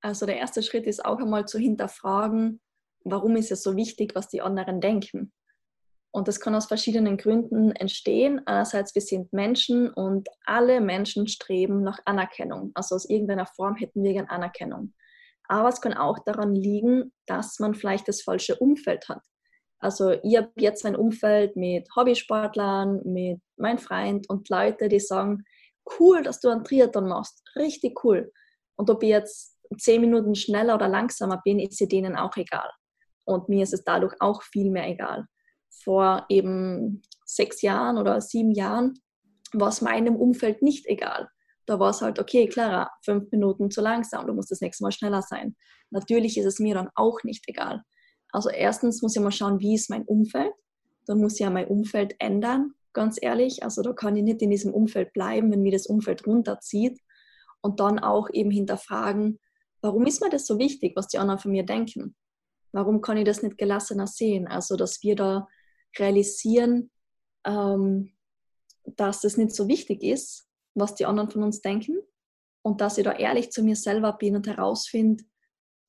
Also 0.00 0.24
der 0.24 0.38
erste 0.38 0.62
Schritt 0.62 0.86
ist 0.86 1.04
auch 1.04 1.18
einmal 1.18 1.46
zu 1.46 1.58
hinterfragen, 1.58 2.62
warum 3.04 3.36
ist 3.36 3.52
es 3.52 3.62
so 3.62 3.76
wichtig, 3.76 4.14
was 4.14 4.28
die 4.28 4.40
anderen 4.40 4.80
denken. 4.80 5.34
Und 6.14 6.28
das 6.28 6.38
kann 6.38 6.54
aus 6.54 6.66
verschiedenen 6.66 7.16
Gründen 7.16 7.72
entstehen. 7.72 8.40
Einerseits, 8.46 8.94
wir 8.94 9.02
sind 9.02 9.32
Menschen 9.32 9.90
und 9.90 10.28
alle 10.46 10.80
Menschen 10.80 11.26
streben 11.26 11.82
nach 11.82 11.98
Anerkennung. 12.04 12.70
Also 12.74 12.94
aus 12.94 13.10
irgendeiner 13.10 13.46
Form 13.46 13.74
hätten 13.74 14.04
wir 14.04 14.12
gerne 14.12 14.30
Anerkennung. 14.30 14.94
Aber 15.48 15.68
es 15.70 15.80
kann 15.80 15.92
auch 15.92 16.20
daran 16.20 16.54
liegen, 16.54 17.12
dass 17.26 17.58
man 17.58 17.74
vielleicht 17.74 18.06
das 18.06 18.22
falsche 18.22 18.54
Umfeld 18.54 19.08
hat. 19.08 19.22
Also 19.80 20.12
ich 20.22 20.36
habe 20.36 20.52
jetzt 20.56 20.86
ein 20.86 20.94
Umfeld 20.94 21.56
mit 21.56 21.88
Hobbysportlern, 21.96 23.00
mit 23.04 23.40
meinem 23.56 23.78
Freund 23.78 24.30
und 24.30 24.48
Leute, 24.48 24.88
die 24.88 25.00
sagen, 25.00 25.42
cool, 25.98 26.22
dass 26.22 26.38
du 26.38 26.48
einen 26.48 26.62
Triathlon 26.62 27.08
machst, 27.08 27.42
richtig 27.56 28.04
cool. 28.04 28.32
Und 28.76 28.88
ob 28.88 29.02
ich 29.02 29.08
jetzt 29.08 29.58
zehn 29.78 30.00
Minuten 30.00 30.36
schneller 30.36 30.76
oder 30.76 30.86
langsamer 30.86 31.42
bin, 31.44 31.58
ist 31.58 31.76
sie 31.76 31.88
denen 31.88 32.14
auch 32.14 32.36
egal. 32.36 32.70
Und 33.24 33.48
mir 33.48 33.64
ist 33.64 33.74
es 33.74 33.82
dadurch 33.82 34.14
auch 34.20 34.44
viel 34.44 34.70
mehr 34.70 34.88
egal. 34.88 35.26
Vor 35.82 36.26
eben 36.28 37.02
sechs 37.24 37.62
Jahren 37.62 37.98
oder 37.98 38.20
sieben 38.20 38.52
Jahren 38.52 38.94
war 39.52 39.68
es 39.68 39.80
meinem 39.80 40.16
Umfeld 40.16 40.62
nicht 40.62 40.86
egal. 40.86 41.28
Da 41.66 41.78
war 41.80 41.90
es 41.90 42.02
halt, 42.02 42.18
okay, 42.18 42.46
Clara, 42.46 42.90
fünf 43.02 43.30
Minuten 43.30 43.70
zu 43.70 43.80
langsam, 43.80 44.26
du 44.26 44.34
musst 44.34 44.50
das 44.50 44.60
nächste 44.60 44.84
Mal 44.84 44.92
schneller 44.92 45.22
sein. 45.22 45.56
Natürlich 45.90 46.36
ist 46.36 46.46
es 46.46 46.58
mir 46.58 46.74
dann 46.74 46.90
auch 46.94 47.22
nicht 47.24 47.44
egal. 47.48 47.82
Also 48.32 48.50
erstens 48.50 49.00
muss 49.00 49.16
ich 49.16 49.22
mal 49.22 49.30
schauen, 49.30 49.60
wie 49.60 49.74
ist 49.74 49.90
mein 49.90 50.04
Umfeld. 50.04 50.52
Dann 51.06 51.20
muss 51.20 51.34
ich 51.34 51.40
ja 51.40 51.50
mein 51.50 51.68
Umfeld 51.68 52.14
ändern, 52.18 52.72
ganz 52.92 53.18
ehrlich. 53.20 53.62
Also 53.62 53.82
da 53.82 53.92
kann 53.92 54.16
ich 54.16 54.24
nicht 54.24 54.42
in 54.42 54.50
diesem 54.50 54.74
Umfeld 54.74 55.12
bleiben, 55.12 55.52
wenn 55.52 55.62
mir 55.62 55.72
das 55.72 55.86
Umfeld 55.86 56.26
runterzieht. 56.26 57.00
Und 57.60 57.80
dann 57.80 57.98
auch 57.98 58.28
eben 58.30 58.50
hinterfragen, 58.50 59.38
warum 59.80 60.04
ist 60.06 60.20
mir 60.20 60.30
das 60.30 60.46
so 60.46 60.58
wichtig, 60.58 60.96
was 60.96 61.08
die 61.08 61.18
anderen 61.18 61.38
von 61.38 61.52
mir 61.52 61.64
denken? 61.64 62.14
Warum 62.72 63.00
kann 63.00 63.16
ich 63.16 63.24
das 63.24 63.42
nicht 63.42 63.56
gelassener 63.56 64.06
sehen? 64.06 64.48
Also, 64.48 64.76
dass 64.76 65.02
wir 65.02 65.14
da 65.14 65.46
realisieren, 65.98 66.90
ähm, 67.46 68.12
dass 68.84 69.24
es 69.24 69.36
nicht 69.36 69.52
so 69.52 69.68
wichtig 69.68 70.02
ist, 70.02 70.48
was 70.74 70.94
die 70.94 71.06
anderen 71.06 71.30
von 71.30 71.42
uns 71.42 71.60
denken 71.60 71.98
und 72.62 72.80
dass 72.80 72.98
ich 72.98 73.04
da 73.04 73.12
ehrlich 73.12 73.50
zu 73.50 73.62
mir 73.62 73.76
selber 73.76 74.12
bin 74.14 74.36
und 74.36 74.46
herausfinde, 74.46 75.24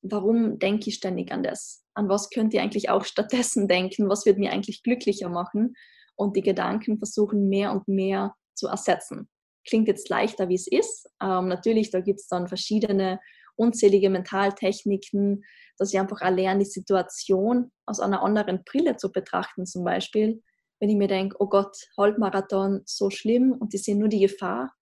warum 0.02 0.58
denke 0.58 0.88
ich 0.88 0.96
ständig 0.96 1.32
an 1.32 1.42
das? 1.42 1.84
An 1.94 2.08
was 2.08 2.30
könnte 2.30 2.56
ich 2.56 2.62
eigentlich 2.62 2.90
auch 2.90 3.04
stattdessen 3.04 3.68
denken? 3.68 4.08
Was 4.08 4.26
würde 4.26 4.40
mir 4.40 4.52
eigentlich 4.52 4.82
glücklicher 4.82 5.28
machen? 5.28 5.74
Und 6.14 6.36
die 6.36 6.42
Gedanken 6.42 6.98
versuchen 6.98 7.48
mehr 7.48 7.72
und 7.72 7.88
mehr 7.88 8.34
zu 8.54 8.68
ersetzen. 8.68 9.28
Klingt 9.66 9.88
jetzt 9.88 10.08
leichter, 10.08 10.48
wie 10.48 10.54
es 10.54 10.66
ist. 10.66 11.10
Ähm, 11.20 11.48
natürlich, 11.48 11.90
da 11.90 12.00
gibt 12.00 12.20
es 12.20 12.28
dann 12.28 12.48
verschiedene 12.48 13.20
unzählige 13.56 14.10
Mentaltechniken, 14.10 15.44
dass 15.78 15.92
ich 15.92 15.98
einfach 15.98 16.20
erlerne, 16.20 16.60
die 16.60 16.70
Situation 16.70 17.70
aus 17.86 18.00
einer 18.00 18.22
anderen 18.22 18.62
Brille 18.64 18.96
zu 18.96 19.10
betrachten. 19.10 19.66
Zum 19.66 19.84
Beispiel, 19.84 20.42
wenn 20.80 20.90
ich 20.90 20.96
mir 20.96 21.08
denke, 21.08 21.36
oh 21.38 21.48
Gott, 21.48 21.76
Halbmarathon, 21.96 22.82
so 22.84 23.10
schlimm 23.10 23.52
und 23.52 23.74
ich 23.74 23.82
sehe 23.82 23.96
nur 23.96 24.08
die 24.08 24.20
Gefahr. 24.20 24.72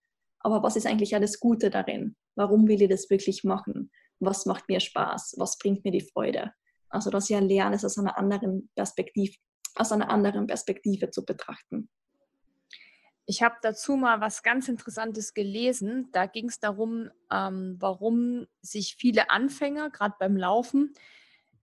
Aber 0.41 0.63
was 0.63 0.77
ist 0.77 0.87
eigentlich 0.87 1.15
alles 1.15 1.41
Gute 1.41 1.71
darin? 1.71 2.17
Warum 2.37 2.69
will 2.69 2.83
ich 2.83 2.89
das 2.89 3.09
wirklich 3.11 3.45
machen? 3.45 3.91
Was 4.21 4.47
macht 4.47 4.69
mir 4.69 4.81
Spaß? 4.81 5.35
Was 5.39 5.59
bringt 5.59 5.85
mir 5.85 5.93
die 5.93 6.07
Freude? 6.13 6.53
Also, 6.89 7.11
dass 7.11 7.31
ich 7.31 7.41
lerne, 7.41 7.77
es 7.77 7.85
aus 7.85 7.99
einer 7.99 8.19
anderen 8.19 8.71
Perspektive, 8.77 9.35
aus 9.75 9.91
einer 9.91 10.11
anderen 10.11 10.47
Perspektive 10.47 11.11
zu 11.11 11.25
betrachten. 11.25 11.89
Ich 13.27 13.43
habe 13.43 13.57
dazu 13.63 13.97
mal 13.97 14.21
was 14.21 14.43
ganz 14.43 14.69
Interessantes 14.69 15.33
gelesen. 15.33 16.09
Da 16.13 16.27
ging 16.27 16.49
es 16.49 16.61
darum, 16.61 17.11
ähm, 17.33 17.77
warum 17.79 18.47
sich 18.61 18.97
viele 18.99 19.31
Anfänger, 19.31 19.91
gerade 19.91 20.15
beim 20.19 20.37
Laufen, 20.37 20.93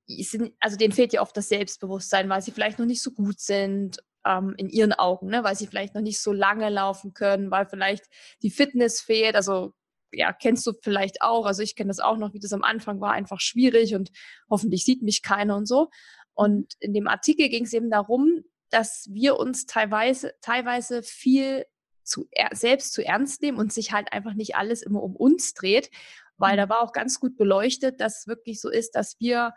sind, 0.07 0.53
also 0.59 0.77
denen 0.77 0.93
fehlt 0.93 1.13
ja 1.13 1.21
oft 1.21 1.37
das 1.37 1.49
Selbstbewusstsein, 1.49 2.29
weil 2.29 2.41
sie 2.41 2.51
vielleicht 2.51 2.79
noch 2.79 2.85
nicht 2.85 3.01
so 3.01 3.11
gut 3.11 3.39
sind 3.39 3.99
ähm, 4.25 4.53
in 4.57 4.69
ihren 4.69 4.93
Augen, 4.93 5.27
ne? 5.27 5.43
weil 5.43 5.55
sie 5.55 5.67
vielleicht 5.67 5.95
noch 5.95 6.01
nicht 6.01 6.19
so 6.19 6.33
lange 6.33 6.69
laufen 6.69 7.13
können, 7.13 7.51
weil 7.51 7.67
vielleicht 7.67 8.05
die 8.41 8.49
Fitness 8.49 9.01
fehlt. 9.01 9.35
Also 9.35 9.73
ja, 10.11 10.33
kennst 10.33 10.65
du 10.67 10.73
vielleicht 10.81 11.21
auch. 11.21 11.45
Also 11.45 11.61
ich 11.63 11.75
kenne 11.75 11.89
das 11.89 11.99
auch 11.99 12.17
noch, 12.17 12.33
wie 12.33 12.39
das 12.39 12.53
am 12.53 12.63
Anfang 12.63 12.99
war, 12.99 13.13
einfach 13.13 13.39
schwierig 13.39 13.95
und 13.95 14.11
hoffentlich 14.49 14.83
sieht 14.83 15.01
mich 15.01 15.21
keiner 15.21 15.55
und 15.55 15.67
so. 15.67 15.89
Und 16.33 16.73
in 16.79 16.93
dem 16.93 17.07
Artikel 17.07 17.49
ging 17.49 17.65
es 17.65 17.73
eben 17.73 17.89
darum, 17.89 18.43
dass 18.71 19.07
wir 19.11 19.37
uns 19.37 19.65
teilweise, 19.65 20.33
teilweise 20.41 21.03
viel 21.03 21.65
zu, 22.03 22.27
selbst 22.51 22.93
zu 22.93 23.05
ernst 23.05 23.41
nehmen 23.41 23.57
und 23.57 23.71
sich 23.71 23.91
halt 23.91 24.11
einfach 24.11 24.33
nicht 24.33 24.55
alles 24.55 24.81
immer 24.81 25.03
um 25.03 25.15
uns 25.15 25.53
dreht, 25.53 25.91
weil 26.37 26.57
da 26.57 26.65
mhm. 26.65 26.69
war 26.69 26.81
auch 26.81 26.93
ganz 26.93 27.19
gut 27.19 27.37
beleuchtet, 27.37 28.01
dass 28.01 28.19
es 28.19 28.27
wirklich 28.27 28.59
so 28.59 28.69
ist, 28.69 28.91
dass 28.95 29.19
wir, 29.19 29.53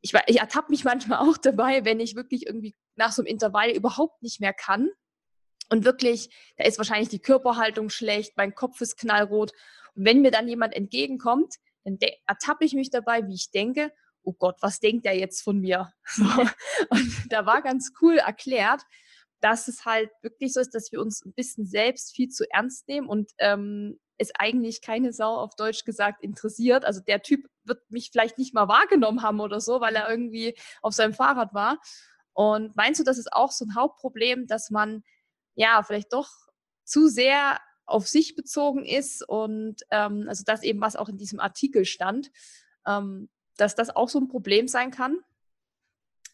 ich, 0.00 0.14
ich 0.26 0.40
ertappe 0.40 0.70
mich 0.70 0.84
manchmal 0.84 1.18
auch 1.18 1.36
dabei, 1.36 1.84
wenn 1.84 2.00
ich 2.00 2.14
wirklich 2.14 2.46
irgendwie 2.46 2.74
nach 2.94 3.12
so 3.12 3.22
einem 3.22 3.26
Intervall 3.26 3.70
überhaupt 3.70 4.22
nicht 4.22 4.40
mehr 4.40 4.52
kann 4.52 4.90
und 5.70 5.84
wirklich, 5.84 6.30
da 6.56 6.64
ist 6.64 6.78
wahrscheinlich 6.78 7.08
die 7.08 7.20
Körperhaltung 7.22 7.90
schlecht, 7.90 8.36
mein 8.36 8.54
Kopf 8.54 8.80
ist 8.80 8.96
knallrot 8.96 9.52
und 9.94 10.04
wenn 10.04 10.22
mir 10.22 10.30
dann 10.30 10.48
jemand 10.48 10.74
entgegenkommt, 10.74 11.56
dann 11.84 11.98
ertappe 12.26 12.64
ich 12.64 12.74
mich 12.74 12.90
dabei, 12.90 13.26
wie 13.26 13.34
ich 13.34 13.50
denke 13.50 13.92
oh 14.22 14.32
Gott, 14.32 14.56
was 14.60 14.80
denkt 14.80 15.06
er 15.06 15.16
jetzt 15.16 15.42
von 15.42 15.58
mir? 15.58 15.92
So. 16.06 16.24
Und 16.90 17.26
da 17.30 17.46
war 17.46 17.62
ganz 17.62 17.92
cool 18.00 18.18
erklärt, 18.18 18.82
dass 19.40 19.66
es 19.68 19.84
halt 19.84 20.10
wirklich 20.22 20.52
so 20.52 20.60
ist, 20.60 20.74
dass 20.74 20.92
wir 20.92 21.00
uns 21.00 21.24
ein 21.24 21.32
bisschen 21.32 21.66
selbst 21.66 22.14
viel 22.14 22.28
zu 22.28 22.44
ernst 22.50 22.86
nehmen 22.88 23.08
und 23.08 23.32
ähm, 23.38 23.98
es 24.18 24.30
eigentlich 24.38 24.82
keine 24.82 25.12
Sau 25.12 25.36
auf 25.36 25.56
Deutsch 25.56 25.84
gesagt 25.84 26.22
interessiert. 26.22 26.84
Also 26.84 27.00
der 27.00 27.22
Typ 27.22 27.48
wird 27.64 27.90
mich 27.90 28.10
vielleicht 28.12 28.38
nicht 28.38 28.54
mal 28.54 28.68
wahrgenommen 28.68 29.22
haben 29.22 29.40
oder 29.40 29.60
so, 29.60 29.80
weil 29.80 29.96
er 29.96 30.08
irgendwie 30.08 30.56
auf 30.80 30.94
seinem 30.94 31.14
Fahrrad 31.14 31.54
war. 31.54 31.80
Und 32.32 32.76
meinst 32.76 33.00
du, 33.00 33.04
das 33.04 33.18
ist 33.18 33.32
auch 33.32 33.50
so 33.50 33.64
ein 33.64 33.74
Hauptproblem, 33.74 34.46
dass 34.46 34.70
man 34.70 35.02
ja 35.54 35.82
vielleicht 35.82 36.12
doch 36.12 36.30
zu 36.84 37.08
sehr 37.08 37.60
auf 37.84 38.08
sich 38.08 38.36
bezogen 38.36 38.84
ist 38.84 39.28
und 39.28 39.82
ähm, 39.90 40.26
also 40.28 40.44
das 40.46 40.62
eben, 40.62 40.80
was 40.80 40.96
auch 40.96 41.08
in 41.08 41.18
diesem 41.18 41.40
Artikel 41.40 41.84
stand, 41.84 42.30
ähm, 42.86 43.28
dass 43.62 43.74
das 43.74 43.94
auch 43.94 44.08
so 44.08 44.18
ein 44.18 44.28
Problem 44.28 44.68
sein 44.68 44.90
kann? 44.90 45.18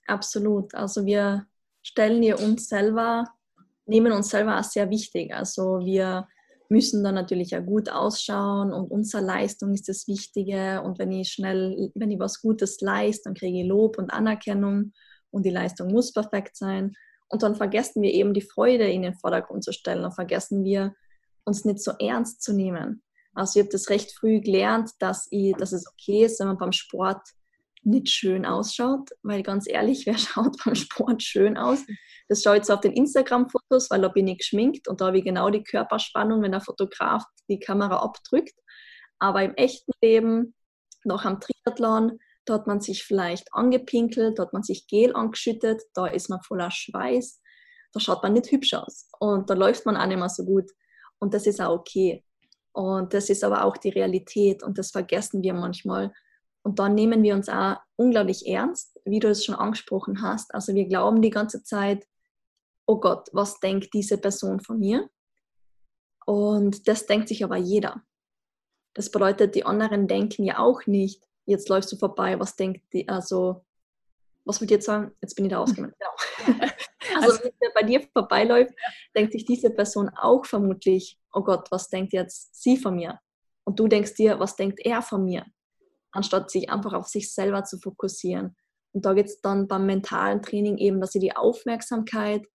Absolut. 0.06 0.74
Also 0.74 1.04
wir 1.04 1.46
stellen 1.82 2.22
hier 2.22 2.40
uns 2.40 2.68
selber, 2.68 3.24
nehmen 3.86 4.12
uns 4.12 4.30
selber 4.30 4.54
als 4.54 4.72
sehr 4.72 4.90
wichtig. 4.90 5.34
Also 5.34 5.80
wir 5.80 6.26
müssen 6.70 7.04
dann 7.04 7.14
natürlich 7.14 7.50
ja 7.50 7.60
gut 7.60 7.90
ausschauen 7.90 8.72
und 8.72 8.90
unsere 8.90 9.22
Leistung 9.22 9.72
ist 9.72 9.88
das 9.88 10.08
Wichtige. 10.08 10.82
Und 10.82 10.98
wenn 10.98 11.12
ich 11.12 11.30
schnell, 11.30 11.90
wenn 11.94 12.10
ich 12.10 12.18
was 12.18 12.40
Gutes 12.40 12.80
leiste, 12.80 13.24
dann 13.24 13.34
kriege 13.34 13.60
ich 13.60 13.66
Lob 13.66 13.98
und 13.98 14.10
Anerkennung 14.10 14.92
und 15.30 15.44
die 15.44 15.50
Leistung 15.50 15.92
muss 15.92 16.12
perfekt 16.12 16.56
sein. 16.56 16.94
Und 17.28 17.42
dann 17.42 17.54
vergessen 17.54 18.02
wir 18.02 18.12
eben 18.12 18.32
die 18.32 18.42
Freude 18.42 18.90
in 18.90 19.02
den 19.02 19.14
Vordergrund 19.14 19.62
zu 19.62 19.72
stellen 19.72 20.04
und 20.04 20.14
vergessen 20.14 20.64
wir, 20.64 20.94
uns 21.44 21.64
nicht 21.64 21.80
so 21.80 21.92
ernst 21.98 22.42
zu 22.42 22.52
nehmen. 22.52 23.02
Also 23.38 23.60
ich 23.60 23.64
habe 23.64 23.72
das 23.72 23.88
recht 23.88 24.12
früh 24.18 24.40
gelernt, 24.40 24.90
dass, 24.98 25.28
ich, 25.30 25.54
dass 25.54 25.72
es 25.72 25.86
okay 25.86 26.24
ist, 26.24 26.40
wenn 26.40 26.48
man 26.48 26.58
beim 26.58 26.72
Sport 26.72 27.22
nicht 27.84 28.08
schön 28.08 28.44
ausschaut, 28.44 29.10
weil 29.22 29.44
ganz 29.44 29.68
ehrlich, 29.68 30.06
wer 30.06 30.18
schaut 30.18 30.56
beim 30.64 30.74
Sport 30.74 31.22
schön 31.22 31.56
aus? 31.56 31.84
Das 32.28 32.42
schaue 32.42 32.54
ich 32.54 32.58
jetzt 32.58 32.70
auf 32.72 32.80
den 32.80 32.92
Instagram-Fotos, 32.94 33.90
weil 33.90 34.00
da 34.00 34.08
bin 34.08 34.26
ich 34.26 34.38
geschminkt 34.38 34.88
und 34.88 35.00
da 35.00 35.06
habe 35.06 35.18
ich 35.18 35.24
genau 35.24 35.50
die 35.50 35.62
Körperspannung, 35.62 36.42
wenn 36.42 36.50
der 36.50 36.60
Fotograf 36.60 37.22
die 37.48 37.60
Kamera 37.60 37.98
abdrückt. 37.98 38.58
Aber 39.20 39.44
im 39.44 39.54
echten 39.54 39.92
Leben, 40.02 40.54
noch 41.04 41.24
am 41.24 41.38
Triathlon, 41.38 42.18
da 42.44 42.54
hat 42.54 42.66
man 42.66 42.80
sich 42.80 43.04
vielleicht 43.04 43.54
angepinkelt, 43.54 44.40
da 44.40 44.42
hat 44.42 44.52
man 44.52 44.64
sich 44.64 44.88
Gel 44.88 45.14
angeschüttet, 45.14 45.82
da 45.94 46.06
ist 46.06 46.28
man 46.28 46.42
voller 46.42 46.72
Schweiß, 46.72 47.40
da 47.92 48.00
schaut 48.00 48.24
man 48.24 48.32
nicht 48.32 48.50
hübsch 48.50 48.74
aus 48.74 49.08
und 49.20 49.48
da 49.48 49.54
läuft 49.54 49.86
man 49.86 49.96
auch 49.96 50.06
nicht 50.06 50.18
mehr 50.18 50.28
so 50.28 50.44
gut. 50.44 50.68
Und 51.20 51.34
das 51.34 51.46
ist 51.46 51.60
auch 51.60 51.78
okay. 51.78 52.24
Und 52.72 53.14
das 53.14 53.30
ist 53.30 53.44
aber 53.44 53.64
auch 53.64 53.76
die 53.76 53.88
Realität 53.88 54.62
und 54.62 54.78
das 54.78 54.90
vergessen 54.90 55.42
wir 55.42 55.54
manchmal. 55.54 56.12
Und 56.62 56.78
dann 56.78 56.94
nehmen 56.94 57.22
wir 57.22 57.34
uns 57.34 57.48
auch 57.48 57.76
unglaublich 57.96 58.46
ernst, 58.46 59.00
wie 59.04 59.20
du 59.20 59.28
es 59.28 59.44
schon 59.44 59.54
angesprochen 59.54 60.22
hast. 60.22 60.54
Also 60.54 60.74
wir 60.74 60.86
glauben 60.86 61.22
die 61.22 61.30
ganze 61.30 61.62
Zeit, 61.62 62.06
oh 62.86 62.98
Gott, 63.00 63.28
was 63.32 63.60
denkt 63.60 63.92
diese 63.94 64.18
Person 64.18 64.60
von 64.60 64.78
mir? 64.78 65.08
Und 66.26 66.88
das 66.88 67.06
denkt 67.06 67.28
sich 67.28 67.42
aber 67.42 67.56
jeder. 67.56 68.02
Das 68.94 69.10
bedeutet, 69.10 69.54
die 69.54 69.64
anderen 69.64 70.08
denken 70.08 70.44
ja 70.44 70.58
auch 70.58 70.86
nicht, 70.86 71.22
jetzt 71.46 71.68
läufst 71.68 71.90
du 71.92 71.96
vorbei, 71.96 72.38
was 72.38 72.56
denkt 72.56 72.82
die, 72.92 73.08
also, 73.08 73.64
was 74.44 74.60
würde 74.60 74.66
ich 74.66 74.76
jetzt 74.76 74.86
sagen? 74.86 75.12
Jetzt 75.22 75.36
bin 75.36 75.46
ich 75.46 75.52
da 75.52 75.58
ausgegangen. 75.60 75.94
Genau. 75.98 76.64
Also, 77.14 77.30
also 77.30 77.44
wenn 77.44 77.52
der 77.62 77.70
bei 77.74 77.82
dir 77.84 78.06
vorbeiläuft, 78.12 78.74
denkt 79.16 79.32
sich 79.32 79.46
diese 79.46 79.70
Person 79.70 80.10
auch 80.10 80.44
vermutlich, 80.44 81.18
oh 81.32 81.42
Gott, 81.42 81.70
was 81.70 81.88
denkt 81.88 82.12
jetzt 82.12 82.60
sie 82.60 82.76
von 82.76 82.96
mir? 82.96 83.18
Und 83.64 83.78
du 83.78 83.86
denkst 83.86 84.14
dir, 84.14 84.38
was 84.40 84.56
denkt 84.56 84.80
er 84.80 85.02
von 85.02 85.24
mir? 85.24 85.44
Anstatt 86.12 86.50
sich 86.50 86.70
einfach 86.70 86.94
auf 86.94 87.06
sich 87.06 87.32
selber 87.32 87.64
zu 87.64 87.78
fokussieren. 87.78 88.56
Und 88.92 89.04
da 89.04 89.12
geht 89.12 89.26
es 89.26 89.40
dann 89.40 89.68
beim 89.68 89.86
mentalen 89.86 90.42
Training 90.42 90.78
eben, 90.78 91.00
dass 91.00 91.14
ich 91.14 91.20
die 91.20 91.36
Aufmerksamkeit 91.36 92.46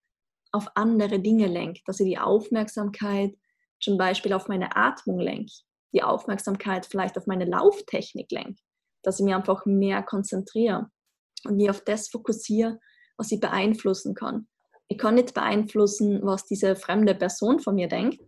auf 0.52 0.68
andere 0.76 1.20
Dinge 1.20 1.48
lenke, 1.48 1.82
dass 1.86 2.00
ich 2.00 2.08
die 2.08 2.18
Aufmerksamkeit 2.18 3.36
zum 3.80 3.98
Beispiel 3.98 4.34
auf 4.34 4.48
meine 4.48 4.76
Atmung 4.76 5.20
lenke, 5.20 5.54
die 5.94 6.04
Aufmerksamkeit 6.04 6.86
vielleicht 6.86 7.18
auf 7.18 7.28
meine 7.28 7.46
Lauftechnik 7.46 8.32
lenke, 8.32 8.62
dass 9.04 9.20
ich 9.20 9.26
mich 9.26 9.36
einfach 9.36 9.66
mehr 9.66 10.02
konzentriere 10.04 10.90
und 11.46 11.58
mich 11.58 11.70
auf 11.70 11.82
das 11.82 12.08
fokussiere, 12.10 12.80
was 13.18 13.32
ich 13.32 13.40
beeinflussen 13.40 14.16
kann. 14.16 14.48
Ich 14.88 14.98
kann 14.98 15.16
nicht 15.16 15.34
beeinflussen, 15.34 16.22
was 16.24 16.46
diese 16.46 16.76
fremde 16.76 17.16
Person 17.16 17.60
von 17.60 17.76
mir 17.76 17.88
denkt, 17.88 18.20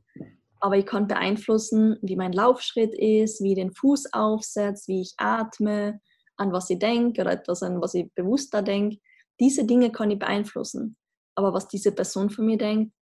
aber 0.66 0.80
ich 0.80 0.88
konnte 0.88 1.14
beeinflussen, 1.14 2.00
wie 2.02 2.16
mein 2.16 2.34
Laufschritt 2.34 2.96
ist, 2.96 3.40
wie 3.44 3.52
ich 3.52 3.56
den 3.56 3.72
Fuß 3.72 4.14
aufsetze, 4.14 4.88
wie 4.88 5.02
ich 5.02 5.14
atme, 5.18 6.00
an 6.38 6.54
was 6.54 6.72
ich 6.72 6.80
denke 6.80 7.22
oder 7.22 7.34
etwas, 7.34 7.62
an 7.62 7.80
was 7.84 7.94
ich 7.94 8.12
bewusster 8.16 8.64
denke. 8.64 8.98
Diese 9.40 9.66
Dinge 9.66 9.92
kann 9.92 10.10
ich 10.10 10.18
beeinflussen. 10.18 10.98
Aber 11.36 11.54
was 11.54 11.68
diese 11.68 11.92
Person 11.92 12.32
von 12.32 12.48
mir 12.48 12.58
denkt, 12.58 12.96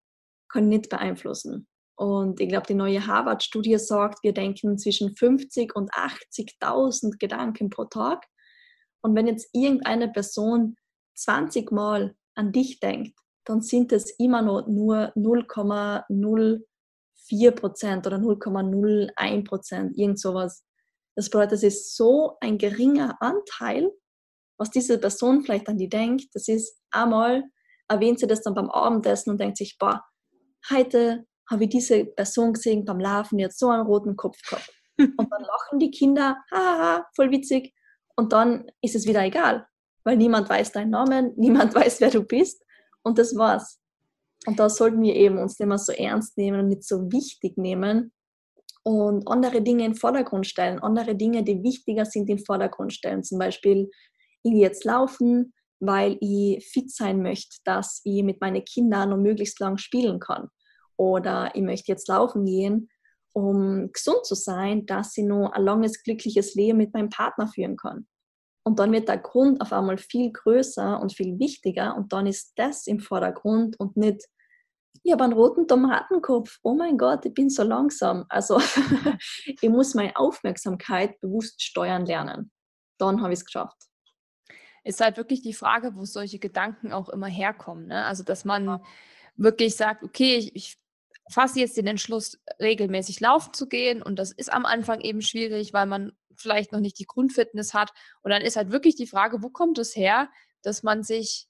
kann 0.52 0.64
ich 0.64 0.80
nicht 0.80 0.90
beeinflussen. 0.90 1.70
Und 1.96 2.42
ich 2.42 2.50
glaube, 2.50 2.68
die 2.68 2.74
neue 2.74 3.08
Harvard-Studie 3.08 3.78
sagt, 3.78 4.24
wir 4.24 4.34
denken 4.34 4.78
zwischen 4.78 5.16
50 5.16 5.74
und 5.74 5.90
80.000 5.94 7.18
Gedanken 7.18 7.70
pro 7.70 7.86
Tag. 7.86 8.26
Und 9.02 9.16
wenn 9.16 9.26
jetzt 9.26 9.48
irgendeine 9.54 10.12
Person 10.12 10.76
20 11.16 11.72
Mal 11.72 12.14
an 12.36 12.52
dich 12.52 12.82
denkt, 12.82 13.18
dann 13.46 13.62
sind 13.62 13.94
es 13.94 14.12
immer 14.20 14.42
noch 14.42 14.68
nur 14.68 15.14
0,0 15.16 16.62
0,4% 17.32 18.06
oder 18.06 18.18
0,01%, 18.18 19.92
irgend 19.96 20.20
sowas. 20.20 20.64
Das 21.16 21.30
bedeutet, 21.30 21.54
das 21.54 21.64
ist 21.64 21.96
so 21.96 22.38
ein 22.42 22.58
geringer 22.58 23.18
Anteil, 23.22 23.92
was 24.58 24.72
diese 24.72 24.98
Person 24.98 25.44
vielleicht 25.44 25.68
an 25.68 25.78
die 25.78 25.90
denkt. 25.90 26.28
Das 26.34 26.48
ist 26.48 26.80
einmal, 26.92 27.44
erwähnt 27.88 28.20
sie 28.20 28.28
das 28.28 28.42
dann 28.42 28.54
beim 28.54 28.70
Abendessen 28.70 29.32
und 29.32 29.40
denkt 29.40 29.58
sich, 29.58 29.78
boah, 29.78 30.04
heute 30.70 31.26
habe 31.50 31.66
ich 31.66 31.70
diese 31.70 32.06
Person 32.06 32.54
gesehen 32.54 32.86
beim 32.86 33.00
Laufen, 33.00 33.38
die 33.38 33.46
hat 33.46 33.54
so 33.54 33.70
einen 33.70 33.86
roten 33.86 34.16
Kopf 34.16 34.38
gehabt. 34.48 34.72
Und 35.00 35.32
dann 35.32 35.42
lachen 35.42 35.80
die 35.80 35.92
Kinder, 35.92 36.38
haha, 36.52 37.06
voll 37.16 37.32
witzig. 37.32 37.74
Und 38.16 38.32
dann 38.32 38.72
ist 38.82 38.96
es 38.96 39.08
wieder 39.08 39.24
egal, 39.24 39.68
weil 40.04 40.18
niemand 40.18 40.50
weiß 40.50 40.72
deinen 40.72 40.92
Namen, 40.92 41.34
niemand 41.38 41.76
weiß, 41.76 42.00
wer 42.02 42.12
du 42.12 42.24
bist. 42.24 42.64
Und 43.04 43.18
das 43.18 43.36
war's. 43.36 43.80
Und 44.46 44.60
da 44.60 44.70
sollten 44.70 45.02
wir 45.02 45.16
eben 45.16 45.38
uns 45.38 45.60
nicht 45.60 45.68
mehr 45.68 45.78
so 45.78 45.94
ernst 45.94 46.38
nehmen 46.38 46.60
und 46.60 46.68
nicht 46.68 46.84
so 46.84 47.12
wichtig 47.12 47.58
nehmen 47.58 48.12
und 48.84 49.28
andere 49.28 49.62
Dinge 49.62 49.86
in 49.86 49.92
den 49.92 49.98
Vordergrund 49.98 50.46
stellen, 50.46 50.80
andere 50.80 51.16
Dinge, 51.16 51.44
die 51.44 51.64
wichtiger 51.64 52.06
sind, 52.06 52.30
in 52.30 52.38
den 52.38 52.46
Vordergrund 52.46 52.94
stellen. 52.94 53.24
Zum 53.24 53.40
Beispiel, 53.40 53.90
ich 54.44 54.52
gehe 54.52 54.62
jetzt 54.62 54.84
laufen, 54.84 55.54
weil 55.80 56.18
ich 56.20 56.66
fit 56.68 56.92
sein 56.92 57.22
möchte, 57.22 57.58
dass 57.64 58.02
ich 58.04 58.24
mit 58.24 58.42
meinen 58.42 58.64
Kindern 58.66 59.10
noch 59.10 59.18
möglichst 59.18 59.60
lang 59.60 59.78
spielen 59.78 60.20
kann. 60.20 60.50
Oder 60.98 61.56
ich 61.56 61.62
möchte 61.62 61.92
jetzt 61.92 62.08
laufen 62.10 62.46
gehen, 62.46 62.90
um 63.34 63.90
gesund 63.92 64.26
zu 64.26 64.36
sein, 64.36 64.86
dass 64.86 65.18
ich 65.18 65.26
noch 65.26 65.52
ein 65.52 65.64
langes, 65.64 66.04
glückliches 66.04 66.54
Leben 66.56 66.78
mit 66.78 66.94
meinem 66.94 67.10
Partner 67.10 67.48
führen 67.48 67.78
kann. 67.78 68.08
Und 68.66 68.80
dann 68.80 68.92
wird 68.92 69.10
der 69.10 69.18
Grund 69.18 69.60
auf 69.62 69.74
einmal 69.74 69.98
viel 69.98 70.32
größer 70.32 71.02
und 71.02 71.14
viel 71.14 71.38
wichtiger 71.40 71.98
und 71.98 72.14
dann 72.14 72.28
ist 72.28 72.54
das 72.56 72.88
im 72.88 73.00
Vordergrund 73.00 73.78
und 73.80 73.98
nicht, 73.98 74.26
ich 75.02 75.12
habe 75.12 75.24
einen 75.24 75.34
roten 75.34 75.68
Tomatenkopf, 75.68 76.60
oh 76.62 76.76
mein 76.76 76.98
Gott, 76.98 77.26
ich 77.26 77.34
bin 77.34 77.50
so 77.50 77.64
langsam. 77.64 78.26
Also 78.30 78.62
ich 79.46 79.70
muss 79.70 79.96
meine 79.96 80.16
Aufmerksamkeit 80.16 81.20
bewusst 81.20 81.62
steuern 81.62 82.06
lernen. 82.06 82.52
Dann 82.98 83.22
habe 83.22 83.34
ich 83.34 83.40
es 83.40 83.46
geschafft. 83.46 83.78
Ist 84.84 85.02
halt 85.02 85.18
wirklich 85.18 85.42
die 85.42 85.54
Frage, 85.54 85.96
wo 85.96 86.06
solche 86.06 86.40
Gedanken 86.40 86.92
auch 86.92 87.10
immer 87.10 87.28
herkommen. 87.28 87.88
Ne? 87.88 88.06
Also, 88.06 88.24
dass 88.24 88.46
man 88.46 88.82
wirklich 89.36 89.76
sagt, 89.76 90.04
okay, 90.04 90.36
ich, 90.36 90.56
ich 90.56 90.78
fasse 91.32 91.60
jetzt 91.60 91.78
den 91.78 91.88
Entschluss, 91.88 92.40
regelmäßig 92.60 93.20
laufen 93.22 93.54
zu 93.54 93.68
gehen. 93.68 94.02
Und 94.02 94.18
das 94.20 94.32
ist 94.32 94.52
am 94.52 94.66
Anfang 94.66 95.00
eben 95.00 95.22
schwierig, 95.22 95.74
weil 95.74 95.86
man 95.86 96.12
vielleicht 96.36 96.72
noch 96.72 96.82
nicht 96.82 97.00
die 97.00 97.06
Grundfitness 97.06 97.74
hat. 97.74 97.92
Und 98.24 98.32
dann 98.32 98.42
ist 98.42 98.58
halt 98.58 98.72
wirklich 98.72 98.96
die 98.96 99.08
Frage, 99.08 99.42
wo 99.42 99.50
kommt 99.50 99.78
es 99.78 99.96
her, 99.96 100.30
dass 100.62 100.84
man 100.84 101.04
sich 101.04 101.48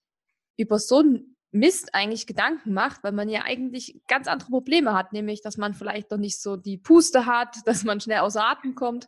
über 0.57 0.77
so 0.77 0.99
einen 0.99 1.35
Mist 1.53 1.93
eigentlich 1.93 2.25
Gedanken 2.25 2.73
macht, 2.73 3.03
weil 3.03 3.11
man 3.11 3.29
ja 3.29 3.43
eigentlich 3.43 4.01
ganz 4.07 4.27
andere 4.27 4.49
Probleme 4.49 4.93
hat, 4.93 5.13
nämlich, 5.13 5.41
dass 5.41 5.55
man 5.57 5.75
vielleicht 5.75 6.09
noch 6.09 6.17
nicht 6.17 6.41
so 6.41 6.57
die 6.57 6.77
Puste 6.77 7.25
hat, 7.25 7.55
dass 7.65 7.83
man 7.83 8.01
schnell 8.01 8.19
außer 8.19 8.43
Atem 8.43 8.75
kommt. 8.75 9.07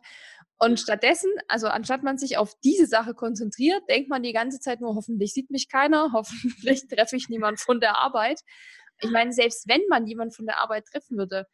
Und 0.58 0.80
stattdessen, 0.80 1.30
also 1.48 1.66
anstatt 1.66 2.02
man 2.02 2.16
sich 2.16 2.38
auf 2.38 2.54
diese 2.64 2.86
Sache 2.86 3.12
konzentriert, 3.12 3.82
denkt 3.90 4.08
man 4.08 4.22
die 4.22 4.32
ganze 4.32 4.58
Zeit 4.58 4.80
nur, 4.80 4.94
hoffentlich 4.94 5.34
sieht 5.34 5.50
mich 5.50 5.68
keiner, 5.68 6.10
hoffentlich 6.14 6.86
treffe 6.88 7.16
ich 7.16 7.28
niemand 7.28 7.60
von 7.60 7.80
der 7.80 7.98
Arbeit. 7.98 8.40
Ich 9.00 9.10
meine, 9.10 9.32
selbst 9.32 9.68
wenn 9.68 9.82
man 9.90 10.06
jemanden 10.06 10.32
von 10.32 10.46
der 10.46 10.60
Arbeit 10.60 10.86
treffen 10.86 11.18
würde, 11.18 11.46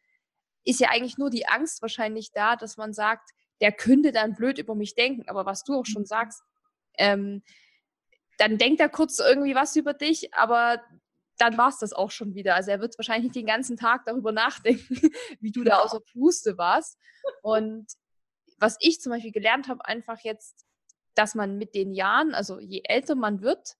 ist 0.63 0.79
ja 0.79 0.89
eigentlich 0.89 1.17
nur 1.17 1.29
die 1.29 1.47
Angst 1.47 1.81
wahrscheinlich 1.81 2.31
da, 2.31 2.55
dass 2.55 2.77
man 2.77 2.93
sagt, 2.93 3.31
der 3.61 3.71
könnte 3.71 4.11
dann 4.11 4.35
blöd 4.35 4.59
über 4.59 4.75
mich 4.75 4.95
denken. 4.95 5.27
Aber 5.27 5.45
was 5.45 5.63
du 5.63 5.73
auch 5.73 5.85
schon 5.85 6.05
sagst, 6.05 6.41
ähm, 6.97 7.41
dann 8.37 8.57
denkt 8.57 8.79
er 8.79 8.89
kurz 8.89 9.19
irgendwie 9.19 9.55
was 9.55 9.75
über 9.75 9.93
dich, 9.93 10.33
aber 10.33 10.81
dann 11.37 11.57
war 11.57 11.69
es 11.69 11.79
das 11.79 11.93
auch 11.93 12.11
schon 12.11 12.35
wieder. 12.35 12.55
Also 12.55 12.71
er 12.71 12.79
wird 12.79 12.97
wahrscheinlich 12.97 13.31
den 13.31 13.45
ganzen 13.45 13.77
Tag 13.77 14.05
darüber 14.05 14.31
nachdenken, 14.31 14.95
wie 15.39 15.51
du 15.51 15.63
da 15.63 15.79
außer 15.79 15.99
Puste 16.13 16.57
warst. 16.57 16.97
Und 17.41 17.87
was 18.59 18.77
ich 18.79 19.01
zum 19.01 19.11
Beispiel 19.11 19.31
gelernt 19.31 19.67
habe, 19.67 19.85
einfach 19.85 20.19
jetzt, 20.19 20.65
dass 21.15 21.35
man 21.35 21.57
mit 21.57 21.75
den 21.75 21.93
Jahren, 21.93 22.33
also 22.33 22.59
je 22.59 22.81
älter 22.85 23.15
man 23.15 23.41
wird, 23.41 23.75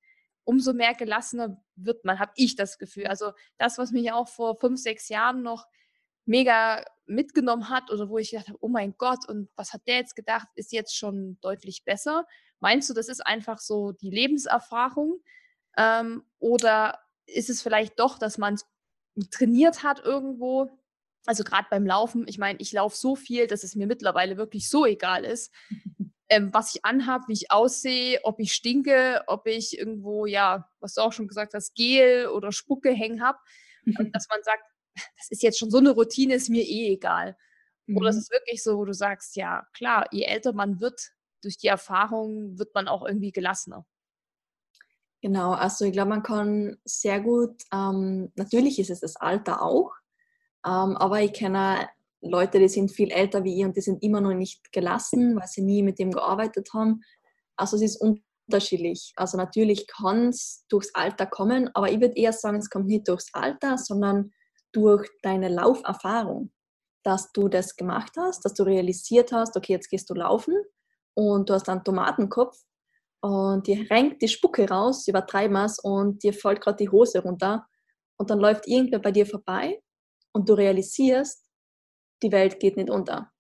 umso 0.46 0.74
mehr 0.74 0.94
gelassener 0.94 1.64
wird 1.76 2.04
man, 2.06 2.20
habe 2.20 2.34
ich 2.36 2.56
das 2.56 2.78
Gefühl. 2.78 3.08
Also 3.08 3.32
das, 3.58 3.78
was 3.78 3.92
mich 3.92 4.12
auch 4.12 4.28
vor 4.28 4.58
fünf, 4.58 4.80
sechs 4.80 5.10
Jahren 5.10 5.42
noch 5.42 5.66
mega 6.26 6.84
mitgenommen 7.06 7.70
hat 7.70 7.92
oder 7.92 8.10
wo 8.10 8.18
ich 8.18 8.32
gedacht 8.32 8.50
habe, 8.50 8.60
oh 8.62 8.68
mein 8.68 8.96
Gott, 8.98 9.28
und 9.28 9.50
was 9.56 9.74
hat 9.74 9.88
der 9.88 9.98
jetzt 9.98 10.16
gedacht, 10.16 10.48
ist 10.56 10.72
jetzt 10.72 10.96
schon 10.96 11.38
deutlich 11.42 11.84
besser. 11.84 12.26
Meinst 12.64 12.90
du, 12.90 12.94
das 12.94 13.10
ist 13.10 13.20
einfach 13.28 13.60
so 13.60 13.92
die 13.92 14.10
Lebenserfahrung? 14.10 15.22
Ähm, 15.78 16.24
oder 16.40 16.98
ist 17.26 17.50
es 17.50 17.62
vielleicht 17.62 18.00
doch, 18.00 18.18
dass 18.18 18.38
man 18.38 18.54
es 18.54 18.66
trainiert 19.32 19.84
hat 19.84 20.00
irgendwo? 20.00 20.70
Also 21.26 21.44
gerade 21.44 21.68
beim 21.70 21.86
Laufen, 21.86 22.26
ich 22.26 22.38
meine, 22.38 22.60
ich 22.62 22.72
laufe 22.72 22.96
so 22.96 23.18
viel, 23.18 23.48
dass 23.48 23.66
es 23.66 23.76
mir 23.76 23.86
mittlerweile 23.86 24.38
wirklich 24.38 24.70
so 24.70 24.86
egal 24.86 25.26
ist, 25.26 25.54
ähm, 26.30 26.54
was 26.54 26.74
ich 26.74 26.86
anhabe, 26.86 27.26
wie 27.28 27.34
ich 27.34 27.52
aussehe, 27.52 28.22
ob 28.24 28.40
ich 28.40 28.54
stinke, 28.54 29.24
ob 29.28 29.46
ich 29.46 29.78
irgendwo, 29.78 30.26
ja, 30.26 30.70
was 30.80 30.94
du 30.94 31.02
auch 31.02 31.12
schon 31.12 31.28
gesagt 31.28 31.54
hast, 31.56 31.76
Gel 31.76 32.28
oder 32.28 32.54
Spucke 32.54 32.92
hängen 32.92 33.22
habe. 33.22 33.40
dass 34.14 34.30
man 34.30 34.42
sagt, 34.42 34.64
das 34.96 35.28
ist 35.32 35.44
jetzt 35.44 35.60
schon 35.60 35.70
so 35.70 35.80
eine 35.80 35.90
Routine, 35.90 36.36
ist 36.36 36.48
mir 36.50 36.64
eh 36.64 36.94
egal. 36.94 37.36
Mhm. 37.88 37.98
Oder 37.98 38.12
es 38.12 38.16
ist 38.16 38.32
wirklich 38.32 38.64
so, 38.64 38.78
wo 38.78 38.86
du 38.86 38.94
sagst, 38.94 39.36
ja, 39.36 39.68
klar, 39.74 40.08
je 40.12 40.24
älter 40.24 40.54
man 40.54 40.80
wird, 40.80 41.12
durch 41.44 41.58
die 41.58 41.68
Erfahrung 41.68 42.58
wird 42.58 42.74
man 42.74 42.88
auch 42.88 43.06
irgendwie 43.06 43.32
gelassener. 43.32 43.86
Genau, 45.22 45.52
also 45.52 45.86
ich 45.86 45.94
glaube, 45.94 46.10
man 46.10 46.24
kann 46.24 46.78
sehr 46.84 47.22
gut, 47.22 47.64
ähm, 47.72 48.32
natürlich 48.36 48.78
ist 48.80 48.90
es 48.90 49.00
das 49.00 49.16
Alter 49.16 49.62
auch, 49.62 49.94
ähm, 50.66 50.98
aber 50.98 51.22
ich 51.22 51.32
kenne 51.32 51.88
Leute, 52.20 52.60
die 52.60 52.68
sind 52.68 52.92
viel 52.92 53.10
älter 53.10 53.44
wie 53.44 53.58
ich 53.58 53.66
und 53.66 53.78
die 53.78 53.82
sind 53.82 54.04
immer 54.04 54.20
noch 54.20 54.34
nicht 54.34 54.74
gelassen, 54.74 55.38
weil 55.38 55.48
sie 55.48 55.62
nie 55.62 55.82
mit 55.82 55.98
dem 55.98 56.12
gearbeitet 56.12 56.70
haben. 56.74 57.02
Also 57.56 57.78
es 57.78 57.84
ist 57.84 58.02
unterschiedlich. 58.48 59.14
Also 59.16 59.38
natürlich 59.38 59.88
kann 59.88 60.30
es 60.30 60.66
durchs 60.68 60.94
Alter 60.94 61.26
kommen, 61.26 61.70
aber 61.74 61.90
ich 61.90 62.02
würde 62.02 62.18
eher 62.18 62.34
sagen, 62.34 62.58
es 62.58 62.70
kommt 62.70 62.88
nicht 62.88 63.08
durchs 63.08 63.34
Alter, 63.34 63.78
sondern 63.78 64.32
durch 64.74 65.08
deine 65.22 65.48
Lauferfahrung, 65.48 66.52
dass 67.04 67.32
du 67.32 67.48
das 67.48 67.78
gemacht 67.78 68.12
hast, 68.18 68.44
dass 68.44 68.54
du 68.54 68.64
realisiert 68.64 69.32
hast, 69.32 69.56
okay, 69.56 69.74
jetzt 69.74 69.90
gehst 69.90 70.10
du 70.10 70.16
laufen 70.16 70.56
und 71.16 71.50
du 71.50 71.54
hast 71.54 71.70
einen 71.70 71.84
Tomatenkopf 71.84 72.58
und 73.22 73.68
dir 73.68 73.90
renkt 73.90 74.22
die 74.22 74.28
Spucke 74.28 74.68
raus, 74.68 75.08
übertreiben 75.08 75.56
es 75.58 75.80
und 75.80 76.24
dir 76.24 76.34
fällt 76.34 76.62
gerade 76.62 76.78
die 76.78 76.90
Hose 76.90 77.22
runter 77.22 77.68
und 78.18 78.30
dann 78.30 78.40
läuft 78.40 78.68
irgendwer 78.68 79.00
bei 79.00 79.12
dir 79.12 79.26
vorbei 79.26 79.82
und 80.34 80.50
du 80.50 80.54
realisierst, 80.54 81.46
die 82.22 82.32
Welt 82.32 82.60
geht 82.60 82.78
nicht 82.78 82.90
unter. 82.90 83.32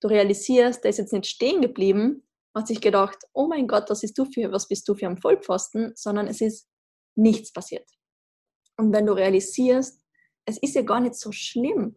Du 0.00 0.08
realisierst, 0.08 0.84
der 0.84 0.90
ist 0.90 0.98
jetzt 0.98 1.12
nicht 1.12 1.26
stehen 1.26 1.60
geblieben, 1.60 2.26
hat 2.54 2.68
sich 2.68 2.80
gedacht, 2.80 3.18
oh 3.32 3.46
mein 3.46 3.66
Gott, 3.66 3.90
was, 3.90 4.02
ist 4.02 4.16
du 4.16 4.24
für, 4.24 4.52
was 4.52 4.68
bist 4.68 4.88
du 4.88 4.94
für 4.94 5.06
ein 5.06 5.20
Vollpfosten, 5.20 5.92
sondern 5.96 6.28
es 6.28 6.40
ist 6.40 6.68
nichts 7.16 7.52
passiert. 7.52 7.88
Und 8.76 8.92
wenn 8.92 9.06
du 9.06 9.12
realisierst, 9.12 10.00
es 10.46 10.58
ist 10.58 10.74
ja 10.74 10.82
gar 10.82 11.00
nicht 11.00 11.14
so 11.14 11.32
schlimm. 11.32 11.96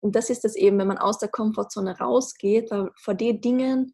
Und 0.00 0.16
das 0.16 0.30
ist 0.30 0.44
es 0.44 0.56
eben, 0.56 0.78
wenn 0.78 0.88
man 0.88 0.98
aus 0.98 1.18
der 1.18 1.28
Komfortzone 1.28 1.98
rausgeht, 1.98 2.70
weil 2.70 2.90
vor 2.96 3.14
den 3.14 3.40
Dingen, 3.40 3.92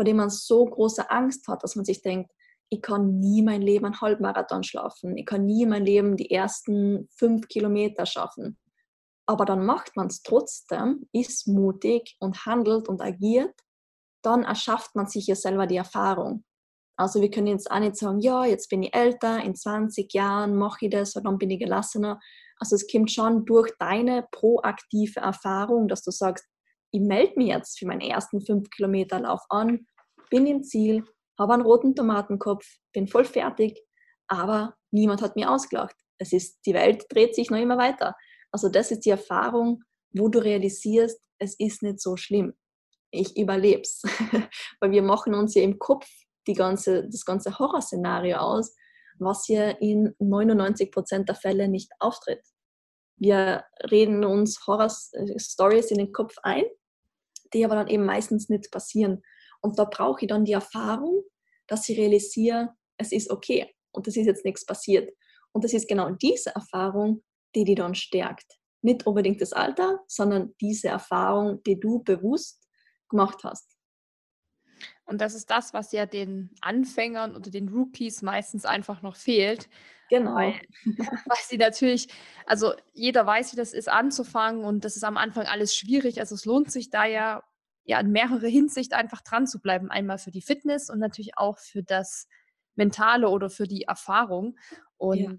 vor 0.00 0.04
denen 0.06 0.16
man 0.16 0.30
so 0.30 0.64
große 0.64 1.10
Angst 1.10 1.46
hat, 1.46 1.62
dass 1.62 1.76
man 1.76 1.84
sich 1.84 2.00
denkt, 2.00 2.30
ich 2.70 2.80
kann 2.80 3.20
nie 3.20 3.42
mein 3.42 3.60
Leben 3.60 3.84
einen 3.84 4.00
Halbmarathon 4.00 4.62
schlafen, 4.62 5.14
ich 5.18 5.26
kann 5.26 5.44
nie 5.44 5.66
mein 5.66 5.84
Leben 5.84 6.16
die 6.16 6.30
ersten 6.30 7.06
fünf 7.18 7.48
Kilometer 7.48 8.06
schaffen. 8.06 8.58
Aber 9.26 9.44
dann 9.44 9.66
macht 9.66 9.96
man 9.96 10.06
es 10.06 10.22
trotzdem, 10.22 11.06
ist 11.12 11.46
mutig 11.48 12.16
und 12.18 12.46
handelt 12.46 12.88
und 12.88 13.02
agiert, 13.02 13.52
dann 14.22 14.42
erschafft 14.42 14.96
man 14.96 15.06
sich 15.06 15.26
ja 15.26 15.34
selber 15.34 15.66
die 15.66 15.76
Erfahrung. 15.76 16.44
Also 16.96 17.20
wir 17.20 17.30
können 17.30 17.48
jetzt 17.48 17.70
auch 17.70 17.80
nicht 17.80 17.96
sagen, 17.96 18.20
ja, 18.20 18.46
jetzt 18.46 18.70
bin 18.70 18.82
ich 18.82 18.94
älter, 18.94 19.44
in 19.44 19.54
20 19.54 20.10
Jahren 20.14 20.56
mache 20.56 20.86
ich 20.86 20.90
das 20.92 21.14
und 21.14 21.24
dann 21.24 21.36
bin 21.36 21.50
ich 21.50 21.58
gelassener. 21.58 22.18
Also 22.58 22.74
es 22.74 22.90
kommt 22.90 23.10
schon 23.10 23.44
durch 23.44 23.70
deine 23.78 24.26
proaktive 24.32 25.20
Erfahrung, 25.20 25.88
dass 25.88 26.00
du 26.00 26.10
sagst, 26.10 26.46
ich 26.92 27.00
melde 27.00 27.34
mich 27.36 27.48
jetzt 27.48 27.78
für 27.78 27.86
meinen 27.86 28.00
ersten 28.00 28.40
5 28.40 28.68
Kilometer 28.70 29.20
Lauf 29.20 29.42
an, 29.48 29.86
bin 30.30 30.46
im 30.46 30.62
Ziel, 30.62 31.04
habe 31.38 31.54
einen 31.54 31.62
roten 31.62 31.94
Tomatenkopf, 31.94 32.66
bin 32.92 33.08
voll 33.08 33.24
fertig, 33.24 33.80
aber 34.28 34.74
niemand 34.90 35.22
hat 35.22 35.36
mir 35.36 35.50
ausgelacht. 35.50 35.96
Es 36.18 36.32
ist, 36.32 36.60
die 36.66 36.74
Welt 36.74 37.06
dreht 37.08 37.34
sich 37.34 37.50
noch 37.50 37.58
immer 37.58 37.78
weiter. 37.78 38.14
Also 38.52 38.68
das 38.68 38.90
ist 38.90 39.04
die 39.06 39.10
Erfahrung, 39.10 39.82
wo 40.12 40.28
du 40.28 40.38
realisierst, 40.38 41.20
es 41.38 41.54
ist 41.58 41.82
nicht 41.82 42.00
so 42.00 42.16
schlimm. 42.16 42.54
Ich 43.10 43.36
überlebe 43.36 43.82
es. 43.82 44.02
Weil 44.80 44.90
wir 44.90 45.02
machen 45.02 45.34
uns 45.34 45.54
ja 45.54 45.62
im 45.62 45.78
Kopf 45.78 46.06
die 46.46 46.54
ganze, 46.54 47.08
das 47.08 47.24
ganze 47.24 47.58
Horrorszenario 47.58 48.36
aus, 48.36 48.74
was 49.18 49.48
ja 49.48 49.70
in 49.70 50.14
99 50.18 50.90
Prozent 50.90 51.28
der 51.28 51.36
Fälle 51.36 51.68
nicht 51.68 51.90
auftritt. 51.98 52.42
Wir 53.16 53.64
reden 53.90 54.24
uns 54.24 54.66
Horror-Stories 54.66 55.90
in 55.90 55.98
den 55.98 56.12
Kopf 56.12 56.36
ein, 56.42 56.64
die 57.52 57.64
aber 57.64 57.74
dann 57.74 57.88
eben 57.88 58.04
meistens 58.04 58.48
nicht 58.48 58.70
passieren. 58.70 59.22
Und 59.60 59.78
da 59.78 59.84
brauche 59.84 60.22
ich 60.22 60.28
dann 60.28 60.44
die 60.44 60.52
Erfahrung, 60.52 61.22
dass 61.66 61.88
ich 61.88 61.98
realisiere, 61.98 62.74
es 62.96 63.12
ist 63.12 63.30
okay 63.30 63.74
und 63.92 64.06
es 64.08 64.16
ist 64.16 64.26
jetzt 64.26 64.44
nichts 64.44 64.64
passiert. 64.64 65.10
Und 65.52 65.64
das 65.64 65.72
ist 65.72 65.88
genau 65.88 66.10
diese 66.10 66.54
Erfahrung, 66.54 67.22
die 67.54 67.64
die 67.64 67.74
dann 67.74 67.94
stärkt. 67.94 68.58
Nicht 68.82 69.06
unbedingt 69.06 69.40
das 69.40 69.52
Alter, 69.52 70.00
sondern 70.06 70.54
diese 70.60 70.88
Erfahrung, 70.88 71.62
die 71.64 71.78
du 71.78 72.02
bewusst 72.02 72.66
gemacht 73.08 73.44
hast. 73.44 73.76
Und 75.04 75.20
das 75.20 75.34
ist 75.34 75.50
das, 75.50 75.74
was 75.74 75.92
ja 75.92 76.06
den 76.06 76.50
Anfängern 76.60 77.36
oder 77.36 77.50
den 77.50 77.68
Rookies 77.68 78.22
meistens 78.22 78.64
einfach 78.64 79.02
noch 79.02 79.16
fehlt. 79.16 79.68
Genau. 80.10 80.34
Weil, 80.34 80.60
weil 81.26 81.38
sie 81.46 81.56
natürlich, 81.56 82.08
also 82.44 82.74
jeder 82.92 83.24
weiß, 83.24 83.52
wie 83.52 83.56
das 83.56 83.72
ist, 83.72 83.88
anzufangen 83.88 84.64
und 84.64 84.84
das 84.84 84.96
ist 84.96 85.04
am 85.04 85.16
Anfang 85.16 85.46
alles 85.46 85.74
schwierig. 85.74 86.18
Also 86.20 86.34
es 86.34 86.44
lohnt 86.44 86.70
sich 86.70 86.90
da 86.90 87.04
ja, 87.04 87.42
ja 87.84 88.00
in 88.00 88.10
mehrere 88.10 88.48
Hinsicht 88.48 88.92
einfach 88.92 89.22
dran 89.22 89.46
zu 89.46 89.60
bleiben. 89.60 89.90
Einmal 89.90 90.18
für 90.18 90.32
die 90.32 90.42
Fitness 90.42 90.90
und 90.90 90.98
natürlich 90.98 91.38
auch 91.38 91.58
für 91.58 91.82
das 91.82 92.26
Mentale 92.74 93.28
oder 93.28 93.50
für 93.50 93.68
die 93.68 93.82
Erfahrung. 93.82 94.58
Und 94.96 95.20
ja. 95.20 95.36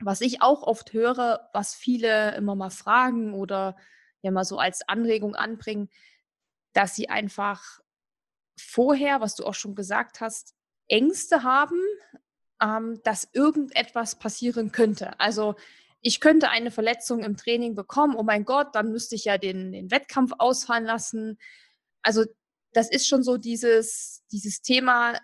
was 0.00 0.22
ich 0.22 0.40
auch 0.40 0.62
oft 0.62 0.94
höre, 0.94 1.50
was 1.52 1.74
viele 1.74 2.34
immer 2.36 2.54
mal 2.54 2.70
fragen 2.70 3.34
oder 3.34 3.76
ja 4.22 4.30
mal 4.30 4.44
so 4.44 4.58
als 4.58 4.88
Anregung 4.88 5.36
anbringen, 5.36 5.90
dass 6.72 6.94
sie 6.94 7.10
einfach 7.10 7.80
vorher, 8.58 9.20
was 9.20 9.34
du 9.34 9.44
auch 9.44 9.54
schon 9.54 9.74
gesagt 9.74 10.20
hast, 10.22 10.54
Ängste 10.88 11.42
haben, 11.42 11.80
ähm, 12.62 13.00
dass 13.04 13.28
irgendetwas 13.32 14.18
passieren 14.18 14.72
könnte. 14.72 15.18
Also 15.20 15.54
ich 16.00 16.20
könnte 16.20 16.50
eine 16.50 16.70
Verletzung 16.70 17.22
im 17.22 17.36
Training 17.36 17.74
bekommen, 17.74 18.14
oh 18.16 18.22
mein 18.22 18.44
Gott, 18.44 18.74
dann 18.74 18.92
müsste 18.92 19.14
ich 19.14 19.24
ja 19.24 19.38
den, 19.38 19.72
den 19.72 19.90
Wettkampf 19.90 20.32
ausfallen 20.38 20.84
lassen. 20.84 21.38
Also 22.02 22.24
das 22.72 22.90
ist 22.90 23.08
schon 23.08 23.22
so 23.22 23.36
dieses, 23.36 24.24
dieses 24.30 24.62
Thema, 24.62 25.18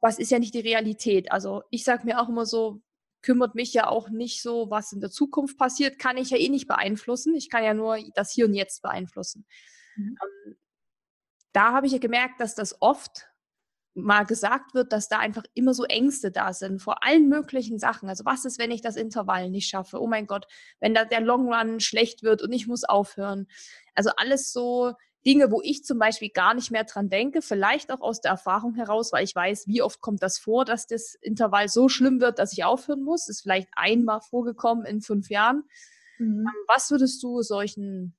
was 0.00 0.18
ist 0.18 0.30
ja 0.30 0.38
nicht 0.38 0.54
die 0.54 0.60
Realität. 0.60 1.30
Also 1.30 1.62
ich 1.70 1.84
sage 1.84 2.04
mir 2.04 2.20
auch 2.20 2.28
immer 2.28 2.46
so, 2.46 2.80
kümmert 3.22 3.54
mich 3.54 3.72
ja 3.72 3.86
auch 3.86 4.08
nicht 4.08 4.42
so, 4.42 4.68
was 4.68 4.92
in 4.92 5.00
der 5.00 5.10
Zukunft 5.10 5.56
passiert, 5.56 5.98
kann 5.98 6.16
ich 6.16 6.30
ja 6.30 6.38
eh 6.38 6.48
nicht 6.48 6.66
beeinflussen. 6.66 7.36
Ich 7.36 7.48
kann 7.48 7.62
ja 7.62 7.72
nur 7.72 7.98
das 8.14 8.32
Hier 8.32 8.46
und 8.46 8.54
Jetzt 8.54 8.82
beeinflussen. 8.82 9.46
Mhm. 9.96 10.18
Ähm, 10.20 10.56
da 11.52 11.72
habe 11.72 11.86
ich 11.86 11.92
ja 11.92 11.98
gemerkt, 11.98 12.40
dass 12.40 12.54
das 12.54 12.80
oft 12.80 13.28
mal 13.94 14.24
gesagt 14.24 14.74
wird, 14.74 14.92
dass 14.92 15.08
da 15.08 15.18
einfach 15.18 15.44
immer 15.54 15.74
so 15.74 15.84
Ängste 15.84 16.30
da 16.30 16.52
sind 16.52 16.80
vor 16.80 17.04
allen 17.04 17.28
möglichen 17.28 17.78
Sachen. 17.78 18.08
Also 18.08 18.24
was 18.24 18.44
ist, 18.44 18.58
wenn 18.58 18.70
ich 18.70 18.80
das 18.80 18.96
Intervall 18.96 19.50
nicht 19.50 19.68
schaffe? 19.68 20.00
Oh 20.00 20.06
mein 20.06 20.26
Gott, 20.26 20.46
wenn 20.80 20.94
da 20.94 21.04
der 21.04 21.20
Long 21.20 21.52
Run 21.52 21.80
schlecht 21.80 22.22
wird 22.22 22.42
und 22.42 22.52
ich 22.52 22.66
muss 22.66 22.84
aufhören. 22.84 23.46
Also 23.94 24.10
alles 24.16 24.52
so 24.52 24.94
Dinge, 25.26 25.50
wo 25.50 25.60
ich 25.62 25.84
zum 25.84 25.98
Beispiel 25.98 26.30
gar 26.30 26.54
nicht 26.54 26.70
mehr 26.70 26.84
dran 26.84 27.08
denke, 27.08 27.42
vielleicht 27.42 27.92
auch 27.92 28.00
aus 28.00 28.20
der 28.20 28.32
Erfahrung 28.32 28.74
heraus, 28.74 29.12
weil 29.12 29.24
ich 29.24 29.34
weiß, 29.34 29.66
wie 29.68 29.82
oft 29.82 30.00
kommt 30.00 30.22
das 30.22 30.38
vor, 30.38 30.64
dass 30.64 30.86
das 30.86 31.14
Intervall 31.20 31.68
so 31.68 31.88
schlimm 31.88 32.20
wird, 32.20 32.38
dass 32.38 32.52
ich 32.52 32.64
aufhören 32.64 33.02
muss. 33.02 33.26
Das 33.26 33.36
ist 33.36 33.42
vielleicht 33.42 33.68
einmal 33.76 34.20
vorgekommen 34.20 34.84
in 34.84 35.00
fünf 35.00 35.28
Jahren. 35.30 35.64
Mhm. 36.18 36.40
Ähm, 36.40 36.64
was 36.66 36.90
würdest 36.90 37.22
du 37.22 37.42
solchen 37.42 38.16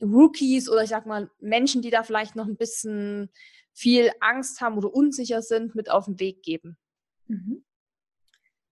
Rookies 0.00 0.68
oder 0.68 0.84
ich 0.84 0.90
sag 0.90 1.06
mal 1.06 1.30
Menschen, 1.40 1.82
die 1.82 1.90
da 1.90 2.04
vielleicht 2.04 2.36
noch 2.36 2.46
ein 2.46 2.56
bisschen 2.56 3.30
viel 3.72 4.10
Angst 4.20 4.60
haben 4.60 4.76
oder 4.76 4.92
unsicher 4.92 5.42
sind, 5.42 5.74
mit 5.74 5.90
auf 5.90 6.06
den 6.06 6.20
Weg 6.20 6.42
geben? 6.42 6.76
Mhm. 7.26 7.64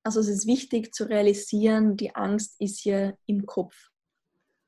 Also 0.02 0.20
es 0.20 0.28
ist 0.28 0.46
wichtig 0.46 0.94
zu 0.94 1.04
realisieren, 1.04 1.96
die 1.96 2.14
Angst 2.14 2.56
ist 2.60 2.80
hier 2.80 3.18
im 3.26 3.46
Kopf. 3.46 3.90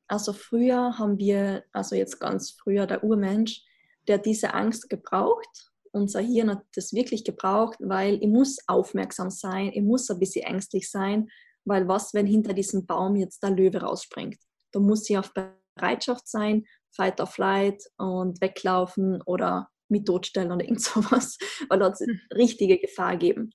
Also 0.06 0.32
früher 0.32 0.98
haben 0.98 1.18
wir, 1.18 1.64
also 1.72 1.94
jetzt 1.94 2.18
ganz 2.18 2.50
früher 2.50 2.86
der 2.86 3.04
Urmensch, 3.04 3.62
der 4.08 4.18
diese 4.18 4.54
Angst 4.54 4.90
gebraucht. 4.90 5.70
Unser 5.92 6.20
Hirn 6.20 6.50
hat 6.50 6.64
das 6.74 6.92
wirklich 6.92 7.24
gebraucht, 7.24 7.76
weil 7.80 8.14
ich 8.22 8.28
muss 8.28 8.58
aufmerksam 8.66 9.30
sein, 9.30 9.70
ich 9.72 9.82
muss 9.82 10.10
ein 10.10 10.18
bisschen 10.18 10.44
ängstlich 10.46 10.90
sein, 10.90 11.28
weil 11.64 11.88
was, 11.88 12.12
wenn 12.12 12.26
hinter 12.26 12.52
diesem 12.52 12.86
Baum 12.86 13.16
jetzt 13.16 13.42
der 13.42 13.50
Löwe 13.50 13.82
rausspringt? 13.82 14.38
Da 14.72 14.80
muss 14.80 15.08
ich 15.08 15.16
auf 15.16 15.32
Bereitschaft 15.76 16.28
sein, 16.28 16.64
Fight 16.90 17.20
or 17.20 17.26
Flight 17.26 17.82
und 17.96 18.40
weglaufen 18.40 19.22
oder 19.22 19.68
mit 19.90 20.06
totstellen 20.06 20.52
oder 20.52 20.64
irgend 20.64 20.82
sowas, 20.82 21.38
weil 21.68 21.78
dort 21.78 21.98
hm. 21.98 22.20
richtige 22.34 22.78
Gefahr 22.78 23.16
geben. 23.16 23.50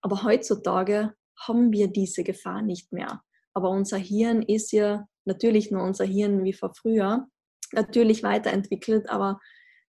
Aber 0.00 0.22
heutzutage 0.22 1.14
haben 1.38 1.72
wir 1.72 1.88
diese 1.88 2.24
Gefahr 2.24 2.62
nicht 2.62 2.92
mehr. 2.92 3.22
Aber 3.54 3.70
unser 3.70 3.98
Hirn 3.98 4.42
ist 4.42 4.72
ja 4.72 5.06
natürlich 5.24 5.70
nur 5.70 5.82
unser 5.82 6.04
Hirn 6.04 6.44
wie 6.44 6.52
vor 6.52 6.74
früher, 6.74 7.26
natürlich 7.72 8.22
weiterentwickelt, 8.22 9.08
aber 9.08 9.40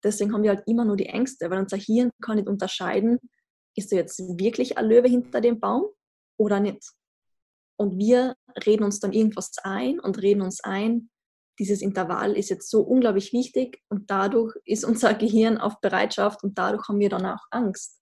deswegen 0.03 0.33
haben 0.33 0.43
wir 0.43 0.51
halt 0.51 0.63
immer 0.67 0.85
nur 0.85 0.97
die 0.97 1.07
Ängste, 1.07 1.51
weil 1.51 1.59
unser 1.59 1.77
Hirn 1.77 2.11
kann 2.23 2.37
nicht 2.37 2.49
unterscheiden, 2.49 3.19
ist 3.77 3.91
da 3.91 3.97
jetzt 3.97 4.19
wirklich 4.39 4.79
ein 4.79 4.87
Löwe 4.87 5.09
hinter 5.09 5.41
dem 5.41 5.61
Baum 5.61 5.87
oder 6.39 6.61
nicht. 6.61 6.93
Und 7.77 7.99
wir 7.99 8.37
reden 8.67 8.85
uns 8.85 9.01
dann 9.01 9.13
irgendwas 9.13 9.53
ein 9.63 9.99
und 9.99 10.23
reden 10.23 10.43
uns 10.43 10.63
ein, 10.63 11.11
dieses 11.59 11.83
Intervall 11.83 12.37
ist 12.37 12.51
jetzt 12.51 12.71
so 12.71 12.83
unglaublich 12.83 13.33
wichtig 13.33 13.83
und 13.89 14.11
dadurch 14.11 14.55
ist 14.65 14.85
unser 14.85 15.15
Gehirn 15.15 15.59
auf 15.59 15.81
Bereitschaft 15.81 16.43
und 16.43 16.59
dadurch 16.59 16.89
haben 16.89 17.01
wir 17.01 17.09
dann 17.09 17.27
auch 17.27 17.45
Angst. 17.51 18.01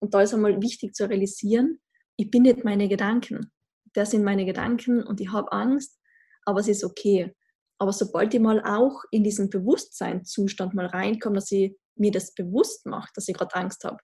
Und 0.00 0.14
da 0.14 0.22
ist 0.22 0.34
einmal 0.34 0.60
wichtig 0.60 0.94
zu 0.94 1.08
realisieren, 1.08 1.80
ich 2.16 2.30
bin 2.30 2.42
nicht 2.42 2.64
meine 2.64 2.88
Gedanken. 2.88 3.50
Das 3.94 4.10
sind 4.10 4.24
meine 4.24 4.44
Gedanken 4.44 5.02
und 5.02 5.20
ich 5.20 5.32
habe 5.32 5.50
Angst, 5.52 5.98
aber 6.44 6.60
es 6.60 6.68
ist 6.68 6.84
okay. 6.84 7.34
Aber 7.78 7.92
sobald 7.92 8.32
ich 8.34 8.40
mal 8.40 8.62
auch 8.64 9.02
in 9.10 9.24
diesen 9.24 9.50
Bewusstseinszustand 9.50 10.74
mal 10.74 10.86
reinkomme, 10.86 11.36
dass 11.36 11.50
ich 11.50 11.76
mir 11.96 12.10
das 12.10 12.34
bewusst 12.34 12.86
mache, 12.86 13.10
dass 13.14 13.28
ich 13.28 13.36
gerade 13.36 13.54
Angst 13.54 13.84
habe, 13.84 13.98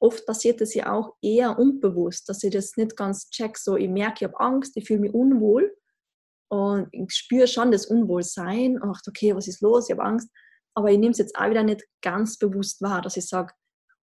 oft 0.00 0.26
passiert 0.26 0.60
das 0.60 0.74
ja 0.74 0.92
auch 0.92 1.14
eher 1.22 1.58
unbewusst, 1.58 2.28
dass 2.28 2.42
ich 2.42 2.52
das 2.52 2.76
nicht 2.76 2.96
ganz 2.96 3.30
check, 3.30 3.56
so 3.56 3.76
ich 3.76 3.88
merke, 3.88 4.24
ich 4.24 4.24
habe 4.24 4.40
Angst, 4.40 4.76
ich 4.76 4.86
fühle 4.86 5.00
mich 5.00 5.14
unwohl 5.14 5.72
und 6.52 6.88
ich 6.92 7.14
spüre 7.14 7.46
schon 7.46 7.72
das 7.72 7.86
Unwohlsein 7.86 8.78
und 8.78 8.86
dachte, 8.86 9.08
okay, 9.08 9.34
was 9.34 9.48
ist 9.48 9.62
los? 9.62 9.88
Ich 9.88 9.96
habe 9.96 10.04
Angst. 10.04 10.28
Aber 10.74 10.90
ich 10.90 10.98
nehme 10.98 11.12
es 11.12 11.18
jetzt 11.18 11.34
auch 11.34 11.48
wieder 11.48 11.62
nicht 11.62 11.82
ganz 12.02 12.36
bewusst 12.36 12.82
wahr, 12.82 13.00
dass 13.00 13.16
ich 13.16 13.26
sage, 13.26 13.54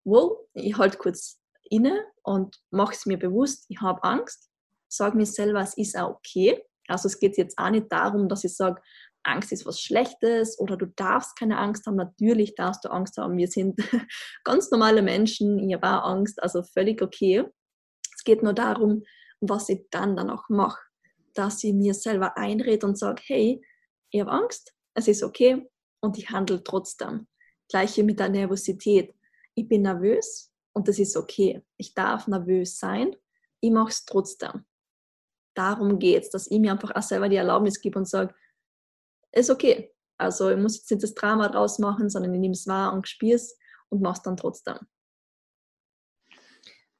wow, 0.04 0.38
ich 0.54 0.78
halte 0.78 0.96
kurz 0.96 1.42
inne 1.64 2.06
und 2.22 2.56
mache 2.70 2.94
es 2.94 3.04
mir 3.04 3.18
bewusst, 3.18 3.66
ich 3.68 3.82
habe 3.82 4.02
Angst, 4.02 4.48
sage 4.90 5.18
mir 5.18 5.26
selber, 5.26 5.60
es 5.60 5.76
ist 5.76 5.94
auch 5.98 6.16
okay. 6.16 6.64
Also 6.88 7.08
es 7.08 7.18
geht 7.18 7.36
jetzt 7.36 7.58
auch 7.58 7.68
nicht 7.68 7.92
darum, 7.92 8.30
dass 8.30 8.44
ich 8.44 8.56
sage, 8.56 8.80
Angst 9.24 9.52
ist 9.52 9.66
was 9.66 9.82
Schlechtes 9.82 10.58
oder 10.58 10.78
du 10.78 10.86
darfst 10.86 11.38
keine 11.38 11.58
Angst 11.58 11.84
haben. 11.86 11.96
Natürlich 11.96 12.54
darfst 12.54 12.82
du 12.82 12.88
Angst 12.88 13.18
haben. 13.18 13.36
Wir 13.36 13.48
sind 13.48 13.78
ganz 14.44 14.70
normale 14.70 15.02
Menschen. 15.02 15.58
Ich 15.68 15.74
habe 15.74 15.86
auch 15.86 16.08
Angst, 16.08 16.42
also 16.42 16.62
völlig 16.62 17.02
okay. 17.02 17.44
Es 18.16 18.24
geht 18.24 18.42
nur 18.42 18.54
darum, 18.54 19.02
was 19.40 19.68
ich 19.68 19.84
dann 19.90 20.18
auch 20.30 20.48
mache 20.48 20.87
dass 21.38 21.62
ich 21.62 21.72
mir 21.72 21.94
selber 21.94 22.36
einrede 22.36 22.86
und 22.86 22.98
sage, 22.98 23.22
hey, 23.26 23.64
ich 24.10 24.20
habe 24.20 24.32
Angst, 24.32 24.74
es 24.94 25.06
ist 25.06 25.22
okay 25.22 25.68
und 26.00 26.18
ich 26.18 26.30
handle 26.30 26.62
trotzdem. 26.62 27.28
Gleiche 27.68 28.02
mit 28.02 28.18
der 28.18 28.28
Nervosität. 28.28 29.14
Ich 29.54 29.68
bin 29.68 29.82
nervös 29.82 30.52
und 30.72 30.88
das 30.88 30.98
ist 30.98 31.16
okay. 31.16 31.64
Ich 31.76 31.94
darf 31.94 32.26
nervös 32.26 32.78
sein, 32.78 33.14
ich 33.60 33.70
mache 33.70 33.90
es 33.90 34.04
trotzdem. 34.04 34.64
Darum 35.54 35.98
geht 35.98 36.24
es, 36.24 36.30
dass 36.30 36.50
ich 36.50 36.58
mir 36.58 36.72
einfach 36.72 36.94
auch 36.94 37.02
selber 37.02 37.28
die 37.28 37.36
Erlaubnis 37.36 37.80
gebe 37.80 37.98
und 37.98 38.08
sage, 38.08 38.34
ist 39.32 39.50
okay. 39.50 39.94
Also 40.16 40.50
ich 40.50 40.56
muss 40.56 40.76
jetzt 40.76 40.90
nicht 40.90 41.02
das 41.02 41.14
Drama 41.14 41.48
draus 41.48 41.78
machen, 41.78 42.10
sondern 42.10 42.34
ich 42.34 42.40
nehme 42.40 42.54
es 42.54 42.66
wahr 42.66 42.92
und 42.92 43.06
spüre 43.06 43.36
es 43.36 43.56
und 43.88 44.02
mache 44.02 44.14
es 44.14 44.22
dann 44.22 44.36
trotzdem. 44.36 44.78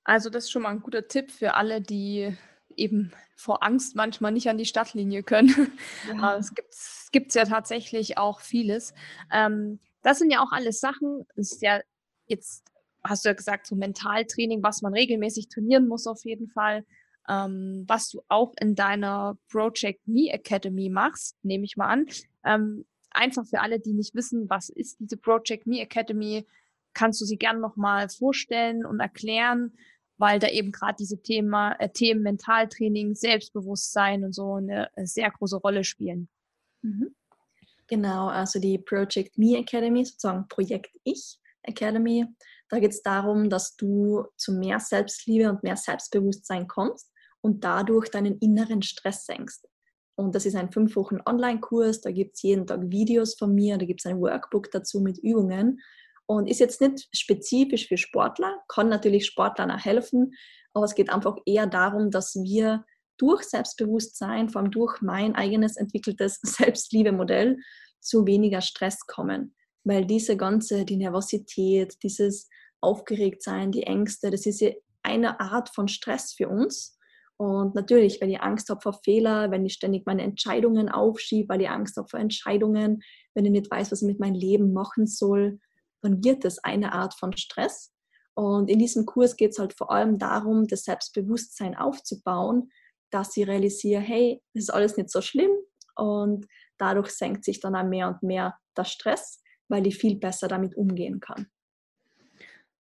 Also 0.05 0.31
das 0.31 0.45
ist 0.45 0.51
schon 0.51 0.63
mal 0.63 0.71
ein 0.71 0.81
guter 0.81 1.07
Tipp 1.07 1.31
für 1.31 1.55
alle, 1.55 1.81
die 1.81 2.37
eben 2.79 3.13
vor 3.37 3.63
Angst 3.63 3.95
manchmal 3.97 4.33
nicht 4.33 4.49
an 4.49 4.59
die 4.59 4.67
Stadtlinie 4.67 5.23
können. 5.23 5.73
Ja. 6.09 6.37
es 6.39 6.55
gibt 6.55 6.73
es 6.73 7.09
gibt's 7.13 7.35
ja 7.35 7.45
tatsächlich 7.45 8.19
auch 8.19 8.41
vieles. 8.41 8.95
Ähm, 9.33 9.79
das 10.03 10.19
sind 10.19 10.31
ja 10.31 10.41
auch 10.41 10.53
alles 10.53 10.81
Sachen, 10.81 11.27
ist 11.37 11.63
ja 11.63 11.81
jetzt 12.27 12.65
hast 13.05 13.25
du 13.25 13.31
ja 13.31 13.35
gesagt, 13.35 13.67
so 13.67 13.77
Mentaltraining, 13.77 14.63
was 14.63 14.83
man 14.83 14.93
regelmäßig 14.93 15.49
trainieren 15.49 15.89
muss 15.89 16.07
auf 16.07 16.25
jeden 16.25 16.49
Fall. 16.49 16.85
Ähm, 17.29 17.85
was 17.87 18.11
du 18.11 18.23
auch 18.29 18.55
in 18.61 18.75
deiner 18.75 19.39
Project 19.51 20.07
Me 20.07 20.31
Academy 20.31 20.89
machst, 20.89 21.37
nehme 21.43 21.65
ich 21.65 21.77
mal 21.77 21.89
an. 21.89 22.07
Ähm, 22.45 22.87
einfach 23.11 23.47
für 23.47 23.61
alle, 23.61 23.81
die 23.81 23.93
nicht 23.93 24.15
wissen, 24.15 24.49
was 24.49 24.69
ist 24.69 24.99
diese 24.99 25.17
Project 25.17 25.67
Me 25.67 25.81
Academy, 25.81 26.47
kannst 26.95 27.21
du 27.21 27.25
sie 27.25 27.37
gerne 27.37 27.61
nochmal 27.61 28.09
vorstellen 28.09 28.85
und 28.85 29.01
erklären, 29.01 29.73
weil 30.19 30.39
da 30.39 30.49
eben 30.49 30.73
gerade 30.73 30.97
diese 30.99 31.23
Thema, 31.23 31.73
äh, 31.79 31.89
Themen 31.89 32.23
Mentaltraining, 32.23 33.15
Selbstbewusstsein 33.15 34.25
und 34.25 34.35
so 34.35 34.55
eine 34.55 34.91
äh, 34.97 35.07
sehr 35.07 35.31
große 35.31 35.57
Rolle 35.57 35.85
spielen. 35.85 36.29
Mhm. 36.83 37.15
Genau, 37.87 38.29
also 38.29 38.61
die 38.61 38.79
Project 38.79 39.39
Me 39.39 39.57
Academy, 39.57 40.05
sozusagen 40.05 40.47
Projekt 40.49 40.95
Ich 41.05 41.39
Academy, 41.63 42.27
da 42.69 42.79
geht 42.81 42.93
es 42.93 43.03
darum, 43.03 43.49
dass 43.49 43.77
du 43.77 44.27
zu 44.37 44.53
mehr 44.53 44.79
Selbstliebe 44.79 45.49
und 45.49 45.63
mehr 45.63 45.77
Selbstbewusstsein 45.77 46.69
kommst 46.69 47.11
und 47.41 47.65
dadurch 47.65 48.11
deinen 48.11 48.39
inneren 48.39 48.83
Stress 48.83 49.25
senkst. 49.25 49.67
Und 50.17 50.35
das 50.35 50.45
ist 50.45 50.57
ein 50.57 50.73
fünf 50.73 50.97
Wochen 50.97 51.19
Online-Kurs, 51.25 52.01
da 52.01 52.11
gibt 52.11 52.35
es 52.35 52.43
jeden 52.43 52.67
Tag 52.67 52.81
Videos 52.91 53.37
von 53.37 53.55
mir, 53.55 53.79
da 53.79 53.87
gibt 53.87 54.01
es 54.01 54.07
ein 54.07 54.21
Workbook 54.21 54.71
dazu 54.71 55.01
mit 55.01 55.19
Übungen 55.19 55.81
und 56.29 56.47
ist 56.47 56.61
jetzt 56.61 56.81
nicht 56.81 57.09
spezifisch 57.13 57.89
für 57.89 57.97
Sportler, 57.97 58.63
kann 58.69 58.89
natürlich 58.89 59.25
Sportlern 59.27 59.71
auch 59.71 59.85
helfen, 59.85 60.35
aber 60.75 60.85
es 60.85 60.95
geht 60.95 61.11
einfach 61.11 61.37
eher 61.47 61.67
darum, 61.67 62.11
dass 62.11 62.35
wir 62.37 62.85
durch 63.17 63.43
Selbstbewusstsein, 63.45 64.51
vor 64.51 64.61
allem 64.61 64.71
durch 64.71 65.01
mein 65.01 65.35
eigenes 65.35 65.77
entwickeltes 65.77 66.39
Selbstliebe-Modell, 66.43 67.57
zu 68.01 68.27
weniger 68.27 68.61
Stress 68.61 69.01
kommen. 69.07 69.57
Weil 69.85 70.05
diese 70.05 70.37
ganze, 70.37 70.85
die 70.85 70.99
Nervosität, 70.99 71.97
dieses 72.03 72.49
Aufgeregtsein, 72.81 73.73
die 73.73 73.85
Ängste, 73.85 74.31
das 74.31 74.45
ist 74.47 74.61
ja 74.61 74.71
eine 75.03 75.41
Art 75.41 75.71
von 75.75 75.89
Stress 75.89 76.35
für 76.35 76.49
uns. 76.49 76.97
Und 77.39 77.75
natürlich, 77.75 78.21
wenn 78.21 78.31
ich 78.31 78.43
Angst 78.43 78.69
habe 78.69 78.81
vor 78.83 79.01
Fehler, 79.03 79.51
wenn 79.51 79.65
ich 79.65 79.73
ständig 79.73 80.05
meine 80.05 80.23
Entscheidungen 80.23 80.91
aufschiebe, 80.91 81.49
weil 81.49 81.63
ich 81.63 81.71
Angst 81.71 81.97
habe 81.97 82.09
vor 82.09 82.21
Entscheidungen, 82.21 83.01
wenn 83.35 83.47
ich 83.47 83.51
nicht 83.51 83.71
weiß, 83.71 83.91
was 83.91 84.03
ich 84.03 84.09
mit 84.09 84.21
meinem 84.21 84.35
Leben 84.35 84.73
machen 84.73 85.07
soll, 85.07 85.59
dann 86.03 86.23
wird 86.25 86.45
das 86.45 86.59
eine 86.59 86.93
Art 86.93 87.15
von 87.15 87.37
Stress. 87.37 87.93
Und 88.35 88.71
in 88.71 88.79
diesem 88.79 89.05
Kurs 89.05 89.37
geht 89.37 89.51
es 89.53 89.59
halt 89.59 89.75
vor 89.77 89.91
allem 89.91 90.19
darum, 90.19 90.67
das 90.67 90.85
Selbstbewusstsein 90.85 91.77
aufzubauen, 91.77 92.71
dass 93.11 93.33
sie 93.33 93.43
realisiere, 93.43 94.01
hey, 94.01 94.43
das 94.55 94.65
ist 94.65 94.71
alles 94.71 94.97
nicht 94.97 95.11
so 95.11 95.21
schlimm 95.21 95.51
und 95.97 96.47
dadurch 96.77 97.11
senkt 97.11 97.45
sich 97.45 97.61
dann 97.61 97.75
auch 97.75 97.85
mehr 97.85 98.09
und 98.09 98.23
mehr 98.23 98.57
der 98.77 98.85
Stress, 98.85 99.43
weil 99.69 99.87
ich 99.87 99.99
viel 99.99 100.17
besser 100.17 100.47
damit 100.47 100.77
umgehen 100.77 101.21
kann. 101.21 101.51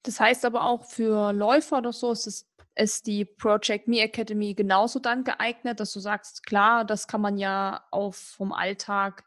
Das 0.03 0.21
heißt 0.21 0.45
aber 0.45 0.65
auch 0.65 0.85
für 0.85 1.33
Läufer 1.33 1.79
oder 1.79 1.93
so 1.93 2.13
ist, 2.13 2.27
es, 2.27 2.49
ist 2.77 3.07
die 3.07 3.25
Project 3.25 3.89
Me 3.89 4.01
Academy 4.01 4.55
genauso 4.55 5.01
dann 5.01 5.25
geeignet, 5.25 5.81
dass 5.81 5.93
du 5.93 6.01
sagst, 6.01 6.47
klar, 6.47 6.85
das 6.85 7.09
kann 7.09 7.21
man 7.21 7.37
ja 7.37 7.85
auch 7.91 8.15
vom 8.15 8.53
Alltag 8.53 9.25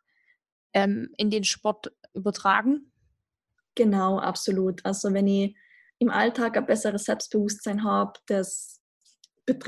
ähm, 0.74 1.14
in 1.18 1.30
den 1.30 1.44
Sport 1.44 1.92
übertragen. 2.14 2.91
Genau, 3.76 4.20
absolut. 4.20 4.86
Also 4.86 5.14
wenn 5.14 5.28
ich 5.28 5.56
im 6.00 6.10
Alltag 6.10 6.58
ein 6.58 6.66
besseres 6.66 7.06
Selbstbewusstsein 7.06 7.84
habe, 7.84 8.14
das 8.26 8.82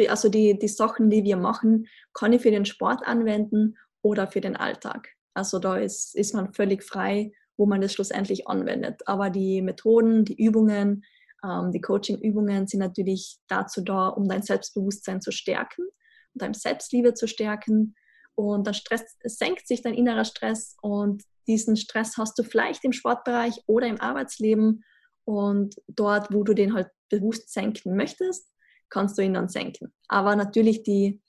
also 0.08 0.30
die, 0.30 0.58
die 0.58 0.68
Sachen, 0.68 1.10
die 1.10 1.24
wir 1.24 1.38
machen, 1.38 1.88
kann 2.14 2.34
ich 2.34 2.42
für 2.42 2.52
den 2.52 2.66
Sport 2.66 3.06
anwenden 3.06 3.78
oder 4.02 4.28
für 4.28 4.42
den 4.42 4.56
Alltag. 4.56 5.10
Also 5.34 5.60
da 5.60 5.78
ist, 5.78 6.16
ist 6.16 6.34
man 6.34 6.54
völlig 6.54 6.84
frei, 6.84 7.34
wo 7.58 7.66
man 7.66 7.82
das 7.82 7.94
schlussendlich 7.94 8.48
anwendet. 8.48 9.02
Aber 9.08 9.30
die 9.30 9.62
Methoden, 9.62 10.26
die 10.26 10.42
Übungen, 10.42 11.04
ähm, 11.44 11.72
die 11.72 11.82
Coaching-Übungen 11.82 12.68
sind 12.68 12.80
natürlich 12.80 13.38
dazu 13.48 13.82
da, 13.82 14.08
um 14.08 14.28
dein 14.28 14.44
Selbstbewusstsein 14.44 15.22
zu 15.22 15.32
stärken, 15.32 15.86
deine 16.34 16.54
Selbstliebe 16.54 17.14
zu 17.14 17.28
stärken. 17.28 17.96
Und 18.36 18.66
dann 18.66 18.74
Stress, 18.74 19.04
senkt 19.24 19.68
sich 19.68 19.82
dein 19.82 19.94
innerer 19.94 20.26
Stress 20.26 20.76
und 20.82 21.24
diesen 21.48 21.76
Stress 21.76 22.18
hast 22.18 22.38
du 22.40 22.44
vielleicht 22.44 22.84
im 22.84 22.94
Sportbereich 22.94 23.62
oder 23.68 23.88
im 23.88 24.02
Arbeitsleben 24.02 24.84
und 25.26 25.76
dort, 25.88 26.34
wo 26.34 26.44
du 26.44 26.54
den 26.54 26.74
halt 26.74 26.90
bewusst 27.10 27.52
senken 27.52 27.96
möchtest, 27.96 28.48
kannst 28.90 29.18
du 29.18 29.22
ihn 29.22 29.34
dann 29.34 29.50
senken. 29.50 29.94
Aber 30.08 30.36
natürlich 30.36 30.84
die, 30.84 31.22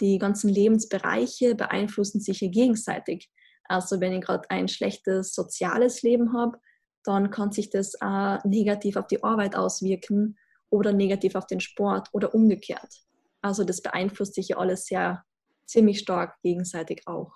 die 0.00 0.18
ganzen 0.18 0.48
Lebensbereiche 0.48 1.54
beeinflussen 1.54 2.20
sich 2.20 2.38
hier 2.38 2.50
gegenseitig. 2.50 3.30
Also 3.64 4.00
wenn 4.00 4.12
ich 4.12 4.22
gerade 4.22 4.50
ein 4.50 4.68
schlechtes 4.68 5.34
soziales 5.34 6.02
Leben 6.02 6.32
habe, 6.32 6.58
dann 7.04 7.30
kann 7.30 7.52
sich 7.52 7.70
das 7.70 8.00
auch 8.00 8.42
negativ 8.44 8.96
auf 8.96 9.06
die 9.06 9.22
Arbeit 9.22 9.56
auswirken 9.56 10.36
oder 10.68 10.92
negativ 10.92 11.34
auf 11.34 11.46
den 11.46 11.60
Sport 11.60 12.08
oder 12.12 12.34
umgekehrt. 12.34 13.02
Also 13.42 13.64
das 13.64 13.80
beeinflusst 13.80 14.34
sich 14.34 14.48
ja 14.48 14.58
alles 14.58 14.86
sehr 14.86 15.24
ziemlich 15.70 16.00
stark 16.00 16.40
gegenseitig 16.42 17.06
auch. 17.06 17.32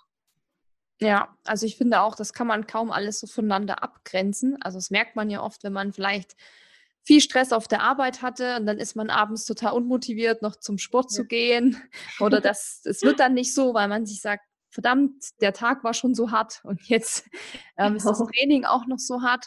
Ja, 1.01 1.37
also 1.45 1.67
ich 1.67 1.77
finde 1.77 2.01
auch, 2.01 2.15
das 2.15 2.33
kann 2.33 2.47
man 2.47 2.67
kaum 2.67 2.91
alles 2.91 3.21
so 3.21 3.27
voneinander 3.27 3.83
abgrenzen. 3.83 4.61
Also 4.63 4.79
das 4.79 4.91
merkt 4.91 5.17
man 5.17 5.29
ja 5.29 5.43
oft, 5.43 5.65
wenn 5.65 5.73
man 5.73 5.93
vielleicht 5.93 6.37
viel 7.03 7.21
Stress 7.21 7.53
auf 7.53 7.69
der 7.69 7.83
Arbeit 7.83 8.23
hatte 8.23 8.57
und 8.57 8.67
dann 8.67 8.79
ist 8.79 8.97
man 8.97 9.11
abends 9.11 9.45
total 9.45 9.73
unmotiviert, 9.73 10.41
noch 10.41 10.57
zum 10.57 10.79
Sport 10.79 11.11
ja. 11.11 11.17
zu 11.17 11.27
gehen. 11.27 11.83
Oder 12.21 12.41
das, 12.41 12.81
es 12.85 13.03
wird 13.03 13.21
dann 13.21 13.35
nicht 13.35 13.55
so, 13.55 13.75
weil 13.75 13.89
man 13.89 14.07
sich 14.07 14.21
sagt, 14.21 14.45
verdammt, 14.71 15.41
der 15.41 15.53
Tag 15.53 15.85
war 15.85 15.95
schon 15.95 16.15
so 16.15 16.31
hart 16.31 16.61
und 16.65 16.89
jetzt 16.89 17.29
ähm, 17.77 17.97
ist 17.97 18.07
das. 18.07 18.19
Training 18.19 18.65
auch 18.65 18.87
noch 18.87 18.99
so 18.99 19.23
hart. 19.23 19.47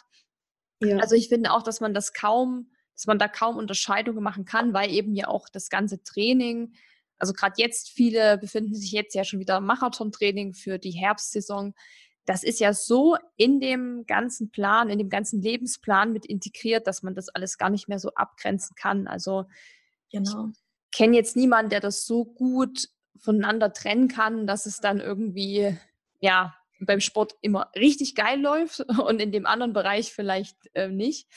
Ja. 0.80 0.98
Also 0.98 1.16
ich 1.16 1.28
finde 1.28 1.52
auch, 1.52 1.62
dass 1.62 1.80
man 1.80 1.92
das 1.94 2.12
kaum, 2.12 2.70
dass 2.94 3.06
man 3.06 3.18
da 3.18 3.26
kaum 3.26 3.56
Unterscheidungen 3.56 4.22
machen 4.22 4.44
kann, 4.44 4.72
weil 4.72 4.90
eben 4.90 5.14
ja 5.14 5.26
auch 5.28 5.48
das 5.48 5.68
ganze 5.68 6.02
Training 6.02 6.72
also 7.18 7.32
gerade 7.32 7.54
jetzt, 7.56 7.90
viele 7.90 8.38
befinden 8.38 8.74
sich 8.74 8.92
jetzt 8.92 9.14
ja 9.14 9.24
schon 9.24 9.40
wieder 9.40 9.58
im 9.58 9.66
Marathontraining 9.66 10.54
für 10.54 10.78
die 10.78 10.92
Herbstsaison. 10.92 11.74
Das 12.24 12.42
ist 12.42 12.60
ja 12.60 12.72
so 12.72 13.16
in 13.36 13.60
dem 13.60 14.04
ganzen 14.06 14.50
Plan, 14.50 14.90
in 14.90 14.98
dem 14.98 15.08
ganzen 15.08 15.40
Lebensplan 15.40 16.12
mit 16.12 16.26
integriert, 16.26 16.86
dass 16.86 17.02
man 17.02 17.14
das 17.14 17.28
alles 17.28 17.58
gar 17.58 17.70
nicht 17.70 17.88
mehr 17.88 17.98
so 17.98 18.10
abgrenzen 18.14 18.76
kann. 18.76 19.06
Also 19.06 19.46
genau. 20.12 20.50
ich 20.50 20.96
kenne 20.96 21.16
jetzt 21.16 21.36
niemanden, 21.36 21.70
der 21.70 21.80
das 21.80 22.04
so 22.04 22.24
gut 22.24 22.88
voneinander 23.18 23.72
trennen 23.72 24.08
kann, 24.08 24.46
dass 24.46 24.66
es 24.66 24.78
dann 24.80 25.00
irgendwie, 25.00 25.76
ja, 26.20 26.54
beim 26.80 27.00
Sport 27.00 27.34
immer 27.40 27.70
richtig 27.74 28.14
geil 28.14 28.40
läuft 28.40 28.80
und 29.06 29.20
in 29.20 29.32
dem 29.32 29.46
anderen 29.46 29.72
Bereich 29.72 30.12
vielleicht 30.12 30.56
äh, 30.74 30.88
nicht. 30.88 31.28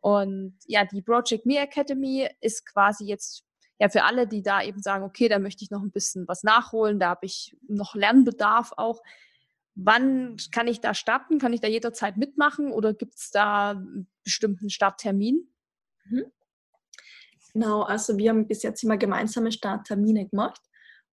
Und 0.00 0.58
ja, 0.66 0.84
die 0.84 1.02
Project 1.02 1.46
Me 1.46 1.58
Academy 1.58 2.28
ist 2.40 2.64
quasi 2.66 3.04
jetzt 3.04 3.44
ja, 3.80 3.88
für 3.88 4.04
alle, 4.04 4.26
die 4.28 4.42
da 4.42 4.62
eben 4.62 4.82
sagen, 4.82 5.04
okay, 5.04 5.28
da 5.28 5.38
möchte 5.38 5.64
ich 5.64 5.70
noch 5.70 5.82
ein 5.82 5.90
bisschen 5.90 6.28
was 6.28 6.42
nachholen, 6.42 7.00
da 7.00 7.08
habe 7.08 7.24
ich 7.24 7.56
noch 7.66 7.94
Lernbedarf 7.94 8.74
auch. 8.76 9.00
Wann 9.74 10.36
kann 10.52 10.68
ich 10.68 10.80
da 10.80 10.92
starten? 10.92 11.38
Kann 11.38 11.54
ich 11.54 11.62
da 11.62 11.68
jederzeit 11.68 12.18
mitmachen 12.18 12.72
oder 12.72 12.92
gibt 12.92 13.14
es 13.16 13.30
da 13.30 13.70
einen 13.70 14.06
bestimmten 14.22 14.68
Starttermin? 14.68 15.48
Mhm. 16.04 16.24
Genau, 17.54 17.82
also 17.82 18.18
wir 18.18 18.30
haben 18.30 18.46
bis 18.46 18.62
jetzt 18.62 18.84
immer 18.84 18.98
gemeinsame 18.98 19.50
Starttermine 19.50 20.28
gemacht 20.28 20.60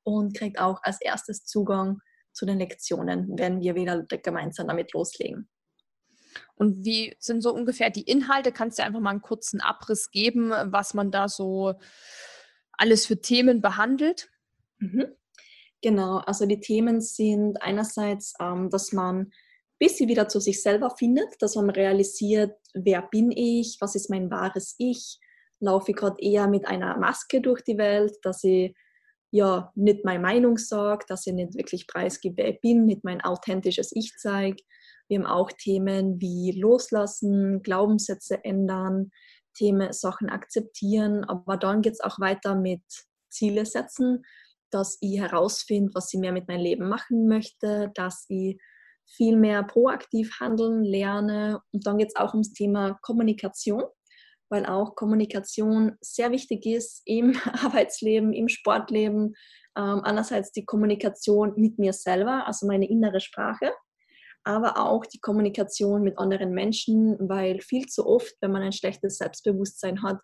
und 0.02 0.36
kriegt 0.36 0.58
auch 0.58 0.80
als 0.82 1.00
erstes 1.00 1.44
Zugang 1.44 1.98
zu 2.32 2.46
den 2.46 2.58
Lektionen, 2.58 3.32
wenn 3.36 3.60
wir 3.60 3.74
wieder 3.74 4.02
gemeinsam 4.02 4.68
damit 4.68 4.92
loslegen. 4.92 5.48
Und 6.56 6.84
wie 6.84 7.16
sind 7.18 7.42
so 7.42 7.54
ungefähr 7.54 7.90
die 7.90 8.02
Inhalte? 8.02 8.52
Kannst 8.52 8.78
du 8.78 8.84
einfach 8.84 9.00
mal 9.00 9.10
einen 9.10 9.22
kurzen 9.22 9.60
Abriss 9.60 10.10
geben, 10.10 10.50
was 10.50 10.94
man 10.94 11.10
da 11.10 11.28
so 11.28 11.74
alles 12.72 13.06
für 13.06 13.20
Themen 13.20 13.60
behandelt? 13.60 14.28
Mhm. 14.78 15.06
Genau, 15.84 16.16
also 16.24 16.46
die 16.46 16.60
Themen 16.60 17.02
sind 17.02 17.60
einerseits, 17.60 18.32
ähm, 18.40 18.70
dass 18.70 18.92
man 18.92 19.18
ein 19.18 19.32
bisschen 19.78 20.08
wieder 20.08 20.28
zu 20.28 20.40
sich 20.40 20.62
selber 20.62 20.88
findet, 20.88 21.26
dass 21.40 21.56
man 21.56 21.68
realisiert, 21.68 22.56
wer 22.72 23.02
bin 23.02 23.30
ich, 23.30 23.76
was 23.82 23.94
ist 23.94 24.08
mein 24.08 24.30
wahres 24.30 24.76
Ich, 24.78 25.18
laufe 25.60 25.90
ich 25.90 25.98
gerade 25.98 26.16
eher 26.22 26.48
mit 26.48 26.66
einer 26.66 26.96
Maske 26.96 27.42
durch 27.42 27.60
die 27.60 27.76
Welt, 27.76 28.16
dass 28.22 28.42
ich 28.44 28.74
ja 29.30 29.70
nicht 29.74 30.06
meine 30.06 30.22
Meinung 30.22 30.56
sage, 30.56 31.04
dass 31.06 31.26
ich 31.26 31.34
nicht 31.34 31.54
wirklich 31.54 31.86
preisgebe, 31.86 32.38
wer 32.38 32.54
ich 32.54 32.62
bin, 32.62 32.86
nicht 32.86 33.04
mein 33.04 33.20
authentisches 33.20 33.92
Ich 33.94 34.14
zeige. 34.16 34.62
Wir 35.08 35.18
haben 35.18 35.26
auch 35.26 35.52
Themen 35.52 36.18
wie 36.18 36.58
Loslassen, 36.58 37.62
Glaubenssätze 37.62 38.42
ändern, 38.42 39.10
Themen, 39.52 39.92
Sachen 39.92 40.30
akzeptieren, 40.30 41.24
aber 41.24 41.58
dann 41.58 41.82
geht 41.82 41.92
es 41.92 42.00
auch 42.00 42.18
weiter 42.20 42.54
mit 42.54 42.80
Ziele 43.28 43.66
setzen, 43.66 44.24
dass 44.74 44.98
ich 45.00 45.20
herausfinde, 45.20 45.92
was 45.94 46.12
ich 46.12 46.18
mehr 46.18 46.32
mit 46.32 46.48
meinem 46.48 46.62
Leben 46.62 46.88
machen 46.88 47.28
möchte, 47.28 47.92
dass 47.94 48.26
ich 48.28 48.58
viel 49.06 49.36
mehr 49.36 49.62
proaktiv 49.62 50.38
handeln 50.40 50.82
lerne. 50.82 51.60
Und 51.72 51.86
dann 51.86 51.98
geht 51.98 52.08
es 52.08 52.16
auch 52.16 52.32
ums 52.32 52.52
Thema 52.52 52.98
Kommunikation, 53.02 53.84
weil 54.48 54.66
auch 54.66 54.96
Kommunikation 54.96 55.96
sehr 56.00 56.32
wichtig 56.32 56.66
ist 56.66 57.02
im 57.04 57.36
Arbeitsleben, 57.62 58.32
im 58.32 58.48
Sportleben. 58.48 59.34
Ähm, 59.76 60.00
einerseits 60.02 60.52
die 60.52 60.64
Kommunikation 60.64 61.52
mit 61.56 61.78
mir 61.78 61.92
selber, 61.92 62.46
also 62.46 62.66
meine 62.66 62.88
innere 62.88 63.20
Sprache, 63.20 63.72
aber 64.44 64.78
auch 64.78 65.06
die 65.06 65.20
Kommunikation 65.20 66.02
mit 66.02 66.18
anderen 66.18 66.52
Menschen, 66.52 67.16
weil 67.28 67.60
viel 67.60 67.86
zu 67.86 68.06
oft, 68.06 68.34
wenn 68.40 68.52
man 68.52 68.62
ein 68.62 68.72
schlechtes 68.72 69.18
Selbstbewusstsein 69.18 70.02
hat, 70.02 70.20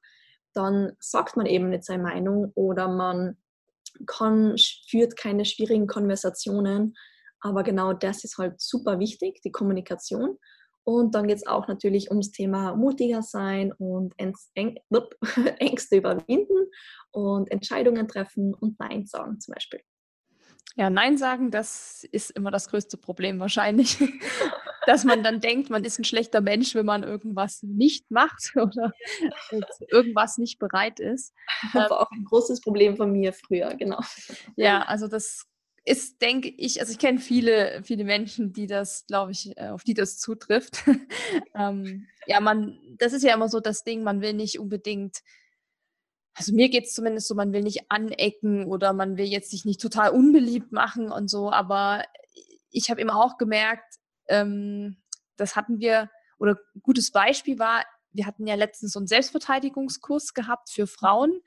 dann 0.54 0.92
sagt 0.98 1.36
man 1.36 1.46
eben 1.46 1.70
nicht 1.70 1.84
seine 1.84 2.02
Meinung 2.02 2.52
oder 2.54 2.88
man 2.88 3.36
kann, 4.06 4.56
führt 4.88 5.16
keine 5.16 5.44
schwierigen 5.44 5.86
Konversationen. 5.86 6.94
Aber 7.40 7.62
genau 7.62 7.92
das 7.92 8.24
ist 8.24 8.38
halt 8.38 8.60
super 8.60 8.98
wichtig, 8.98 9.40
die 9.42 9.52
Kommunikation. 9.52 10.38
Und 10.84 11.14
dann 11.14 11.26
geht 11.28 11.36
es 11.36 11.46
auch 11.46 11.68
natürlich 11.68 12.10
ums 12.10 12.32
Thema 12.32 12.74
mutiger 12.74 13.22
sein 13.22 13.72
und 13.72 14.14
Ängste 15.58 15.96
überwinden 15.96 16.70
und 17.12 17.50
Entscheidungen 17.50 18.08
treffen 18.08 18.54
und 18.54 18.78
Nein 18.80 19.06
sagen 19.06 19.40
zum 19.40 19.54
Beispiel. 19.54 19.80
Ja, 20.76 20.88
Nein 20.88 21.18
sagen, 21.18 21.50
das 21.50 22.04
ist 22.12 22.30
immer 22.30 22.50
das 22.50 22.68
größte 22.68 22.96
Problem 22.96 23.40
wahrscheinlich. 23.40 23.98
Dass 24.86 25.04
man 25.04 25.22
dann 25.22 25.40
denkt, 25.40 25.68
man 25.68 25.84
ist 25.84 25.98
ein 25.98 26.04
schlechter 26.04 26.40
Mensch, 26.40 26.74
wenn 26.74 26.86
man 26.86 27.02
irgendwas 27.02 27.62
nicht 27.62 28.10
macht 28.10 28.52
oder 28.56 28.92
irgendwas 29.88 30.38
nicht 30.38 30.58
bereit 30.58 31.00
ist. 31.00 31.34
Das 31.74 31.74
war 31.90 32.00
auch 32.00 32.10
ein 32.10 32.24
großes 32.24 32.60
Problem 32.60 32.96
von 32.96 33.12
mir 33.12 33.32
früher, 33.32 33.74
genau. 33.74 34.00
Ja, 34.56 34.82
also 34.82 35.06
das 35.06 35.46
ist, 35.84 36.22
denke 36.22 36.48
ich, 36.48 36.80
also 36.80 36.92
ich 36.92 36.98
kenne 36.98 37.18
viele, 37.18 37.82
viele 37.82 38.04
Menschen, 38.04 38.52
die 38.52 38.66
das, 38.66 39.06
glaube 39.06 39.32
ich, 39.32 39.56
äh, 39.56 39.68
auf 39.68 39.84
die 39.84 39.94
das 39.94 40.18
zutrifft. 40.18 40.84
ähm, 41.54 42.06
ja, 42.26 42.40
man, 42.40 42.78
das 42.98 43.12
ist 43.12 43.22
ja 43.22 43.34
immer 43.34 43.48
so 43.48 43.60
das 43.60 43.84
Ding, 43.84 44.02
man 44.02 44.20
will 44.20 44.34
nicht 44.34 44.58
unbedingt 44.58 45.18
also 46.34 46.54
mir 46.54 46.68
geht 46.68 46.84
es 46.84 46.94
zumindest 46.94 47.28
so, 47.28 47.34
man 47.34 47.52
will 47.52 47.62
nicht 47.62 47.90
anecken 47.90 48.66
oder 48.66 48.92
man 48.92 49.16
will 49.16 49.26
jetzt 49.26 49.50
sich 49.50 49.64
nicht 49.64 49.80
total 49.80 50.10
unbeliebt 50.10 50.72
machen 50.72 51.10
und 51.10 51.28
so, 51.28 51.50
aber 51.50 52.04
ich 52.70 52.90
habe 52.90 53.00
immer 53.00 53.16
auch 53.16 53.36
gemerkt, 53.36 53.96
ähm, 54.28 54.96
das 55.36 55.56
hatten 55.56 55.80
wir, 55.80 56.10
oder 56.38 56.52
ein 56.74 56.82
gutes 56.82 57.10
Beispiel 57.10 57.58
war, 57.58 57.84
wir 58.12 58.26
hatten 58.26 58.46
ja 58.46 58.54
letztens 58.54 58.92
so 58.92 59.00
einen 59.00 59.06
Selbstverteidigungskurs 59.06 60.34
gehabt 60.34 60.70
für 60.70 60.86
Frauen, 60.86 61.40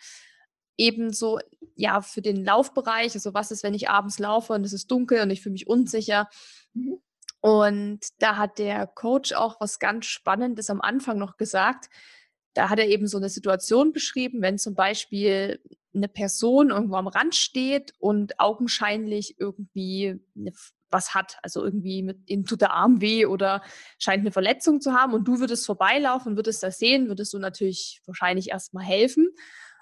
ebenso 0.77 1.39
ja 1.75 2.01
für 2.01 2.21
den 2.21 2.43
Laufbereich, 2.43 3.13
also 3.13 3.33
was 3.33 3.51
ist, 3.51 3.63
wenn 3.63 3.73
ich 3.73 3.89
abends 3.89 4.19
laufe 4.19 4.53
und 4.53 4.65
es 4.65 4.73
ist 4.73 4.89
dunkel 4.91 5.21
und 5.21 5.29
ich 5.29 5.41
fühle 5.41 5.53
mich 5.53 5.67
unsicher. 5.67 6.29
Mhm. 6.73 6.99
Und 7.41 7.99
da 8.19 8.37
hat 8.37 8.57
der 8.57 8.87
Coach 8.87 9.33
auch 9.33 9.59
was 9.59 9.79
ganz 9.79 10.05
Spannendes 10.05 10.69
am 10.69 10.79
Anfang 10.81 11.17
noch 11.17 11.35
gesagt, 11.35 11.89
da 12.53 12.69
hat 12.69 12.79
er 12.79 12.87
eben 12.87 13.07
so 13.07 13.17
eine 13.17 13.29
Situation 13.29 13.93
beschrieben, 13.93 14.41
wenn 14.41 14.57
zum 14.57 14.75
Beispiel 14.75 15.59
eine 15.95 16.07
Person 16.07 16.69
irgendwo 16.69 16.95
am 16.95 17.07
Rand 17.07 17.35
steht 17.35 17.93
und 17.99 18.39
augenscheinlich 18.39 19.35
irgendwie 19.39 20.19
was 20.89 21.15
hat, 21.15 21.37
also 21.41 21.63
irgendwie 21.63 22.03
mit, 22.03 22.29
ihnen 22.29 22.45
tut 22.45 22.61
der 22.61 22.71
Arm 22.71 23.01
weh 23.01 23.25
oder 23.25 23.63
scheint 23.97 24.21
eine 24.21 24.31
Verletzung 24.31 24.79
zu 24.79 24.93
haben 24.93 25.13
und 25.13 25.27
du 25.27 25.39
würdest 25.39 25.65
vorbeilaufen, 25.65 26.35
würdest 26.35 26.61
das 26.63 26.77
sehen, 26.77 27.07
würdest 27.07 27.33
du 27.33 27.39
natürlich 27.39 28.01
wahrscheinlich 28.05 28.49
erstmal 28.49 28.85
helfen. 28.85 29.29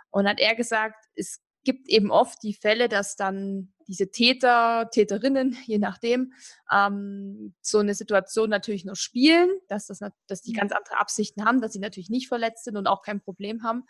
Und 0.10 0.28
hat 0.28 0.40
er 0.40 0.56
gesagt, 0.56 1.06
es 1.16 1.42
gibt 1.64 1.88
eben 1.90 2.12
oft 2.12 2.42
die 2.44 2.54
Fälle, 2.54 2.90
dass 2.90 3.16
dann 3.16 3.74
diese 3.88 4.10
Täter, 4.10 4.90
Täterinnen, 4.92 5.58
je 5.66 5.78
nachdem, 5.78 6.34
ähm, 6.72 7.54
so 7.62 7.80
eine 7.80 7.94
Situation 7.94 8.50
natürlich 8.50 8.86
nur 8.86 8.96
spielen, 8.96 9.50
dass, 9.68 9.88
das, 9.88 10.00
dass 10.28 10.42
die 10.42 10.52
mhm. 10.54 10.58
ganz 10.58 10.72
andere 10.72 11.00
Absichten 11.00 11.46
haben, 11.46 11.62
dass 11.62 11.74
sie 11.74 11.80
natürlich 11.80 12.10
nicht 12.10 12.28
verletzt 12.28 12.64
sind 12.66 12.78
und 12.78 12.88
auch 12.88 13.02
kein 13.02 13.22
Problem 13.22 13.64
haben. 13.64 13.84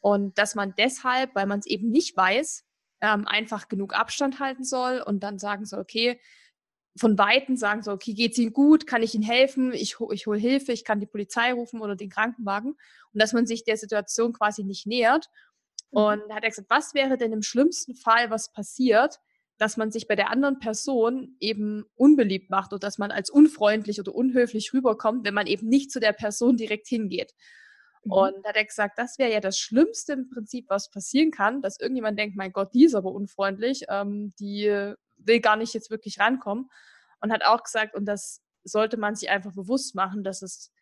Und 0.00 0.38
dass 0.38 0.54
man 0.54 0.74
deshalb, 0.76 1.34
weil 1.34 1.46
man 1.46 1.60
es 1.60 1.66
eben 1.66 1.90
nicht 1.90 2.16
weiß, 2.16 2.64
ähm, 3.00 3.26
einfach 3.26 3.68
genug 3.68 3.94
Abstand 3.94 4.40
halten 4.40 4.64
soll 4.64 5.00
und 5.00 5.20
dann 5.22 5.38
sagen 5.38 5.64
soll, 5.64 5.80
okay, 5.80 6.20
von 6.96 7.18
Weitem 7.18 7.56
sagen 7.56 7.82
so, 7.82 7.90
okay, 7.90 8.14
geht 8.14 8.32
es 8.32 8.38
Ihnen 8.38 8.52
gut? 8.52 8.86
Kann 8.86 9.02
ich 9.02 9.14
Ihnen 9.14 9.24
helfen? 9.24 9.72
Ich, 9.72 9.96
ich 10.12 10.26
hole 10.26 10.38
Hilfe, 10.38 10.72
ich 10.72 10.84
kann 10.84 11.00
die 11.00 11.06
Polizei 11.06 11.52
rufen 11.52 11.80
oder 11.80 11.96
den 11.96 12.08
Krankenwagen. 12.08 12.72
Und 13.12 13.22
dass 13.22 13.32
man 13.32 13.46
sich 13.46 13.64
der 13.64 13.76
Situation 13.76 14.32
quasi 14.32 14.62
nicht 14.62 14.86
nähert. 14.86 15.28
Und 15.94 16.22
da 16.28 16.36
hat 16.36 16.44
er 16.44 16.50
gesagt, 16.50 16.70
was 16.70 16.94
wäre 16.94 17.16
denn 17.16 17.32
im 17.32 17.42
schlimmsten 17.42 17.94
Fall, 17.94 18.30
was 18.30 18.52
passiert, 18.52 19.20
dass 19.58 19.76
man 19.76 19.92
sich 19.92 20.08
bei 20.08 20.16
der 20.16 20.30
anderen 20.30 20.58
Person 20.58 21.36
eben 21.38 21.84
unbeliebt 21.94 22.50
macht 22.50 22.72
oder 22.72 22.80
dass 22.80 22.98
man 22.98 23.12
als 23.12 23.30
unfreundlich 23.30 24.00
oder 24.00 24.14
unhöflich 24.14 24.72
rüberkommt, 24.72 25.24
wenn 25.24 25.34
man 25.34 25.46
eben 25.46 25.68
nicht 25.68 25.92
zu 25.92 26.00
der 26.00 26.12
Person 26.12 26.56
direkt 26.56 26.88
hingeht. 26.88 27.32
Mhm. 28.04 28.12
Und 28.12 28.34
da 28.42 28.48
hat 28.48 28.56
er 28.56 28.64
gesagt, 28.64 28.98
das 28.98 29.18
wäre 29.18 29.32
ja 29.32 29.40
das 29.40 29.58
Schlimmste 29.58 30.14
im 30.14 30.28
Prinzip, 30.28 30.66
was 30.68 30.90
passieren 30.90 31.30
kann, 31.30 31.62
dass 31.62 31.78
irgendjemand 31.78 32.18
denkt, 32.18 32.36
mein 32.36 32.52
Gott, 32.52 32.74
die 32.74 32.84
ist 32.84 32.94
aber 32.94 33.12
unfreundlich, 33.12 33.84
ähm, 33.88 34.34
die 34.40 34.94
will 35.16 35.40
gar 35.40 35.56
nicht 35.56 35.74
jetzt 35.74 35.90
wirklich 35.90 36.18
rankommen. 36.18 36.68
Und 37.20 37.32
hat 37.32 37.44
auch 37.44 37.62
gesagt, 37.62 37.94
und 37.94 38.04
das 38.06 38.42
sollte 38.64 38.96
man 38.96 39.14
sich 39.14 39.30
einfach 39.30 39.52
bewusst 39.54 39.94
machen, 39.94 40.24
dass 40.24 40.42
es 40.42 40.72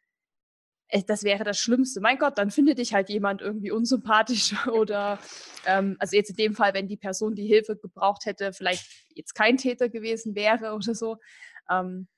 das 1.06 1.24
wäre 1.24 1.44
das 1.44 1.58
Schlimmste. 1.58 2.00
Mein 2.00 2.18
Gott, 2.18 2.38
dann 2.38 2.50
findet 2.50 2.78
dich 2.78 2.92
halt 2.92 3.08
jemand 3.08 3.40
irgendwie 3.40 3.70
unsympathisch 3.70 4.54
oder, 4.68 5.18
ähm, 5.66 5.96
also 5.98 6.16
jetzt 6.16 6.30
in 6.30 6.36
dem 6.36 6.54
Fall, 6.54 6.74
wenn 6.74 6.88
die 6.88 6.96
Person, 6.96 7.34
die 7.34 7.46
Hilfe 7.46 7.76
gebraucht 7.76 8.26
hätte, 8.26 8.52
vielleicht 8.52 9.06
jetzt 9.14 9.34
kein 9.34 9.56
Täter 9.56 9.88
gewesen 9.88 10.34
wäre 10.34 10.74
oder 10.74 10.94
so, 10.94 11.16
ähm, 11.70 12.08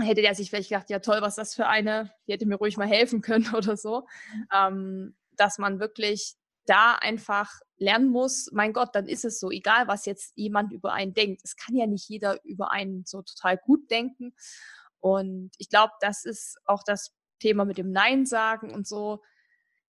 hätte 0.00 0.22
der 0.22 0.34
sich 0.34 0.50
vielleicht 0.50 0.68
gedacht, 0.68 0.90
ja 0.90 1.00
toll, 1.00 1.20
was 1.20 1.32
ist 1.32 1.38
das 1.38 1.54
für 1.54 1.66
eine, 1.66 2.12
die 2.26 2.32
hätte 2.32 2.46
mir 2.46 2.56
ruhig 2.56 2.76
mal 2.76 2.88
helfen 2.88 3.20
können 3.20 3.48
oder 3.54 3.76
so. 3.76 4.06
Ähm, 4.54 5.16
dass 5.36 5.58
man 5.58 5.80
wirklich 5.80 6.34
da 6.66 6.94
einfach 6.94 7.50
lernen 7.78 8.10
muss, 8.10 8.50
mein 8.52 8.72
Gott, 8.72 8.90
dann 8.94 9.08
ist 9.08 9.24
es 9.24 9.40
so, 9.40 9.50
egal 9.50 9.88
was 9.88 10.04
jetzt 10.04 10.32
jemand 10.36 10.72
über 10.72 10.92
einen 10.92 11.14
denkt. 11.14 11.40
Es 11.42 11.56
kann 11.56 11.74
ja 11.74 11.86
nicht 11.86 12.08
jeder 12.08 12.38
über 12.44 12.70
einen 12.70 13.04
so 13.06 13.22
total 13.22 13.56
gut 13.56 13.90
denken. 13.90 14.34
Und 15.00 15.50
ich 15.56 15.70
glaube, 15.70 15.94
das 16.00 16.24
ist 16.24 16.58
auch 16.66 16.82
das 16.84 17.12
Thema 17.40 17.64
mit 17.64 17.78
dem 17.78 17.90
Nein 17.90 18.26
sagen 18.26 18.72
und 18.72 18.86
so. 18.86 19.22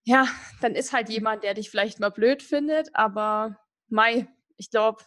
Ja, 0.03 0.27
dann 0.61 0.73
ist 0.73 0.93
halt 0.93 1.09
jemand, 1.09 1.43
der 1.43 1.53
dich 1.53 1.69
vielleicht 1.69 1.99
mal 1.99 2.09
blöd 2.09 2.41
findet, 2.41 2.89
aber 2.95 3.59
Mai, 3.87 4.27
ich 4.57 4.71
glaube, 4.71 5.03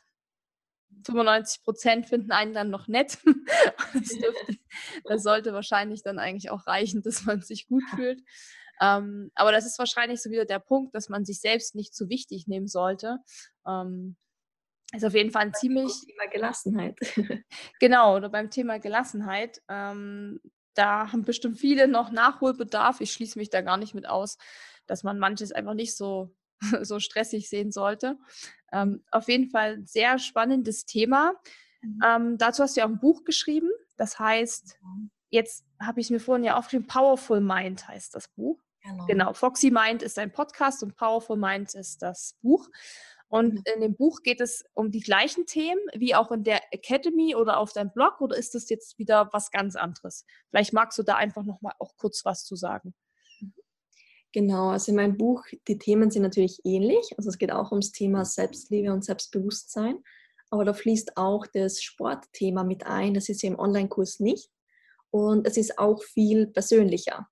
95 1.07 1.63
Prozent 1.65 2.07
finden 2.07 2.31
einen 2.31 2.55
dann 2.55 2.71
noch 2.71 2.87
nett. 2.87 3.19
das, 3.95 4.09
dürfte, 4.09 4.57
das, 5.05 5.23
sollte 5.23 5.53
wahrscheinlich 5.53 6.03
dann 6.03 6.19
eigentlich 6.19 6.51
auch 6.51 6.67
reichen, 6.67 7.03
dass 7.03 7.25
man 7.25 7.43
sich 7.43 7.67
gut 7.67 7.83
fühlt. 7.95 8.23
Ähm, 8.81 9.31
aber 9.35 9.53
das 9.53 9.67
ist 9.67 9.79
wahrscheinlich 9.79 10.23
so 10.23 10.31
wieder 10.31 10.45
der 10.45 10.59
Punkt, 10.59 10.95
dass 10.95 11.09
man 11.09 11.25
sich 11.25 11.41
selbst 11.41 11.75
nicht 11.75 11.95
zu 11.95 12.09
wichtig 12.09 12.47
nehmen 12.47 12.67
sollte. 12.67 13.19
Ähm, 13.67 14.17
ist 14.93 15.05
auf 15.05 15.15
jeden 15.15 15.31
Fall 15.31 15.43
ein 15.43 15.55
ziemlich. 15.55 15.93
Thema 16.07 16.31
Gelassenheit. 16.31 16.99
genau, 17.81 18.17
oder 18.17 18.29
beim 18.29 18.51
Thema 18.51 18.79
Gelassenheit. 18.79 19.61
Ähm, 19.69 20.41
da 20.75 21.13
haben 21.13 21.23
bestimmt 21.23 21.59
viele 21.59 21.89
noch 21.89 22.11
Nachholbedarf. 22.11 23.01
Ich 23.01 23.13
schließe 23.13 23.39
mich 23.39 23.51
da 23.51 23.61
gar 23.61 23.77
nicht 23.77 23.95
mit 23.95 24.09
aus, 24.09 24.39
dass 24.87 25.03
man 25.03 25.19
manches 25.19 25.53
einfach 25.53 25.75
nicht 25.75 25.97
so, 25.97 26.35
so 26.83 27.01
stressig 27.01 27.49
sehen 27.49 27.73
sollte. 27.73 28.19
Ähm, 28.73 29.05
auf 29.11 29.29
jeden 29.29 29.51
Fall 29.51 29.75
ein 29.75 29.87
sehr 29.87 30.19
spannendes 30.19 30.85
Thema. 30.85 31.35
Mhm. 31.83 32.01
Ähm, 32.05 32.39
dazu 32.39 32.63
hast 32.63 32.77
du 32.77 32.81
ja 32.81 32.87
auch 32.87 32.91
ein 32.91 33.01
Buch 33.01 33.25
geschrieben. 33.25 33.71
Das 33.97 34.19
heißt, 34.19 34.79
jetzt 35.31 35.65
habe 35.81 36.01
ich 36.01 36.07
es 36.07 36.11
mir 36.11 36.21
vorhin 36.21 36.45
ja 36.45 36.57
aufgeschrieben, 36.57 36.87
Powerful 36.87 37.41
Mind 37.41 37.87
heißt 37.87 38.15
das 38.15 38.29
Buch. 38.29 38.61
Genau. 38.83 39.07
genau. 39.07 39.33
Foxy 39.33 39.71
Mind 39.71 40.03
ist 40.03 40.19
ein 40.19 40.31
Podcast 40.31 40.83
und 40.83 40.97
Powerful 40.97 41.39
Mind 41.39 41.75
ist 41.75 42.03
das 42.03 42.37
Buch. 42.43 42.69
Und 43.35 43.55
mhm. 43.55 43.63
in 43.75 43.81
dem 43.81 43.97
Buch 43.97 44.23
geht 44.23 44.41
es 44.41 44.65
um 44.75 44.93
die 44.93 45.01
gleichen 45.01 45.45
Themen 45.45 45.81
wie 45.93 46.15
auch 46.15 46.31
in 46.31 46.45
der 46.45 46.73
Academy 46.73 47.35
oder 47.35 47.59
auf 47.59 47.73
deinem 47.73 47.91
Blog 47.91 48.21
oder 48.21 48.37
ist 48.37 48.55
das 48.55 48.69
jetzt 48.69 48.97
wieder 48.97 49.29
was 49.33 49.51
ganz 49.51 49.75
anderes? 49.75 50.25
Vielleicht 50.51 50.73
magst 50.73 50.97
du 51.01 51.03
da 51.03 51.17
einfach 51.17 51.43
noch 51.43 51.61
mal 51.61 51.73
auch 51.81 51.97
kurz 51.97 52.25
was 52.25 52.45
zu 52.45 52.55
sagen. 52.55 52.95
Genau, 54.33 54.69
also 54.69 54.93
in 54.93 54.97
meinem 54.97 55.17
Buch, 55.17 55.43
die 55.67 55.79
Themen 55.79 56.13
sind 56.13 56.23
natürlich 56.23 56.61
ähnlich. 56.63 57.13
Also 57.17 57.29
es 57.29 57.37
geht 57.37 57.51
auch 57.51 57.73
ums 57.73 57.91
Thema 57.91 58.25
Selbstliebe 58.25 58.93
und 58.93 59.05
Selbstbewusstsein. 59.05 59.99
Aber 60.51 60.65
da 60.65 60.73
fließt 60.73 61.17
auch 61.17 61.45
das 61.53 61.83
Sportthema 61.83 62.63
mit 62.63 62.87
ein. 62.87 63.15
Das 63.15 63.29
ist 63.29 63.43
ja 63.43 63.49
im 63.49 63.59
Online-Kurs 63.59 64.21
nicht. 64.21 64.49
Und 65.11 65.45
es 65.49 65.57
ist 65.57 65.81
auch 65.81 66.05
viel 66.05 66.47
persönlicher. 66.47 67.27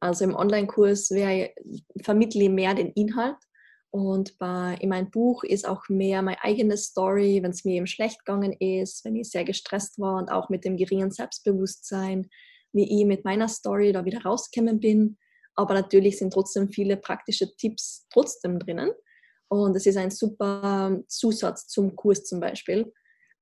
Also 0.00 0.24
im 0.24 0.34
Online-Kurs 0.34 1.14
vermittle 2.02 2.42
ich 2.42 2.50
mehr 2.50 2.74
den 2.74 2.92
Inhalt 2.92 3.38
und 3.90 4.38
bei, 4.38 4.76
in 4.80 4.90
meinem 4.90 5.10
Buch 5.10 5.44
ist 5.44 5.66
auch 5.66 5.88
mehr 5.88 6.22
meine 6.22 6.42
eigene 6.42 6.76
Story, 6.76 7.42
wenn 7.42 7.52
es 7.52 7.64
mir 7.64 7.76
eben 7.76 7.86
schlecht 7.86 8.24
gegangen 8.24 8.52
ist, 8.52 9.04
wenn 9.04 9.16
ich 9.16 9.30
sehr 9.30 9.44
gestresst 9.44 9.98
war 9.98 10.18
und 10.18 10.30
auch 10.30 10.48
mit 10.48 10.64
dem 10.64 10.76
geringen 10.76 11.10
Selbstbewusstsein, 11.10 12.28
wie 12.72 13.00
ich 13.00 13.06
mit 13.06 13.24
meiner 13.24 13.48
Story 13.48 13.92
da 13.92 14.04
wieder 14.04 14.22
rausgekommen 14.22 14.80
bin. 14.80 15.18
Aber 15.54 15.74
natürlich 15.74 16.18
sind 16.18 16.32
trotzdem 16.32 16.68
viele 16.68 16.96
praktische 16.96 17.56
Tipps 17.56 18.06
trotzdem 18.12 18.58
drinnen. 18.58 18.90
Und 19.48 19.76
es 19.76 19.86
ist 19.86 19.96
ein 19.96 20.10
super 20.10 21.00
Zusatz 21.06 21.68
zum 21.68 21.96
Kurs 21.96 22.24
zum 22.24 22.40
Beispiel. 22.40 22.92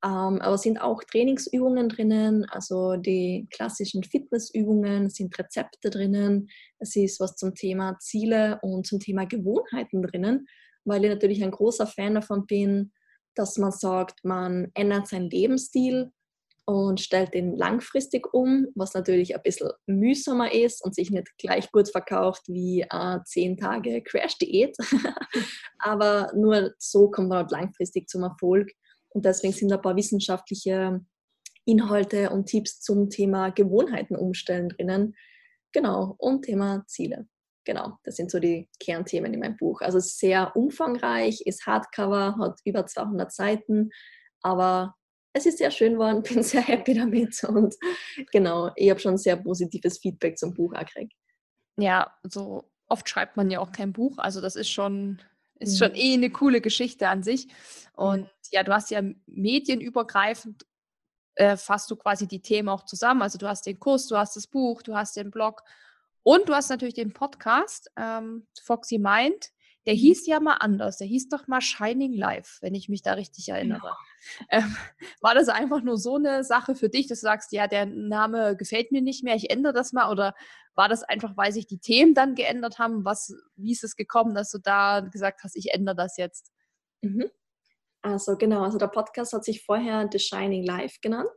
Ähm, 0.04 0.42
aber 0.42 0.56
es 0.56 0.62
sind 0.62 0.78
auch 0.78 1.02
Trainingsübungen 1.02 1.88
drinnen, 1.88 2.44
also 2.50 2.96
die 2.96 3.48
klassischen 3.50 4.04
Fitnessübungen, 4.04 5.06
es 5.06 5.14
sind 5.14 5.38
Rezepte 5.38 5.88
drinnen, 5.88 6.50
es 6.78 6.94
ist 6.94 7.20
was 7.20 7.36
zum 7.36 7.54
Thema 7.54 7.98
Ziele 8.00 8.58
und 8.60 8.86
zum 8.86 9.00
Thema 9.00 9.24
Gewohnheiten 9.24 10.02
drinnen, 10.02 10.46
weil 10.84 11.04
ich 11.04 11.10
natürlich 11.10 11.42
ein 11.42 11.52
großer 11.52 11.86
Fan 11.86 12.16
davon 12.16 12.44
bin, 12.44 12.92
dass 13.34 13.56
man 13.56 13.72
sagt, 13.72 14.22
man 14.24 14.70
ändert 14.74 15.08
seinen 15.08 15.30
Lebensstil 15.30 16.12
und 16.66 17.00
stellt 17.00 17.32
den 17.32 17.56
langfristig 17.56 18.32
um, 18.34 18.66
was 18.74 18.92
natürlich 18.92 19.34
ein 19.34 19.42
bisschen 19.42 19.70
mühsamer 19.86 20.52
ist 20.52 20.84
und 20.84 20.94
sich 20.94 21.10
nicht 21.10 21.28
gleich 21.38 21.72
gut 21.72 21.90
verkauft 21.90 22.42
wie 22.48 22.82
äh, 22.82 23.18
10 23.24 23.56
Tage 23.56 24.02
Crash-Diät. 24.02 24.76
Aber 25.78 26.30
nur 26.34 26.72
so 26.78 27.10
kommt 27.10 27.30
man 27.30 27.38
halt 27.38 27.50
langfristig 27.50 28.08
zum 28.08 28.22
Erfolg. 28.22 28.70
Und 29.14 29.24
deswegen 29.24 29.54
sind 29.54 29.72
ein 29.72 29.80
paar 29.80 29.96
wissenschaftliche 29.96 31.00
Inhalte 31.64 32.30
und 32.30 32.46
Tipps 32.46 32.80
zum 32.80 33.08
Thema 33.08 33.50
Gewohnheiten 33.50 34.16
umstellen 34.16 34.68
drinnen. 34.68 35.14
Genau, 35.72 36.14
und 36.18 36.42
Thema 36.42 36.84
Ziele. 36.86 37.26
Genau, 37.64 37.98
das 38.04 38.16
sind 38.16 38.30
so 38.30 38.38
die 38.38 38.68
Kernthemen 38.78 39.32
in 39.32 39.40
meinem 39.40 39.56
Buch. 39.56 39.80
Also 39.80 39.98
sehr 39.98 40.54
umfangreich, 40.54 41.42
ist 41.46 41.66
Hardcover, 41.66 42.36
hat 42.38 42.60
über 42.64 42.86
200 42.86 43.32
Seiten, 43.32 43.90
aber 44.42 44.94
es 45.32 45.46
ist 45.46 45.58
sehr 45.58 45.70
schön 45.70 45.94
geworden, 45.94 46.22
bin 46.34 46.42
sehr 46.42 46.60
happy 46.60 46.94
damit 46.94 47.42
und 47.44 47.74
genau, 48.32 48.70
ich 48.76 48.90
habe 48.90 49.00
schon 49.00 49.16
sehr 49.16 49.36
positives 49.36 49.98
Feedback 49.98 50.38
zum 50.38 50.52
Buch 50.52 50.72
gekriegt. 50.72 51.14
Ja, 51.78 52.14
so 52.22 52.70
oft 52.88 53.08
schreibt 53.08 53.36
man 53.36 53.50
ja 53.50 53.60
auch 53.60 53.72
kein 53.72 53.92
Buch, 53.92 54.18
also 54.18 54.40
das 54.42 54.56
ist 54.56 54.68
schon 54.68 55.22
ist 55.68 55.78
schon 55.78 55.92
mhm. 55.92 55.98
eh 55.98 56.14
eine 56.14 56.30
coole 56.30 56.60
Geschichte 56.60 57.08
an 57.08 57.22
sich. 57.22 57.48
Und 57.94 58.28
ja, 58.50 58.62
du 58.62 58.72
hast 58.72 58.90
ja 58.90 59.02
medienübergreifend 59.26 60.66
äh, 61.36 61.56
fasst 61.56 61.90
du 61.90 61.96
quasi 61.96 62.26
die 62.26 62.40
Themen 62.40 62.68
auch 62.68 62.84
zusammen. 62.84 63.22
Also 63.22 63.38
du 63.38 63.48
hast 63.48 63.66
den 63.66 63.78
Kurs, 63.78 64.06
du 64.06 64.16
hast 64.16 64.36
das 64.36 64.46
Buch, 64.46 64.82
du 64.82 64.96
hast 64.96 65.16
den 65.16 65.30
Blog 65.30 65.62
und 66.22 66.48
du 66.48 66.54
hast 66.54 66.70
natürlich 66.70 66.94
den 66.94 67.12
Podcast, 67.12 67.90
ähm, 67.96 68.46
Foxy 68.62 68.98
Mind. 68.98 69.50
Der 69.86 69.94
hieß 69.94 70.26
ja 70.26 70.40
mal 70.40 70.54
anders. 70.54 70.96
Der 70.98 71.06
hieß 71.06 71.28
doch 71.28 71.46
mal 71.46 71.60
Shining 71.60 72.14
Life, 72.14 72.58
wenn 72.62 72.74
ich 72.74 72.88
mich 72.88 73.02
da 73.02 73.12
richtig 73.12 73.48
erinnere. 73.48 73.94
Ja. 74.50 74.58
Ähm, 74.58 74.76
war 75.20 75.34
das 75.34 75.48
einfach 75.48 75.82
nur 75.82 75.98
so 75.98 76.16
eine 76.16 76.44
Sache 76.44 76.74
für 76.74 76.88
dich, 76.88 77.06
dass 77.06 77.20
du 77.20 77.26
sagst, 77.26 77.52
ja, 77.52 77.66
der 77.66 77.86
Name 77.86 78.56
gefällt 78.56 78.92
mir 78.92 79.02
nicht 79.02 79.24
mehr, 79.24 79.34
ich 79.36 79.50
ändere 79.50 79.74
das 79.74 79.92
mal? 79.92 80.10
Oder 80.10 80.34
war 80.74 80.88
das 80.88 81.02
einfach, 81.02 81.36
weil 81.36 81.52
sich 81.52 81.66
die 81.66 81.78
Themen 81.78 82.14
dann 82.14 82.34
geändert 82.34 82.78
haben? 82.78 83.04
Was, 83.04 83.34
wie 83.56 83.72
ist 83.72 83.84
es 83.84 83.96
gekommen, 83.96 84.34
dass 84.34 84.50
du 84.50 84.58
da 84.58 85.00
gesagt 85.00 85.42
hast, 85.44 85.56
ich 85.56 85.72
ändere 85.72 85.96
das 85.96 86.16
jetzt? 86.16 86.50
Mhm. 87.02 87.30
Also 88.02 88.36
genau, 88.36 88.62
also 88.62 88.78
der 88.78 88.88
Podcast 88.88 89.32
hat 89.32 89.44
sich 89.44 89.64
vorher 89.64 90.08
The 90.10 90.18
Shining 90.18 90.64
Life 90.64 90.98
genannt. 91.00 91.30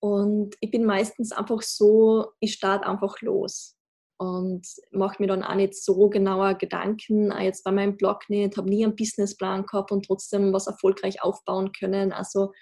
Und 0.00 0.54
ich 0.60 0.70
bin 0.70 0.84
meistens 0.84 1.32
einfach 1.32 1.62
so, 1.62 2.32
ich 2.38 2.54
starte 2.54 2.86
einfach 2.86 3.20
los 3.20 3.77
und 4.18 4.66
mache 4.90 5.16
mir 5.20 5.28
dann 5.28 5.44
auch 5.44 5.54
nicht 5.54 5.74
so 5.74 6.08
genauer 6.08 6.54
Gedanken, 6.54 7.32
auch 7.32 7.40
jetzt 7.40 7.64
bei 7.64 7.70
meinem 7.70 7.96
Blog 7.96 8.28
nicht, 8.28 8.56
habe 8.56 8.68
nie 8.68 8.84
einen 8.84 8.96
Businessplan 8.96 9.64
gehabt 9.66 9.92
und 9.92 10.06
trotzdem 10.06 10.52
was 10.52 10.66
erfolgreich 10.66 11.22
aufbauen 11.22 11.72
können. 11.72 12.12
Also 12.12 12.52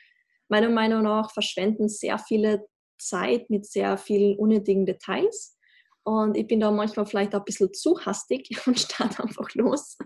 meiner 0.49 0.69
Meinung 0.69 1.03
nach 1.03 1.33
verschwenden 1.33 1.89
sehr 1.89 2.19
viele 2.19 2.67
Zeit 2.99 3.49
mit 3.51 3.67
sehr 3.67 3.97
vielen 3.97 4.39
unnötigen 4.39 4.87
Details. 4.87 5.57
Und 6.05 6.37
ich 6.37 6.47
bin 6.47 6.61
da 6.61 6.71
manchmal 6.71 7.07
vielleicht 7.07 7.35
auch 7.35 7.41
ein 7.41 7.45
bisschen 7.45 7.73
zu 7.73 7.99
hastig 8.05 8.49
und 8.67 8.79
starte 8.79 9.23
einfach 9.23 9.49
los. 9.55 9.97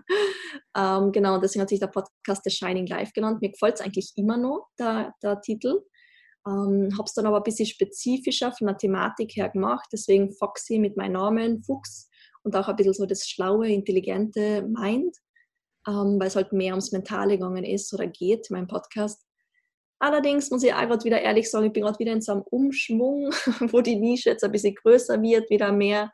ähm, 0.75 1.11
genau, 1.11 1.37
deswegen 1.37 1.61
hat 1.61 1.69
sich 1.69 1.79
der 1.79 1.87
Podcast 1.87 2.43
The 2.43 2.49
Shining 2.49 2.87
Life 2.87 3.11
genannt. 3.13 3.41
Mir 3.41 3.51
gefällt 3.51 3.75
es 3.75 3.81
eigentlich 3.81 4.13
immer 4.15 4.37
noch, 4.37 4.69
der, 4.79 5.13
der 5.21 5.41
Titel. 5.41 5.81
Ähm, 6.47 6.89
habe 6.97 7.05
es 7.05 7.13
dann 7.13 7.27
aber 7.27 7.37
ein 7.37 7.43
bisschen 7.43 7.67
spezifischer 7.67 8.51
von 8.51 8.67
der 8.67 8.77
Thematik 8.77 9.35
her 9.35 9.49
gemacht, 9.49 9.87
deswegen 9.91 10.31
Foxy 10.33 10.79
mit 10.79 10.97
meinem 10.97 11.13
Namen, 11.13 11.63
Fuchs 11.63 12.09
und 12.43 12.55
auch 12.55 12.67
ein 12.67 12.75
bisschen 12.75 12.93
so 12.93 13.05
das 13.05 13.29
schlaue, 13.29 13.69
intelligente 13.69 14.63
Mind, 14.63 15.15
ähm, 15.87 16.19
weil 16.19 16.27
es 16.27 16.35
halt 16.35 16.51
mehr 16.51 16.73
ums 16.73 16.91
Mentale 16.91 17.33
gegangen 17.33 17.63
ist 17.63 17.93
oder 17.93 18.07
geht, 18.07 18.49
mein 18.49 18.67
Podcast. 18.67 19.23
Allerdings 19.99 20.49
muss 20.49 20.63
ich 20.63 20.73
auch 20.73 20.81
gerade 20.81 21.05
wieder 21.05 21.21
ehrlich 21.21 21.49
sagen, 21.51 21.67
ich 21.67 21.73
bin 21.73 21.83
gerade 21.83 21.99
wieder 21.99 22.13
in 22.13 22.21
so 22.21 22.31
einem 22.31 22.41
Umschwung, 22.41 23.29
wo 23.71 23.81
die 23.81 23.97
Nische 23.97 24.31
jetzt 24.31 24.43
ein 24.43 24.51
bisschen 24.51 24.73
größer 24.73 25.21
wird, 25.21 25.49
wieder 25.51 25.71
mehr 25.71 26.11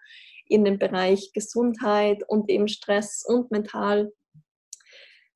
in 0.49 0.65
den 0.65 0.77
Bereich 0.77 1.31
Gesundheit 1.33 2.21
und 2.27 2.49
eben 2.49 2.67
Stress 2.67 3.23
und 3.25 3.49
mental. 3.49 4.11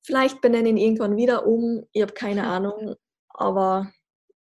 Vielleicht 0.02 0.42
benenne 0.42 0.68
ich 0.68 0.74
ihn 0.74 0.76
irgendwann 0.76 1.16
wieder 1.16 1.46
um, 1.46 1.86
ich 1.92 2.02
habe 2.02 2.12
keine 2.12 2.46
Ahnung, 2.46 2.94
aber 3.30 3.90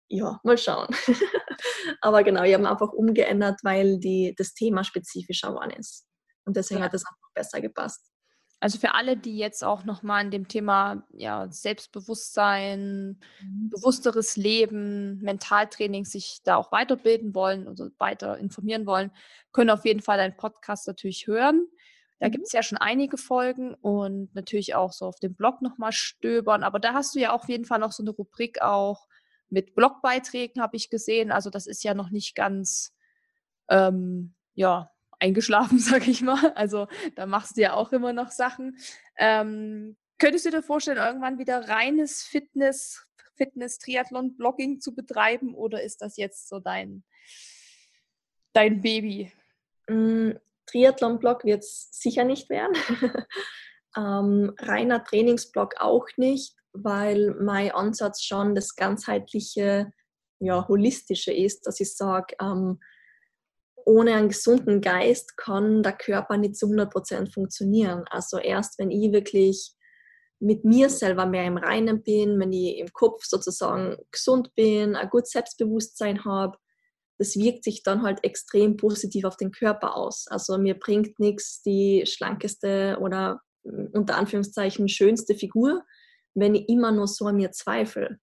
ja, 0.09 0.41
mal 0.45 0.59
schauen. 0.59 0.89
Aber 2.01 2.23
genau, 2.23 2.43
ich 2.43 2.55
habe 2.55 2.69
einfach 2.69 2.93
umgeändert, 2.93 3.61
weil 3.63 3.99
die, 3.99 4.35
das 4.37 4.55
Thema 4.55 4.85
spezifischer 4.85 5.49
geworden 5.49 5.73
ist. 5.79 6.07
Und 6.45 6.57
deswegen 6.57 6.81
ja. 6.81 6.87
hat 6.87 6.95
es 6.95 7.05
einfach 7.05 7.31
besser 7.35 7.61
gepasst. 7.61 8.11
Also 8.59 8.79
für 8.79 8.95
alle, 8.95 9.19
die 9.19 9.37
jetzt 9.37 9.63
auch 9.63 9.85
nochmal 9.85 10.25
in 10.25 10.31
dem 10.31 10.49
Thema 10.49 11.07
ja, 11.13 11.47
Selbstbewusstsein, 11.51 13.21
mhm. 13.43 13.71
bewussteres 13.71 14.37
Leben, 14.37 15.19
Mentaltraining 15.19 16.07
sich 16.07 16.41
da 16.43 16.57
auch 16.57 16.73
weiterbilden 16.73 17.35
wollen 17.35 17.69
oder 17.69 17.91
weiter 17.99 18.39
informieren 18.39 18.87
wollen, 18.87 19.11
können 19.53 19.71
auf 19.71 19.85
jeden 19.85 20.01
Fall 20.01 20.17
deinen 20.17 20.37
Podcast 20.37 20.87
natürlich 20.87 21.27
hören. 21.27 21.67
Da 22.19 22.29
mhm. 22.29 22.33
gibt 22.33 22.47
es 22.47 22.53
ja 22.53 22.63
schon 22.63 22.79
einige 22.79 23.19
Folgen 23.19 23.75
und 23.75 24.35
natürlich 24.35 24.75
auch 24.75 24.93
so 24.93 25.05
auf 25.05 25.19
dem 25.21 25.35
Blog 25.35 25.61
nochmal 25.61 25.93
stöbern. 25.93 26.63
Aber 26.63 26.79
da 26.79 26.95
hast 26.95 27.15
du 27.15 27.19
ja 27.19 27.33
auch 27.33 27.43
auf 27.43 27.49
jeden 27.51 27.67
Fall 27.67 27.79
noch 27.79 27.93
so 27.93 28.03
eine 28.03 28.11
Rubrik 28.11 28.63
auch 28.63 29.07
mit 29.49 29.75
Blogbeiträgen, 29.75 30.63
habe 30.63 30.77
ich 30.77 30.91
gesehen. 30.91 31.31
Also 31.31 31.51
das 31.51 31.67
ist 31.67 31.85
ja 31.85 31.95
noch 31.95 32.11
nicht 32.11 32.35
ganz, 32.35 32.95
ähm, 33.69 34.35
ja, 34.55 34.91
eingeschlafen, 35.19 35.79
sag 35.79 36.09
ich 36.09 36.23
mal. 36.23 36.53
Also 36.55 36.89
da 37.15 37.27
machst 37.27 37.57
du 37.57 37.63
ja 37.63 37.75
auch 37.75 37.93
immer 37.93 38.13
noch 38.13 38.31
Sachen. 38.31 38.79
Ähm, 39.19 39.97
könntest 40.19 40.47
du 40.47 40.51
dir 40.51 40.63
vorstellen, 40.63 40.99
irgendwann 40.99 41.39
wieder 41.39 41.69
reines 41.69 42.23
Fitness, 42.23 43.07
Fitness, 43.35 43.79
Triathlon, 43.79 44.37
Blogging 44.37 44.81
zu 44.81 44.95
betreiben 44.95 45.55
oder 45.55 45.83
ist 45.83 46.01
das 46.01 46.17
jetzt 46.17 46.49
so 46.49 46.59
dein, 46.59 47.05
dein 48.53 48.81
Baby? 48.81 49.33
Mm, 49.89 50.33
Triathlon-Blog 50.67 51.45
wird 51.45 51.63
es 51.63 51.89
sicher 51.93 52.25
nicht 52.25 52.51
werden. 52.51 52.75
ähm, 53.97 54.55
reiner 54.59 55.05
Trainingsblog 55.05 55.75
auch 55.79 56.07
nicht 56.17 56.57
weil 56.83 57.35
mein 57.41 57.73
Ansatz 57.73 58.23
schon 58.23 58.55
das 58.55 58.75
ganzheitliche, 58.75 59.93
ja, 60.39 60.67
holistische 60.69 61.33
ist, 61.33 61.67
dass 61.67 61.81
ich 61.81 61.95
sage, 61.95 62.35
ähm, 62.41 62.79
ohne 63.87 64.15
einen 64.15 64.29
gesunden 64.29 64.81
Geist 64.81 65.37
kann 65.37 65.83
der 65.83 65.93
Körper 65.93 66.37
nicht 66.37 66.57
zu 66.57 66.67
100% 66.67 67.33
funktionieren. 67.33 68.05
Also 68.11 68.39
erst 68.39 68.79
wenn 68.79 68.91
ich 68.91 69.13
wirklich 69.13 69.73
mit 70.41 70.65
mir 70.65 70.91
selber 70.91 71.25
mehr 71.25 71.45
im 71.45 71.57
Reinen 71.57 72.03
bin, 72.03 72.39
wenn 72.39 72.53
ich 72.53 72.79
im 72.79 72.93
Kopf 72.93 73.25
sozusagen 73.25 73.97
gesund 74.11 74.55
bin, 74.55 74.97
ein 74.97 75.09
gutes 75.09 75.31
Selbstbewusstsein 75.31 76.25
habe, 76.25 76.59
das 77.19 77.37
wirkt 77.37 77.65
sich 77.65 77.83
dann 77.83 78.03
halt 78.03 78.23
extrem 78.25 78.77
positiv 78.77 79.25
auf 79.25 79.37
den 79.37 79.51
Körper 79.51 79.97
aus. 79.97 80.27
Also 80.29 80.59
mir 80.59 80.79
bringt 80.79 81.19
nichts 81.19 81.63
die 81.63 82.05
schlankeste 82.07 82.99
oder 83.01 83.41
unter 83.63 84.17
Anführungszeichen 84.17 84.89
schönste 84.89 85.35
Figur, 85.35 85.83
wenn 86.37 86.55
ich 86.55 86.69
immer 86.69 86.93
nur 86.93 87.09
so 87.09 87.27
an 87.27 87.37
mir 87.37 87.51
zweifle. 87.51 88.19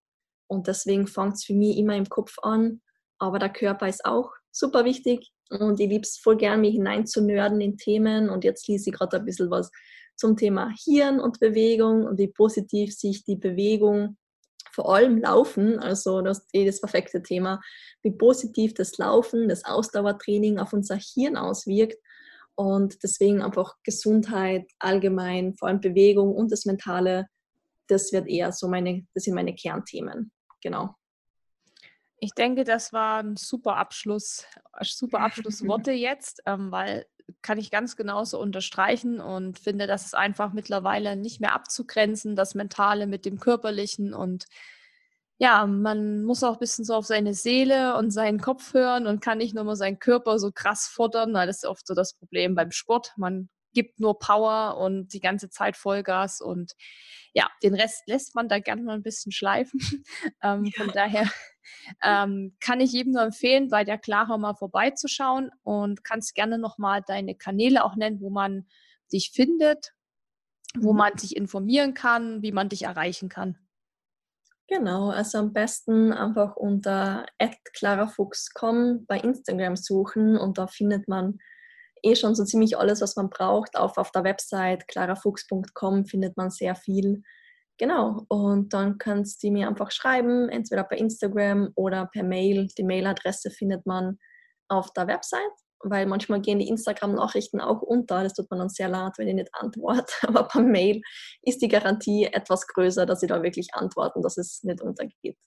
Und 0.47 0.67
deswegen 0.67 1.07
fängt 1.07 1.35
es 1.35 1.43
für 1.43 1.53
mich 1.53 1.77
immer 1.77 1.95
im 1.95 2.07
Kopf 2.07 2.37
an. 2.41 2.81
Aber 3.19 3.39
der 3.39 3.49
Körper 3.49 3.87
ist 3.87 4.05
auch 4.05 4.31
super 4.51 4.85
wichtig 4.85 5.31
und 5.49 5.79
ich 5.79 5.89
liebe 5.89 6.03
es 6.03 6.17
voll 6.17 6.37
gern, 6.37 6.61
mich 6.61 6.73
hineinzunörden 6.73 7.61
in 7.61 7.77
Themen. 7.77 8.29
Und 8.29 8.43
jetzt 8.43 8.67
lese 8.67 8.89
ich 8.89 8.95
gerade 8.95 9.17
ein 9.17 9.25
bisschen 9.25 9.49
was 9.49 9.71
zum 10.15 10.37
Thema 10.37 10.71
Hirn 10.83 11.19
und 11.19 11.39
Bewegung 11.39 12.05
und 12.05 12.19
wie 12.19 12.27
positiv 12.27 12.95
sich 12.95 13.23
die 13.23 13.35
Bewegung, 13.35 14.17
vor 14.71 14.93
allem 14.93 15.19
Laufen, 15.19 15.79
also 15.79 16.21
das 16.21 16.39
ist 16.39 16.49
eh 16.53 16.65
das 16.65 16.81
perfekte 16.81 17.21
Thema, 17.21 17.61
wie 18.01 18.11
positiv 18.11 18.73
das 18.73 18.97
Laufen, 18.97 19.47
das 19.47 19.65
Ausdauertraining 19.65 20.57
auf 20.57 20.73
unser 20.73 20.97
Hirn 20.97 21.37
auswirkt. 21.37 21.97
Und 22.55 23.03
deswegen 23.03 23.41
einfach 23.41 23.75
Gesundheit 23.83 24.65
allgemein, 24.79 25.55
vor 25.55 25.67
allem 25.67 25.79
Bewegung 25.79 26.33
und 26.33 26.51
das 26.51 26.65
Mentale 26.65 27.27
das 27.93 28.11
wird 28.11 28.27
eher 28.27 28.51
so 28.51 28.67
meine, 28.67 29.05
das 29.13 29.23
sind 29.23 29.35
meine 29.35 29.55
Kernthemen. 29.55 30.31
Genau. 30.61 30.95
Ich 32.19 32.31
denke, 32.31 32.63
das 32.63 32.93
war 32.93 33.19
ein 33.19 33.35
super 33.35 33.77
Abschluss, 33.77 34.45
super 34.81 35.19
Abschlussworte 35.19 35.91
jetzt, 35.91 36.41
ähm, 36.45 36.71
weil 36.71 37.05
kann 37.41 37.57
ich 37.57 37.71
ganz 37.71 37.95
genauso 37.95 38.39
unterstreichen 38.39 39.19
und 39.21 39.59
finde, 39.59 39.87
das 39.87 40.05
ist 40.05 40.15
einfach 40.15 40.53
mittlerweile 40.53 41.15
nicht 41.15 41.39
mehr 41.39 41.53
abzugrenzen, 41.53 42.35
das 42.35 42.55
Mentale 42.55 43.07
mit 43.07 43.25
dem 43.25 43.39
Körperlichen 43.39 44.13
und 44.13 44.45
ja, 45.39 45.65
man 45.65 46.23
muss 46.23 46.43
auch 46.43 46.53
ein 46.53 46.59
bisschen 46.59 46.85
so 46.85 46.95
auf 46.95 47.05
seine 47.05 47.33
Seele 47.33 47.97
und 47.97 48.11
seinen 48.11 48.39
Kopf 48.39 48.73
hören 48.73 49.07
und 49.07 49.19
kann 49.19 49.39
nicht 49.39 49.55
nur 49.55 49.63
mal 49.63 49.75
seinen 49.75 49.99
Körper 49.99 50.39
so 50.39 50.51
krass 50.51 50.87
fordern, 50.87 51.33
weil 51.33 51.47
das 51.47 51.57
ist 51.57 51.65
oft 51.65 51.85
so 51.87 51.93
das 51.93 52.13
Problem 52.13 52.55
beim 52.55 52.71
Sport. 52.71 53.13
Man 53.17 53.49
gibt 53.73 53.99
nur 53.99 54.19
Power 54.19 54.77
und 54.77 55.13
die 55.13 55.19
ganze 55.19 55.49
Zeit 55.49 55.77
Vollgas 55.77 56.41
und 56.41 56.73
ja, 57.33 57.49
den 57.63 57.73
Rest 57.73 58.03
lässt 58.07 58.35
man 58.35 58.47
da 58.47 58.59
gerne 58.59 58.83
mal 58.83 58.93
ein 58.93 59.03
bisschen 59.03 59.31
schleifen. 59.31 59.79
ähm, 60.43 60.65
ja. 60.65 60.71
Von 60.83 60.93
daher 60.93 61.29
ähm, 62.03 62.55
kann 62.59 62.79
ich 62.79 62.91
jedem 62.91 63.13
nur 63.13 63.23
empfehlen, 63.23 63.69
bei 63.69 63.83
der 63.83 63.97
Clara 63.97 64.37
mal 64.37 64.53
vorbeizuschauen 64.53 65.51
und 65.63 66.03
kannst 66.03 66.35
gerne 66.35 66.57
nochmal 66.57 67.01
deine 67.05 67.35
Kanäle 67.35 67.83
auch 67.83 67.95
nennen, 67.95 68.21
wo 68.21 68.29
man 68.29 68.67
dich 69.11 69.31
findet, 69.31 69.93
wo 70.77 70.91
mhm. 70.91 70.97
man 70.97 71.17
sich 71.17 71.35
informieren 71.35 71.93
kann, 71.93 72.41
wie 72.41 72.51
man 72.51 72.69
dich 72.69 72.83
erreichen 72.83 73.29
kann. 73.29 73.57
Genau, 74.67 75.09
also 75.09 75.39
am 75.39 75.53
besten 75.53 76.13
einfach 76.13 76.55
unter 76.55 77.25
@clarafuchs.com 77.73 79.05
bei 79.05 79.19
Instagram 79.19 79.75
suchen 79.75 80.37
und 80.37 80.57
da 80.57 80.67
findet 80.67 81.07
man 81.07 81.39
eh 82.03 82.15
schon 82.15 82.35
so 82.35 82.43
ziemlich 82.43 82.77
alles, 82.77 83.01
was 83.01 83.15
man 83.15 83.29
braucht. 83.29 83.75
Auf, 83.77 83.97
auf 83.97 84.11
der 84.11 84.23
Website 84.23 84.87
clarafuchs.com 84.87 86.05
findet 86.05 86.37
man 86.37 86.49
sehr 86.49 86.75
viel. 86.75 87.23
Genau, 87.77 88.25
und 88.27 88.73
dann 88.73 88.99
kannst 88.99 89.41
du 89.41 89.49
mir 89.49 89.67
einfach 89.67 89.91
schreiben, 89.91 90.47
entweder 90.49 90.83
per 90.83 90.97
Instagram 90.97 91.71
oder 91.75 92.05
per 92.05 92.23
Mail. 92.23 92.67
Die 92.77 92.83
Mailadresse 92.83 93.49
findet 93.49 93.85
man 93.85 94.19
auf 94.67 94.91
der 94.93 95.07
Website 95.07 95.41
weil 95.83 96.05
manchmal 96.05 96.41
gehen 96.41 96.59
die 96.59 96.67
Instagram-Nachrichten 96.67 97.59
auch 97.59 97.81
unter. 97.81 98.23
Das 98.23 98.33
tut 98.33 98.49
man 98.49 98.59
dann 98.59 98.69
sehr 98.69 98.89
leid, 98.89 99.13
wenn 99.17 99.27
ich 99.27 99.35
nicht 99.35 99.49
antworte. 99.53 100.13
Aber 100.27 100.47
per 100.47 100.61
Mail 100.61 101.01
ist 101.41 101.61
die 101.61 101.67
Garantie 101.67 102.25
etwas 102.25 102.67
größer, 102.67 103.05
dass 103.05 103.21
ich 103.21 103.29
da 103.29 103.43
wirklich 103.43 103.73
antworte 103.73 104.15
und 104.15 104.23
dass 104.23 104.37
es 104.37 104.63
nicht 104.63 104.81
untergeht. 104.81 105.37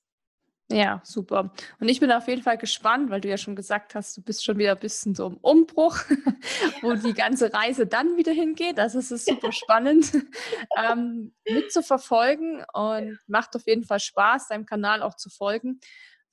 Ja, 0.68 1.00
super. 1.04 1.52
Und 1.78 1.88
ich 1.88 2.00
bin 2.00 2.10
auf 2.10 2.26
jeden 2.26 2.42
Fall 2.42 2.58
gespannt, 2.58 3.08
weil 3.10 3.20
du 3.20 3.28
ja 3.28 3.36
schon 3.36 3.54
gesagt 3.54 3.94
hast, 3.94 4.16
du 4.16 4.22
bist 4.22 4.44
schon 4.44 4.58
wieder 4.58 4.72
ein 4.72 4.80
bisschen 4.80 5.14
so 5.14 5.28
im 5.28 5.36
Umbruch, 5.36 5.98
wo 6.82 6.94
die 6.94 7.14
ganze 7.14 7.52
Reise 7.52 7.86
dann 7.86 8.16
wieder 8.16 8.32
hingeht. 8.32 8.76
Das 8.76 8.96
ist 8.96 9.10
super 9.10 9.52
spannend 9.52 10.12
ähm, 10.76 11.32
mitzuverfolgen 11.48 12.64
und 12.72 13.18
macht 13.28 13.54
auf 13.54 13.64
jeden 13.66 13.84
Fall 13.84 14.00
Spaß, 14.00 14.48
deinem 14.48 14.66
Kanal 14.66 15.02
auch 15.02 15.14
zu 15.14 15.30
folgen. 15.30 15.78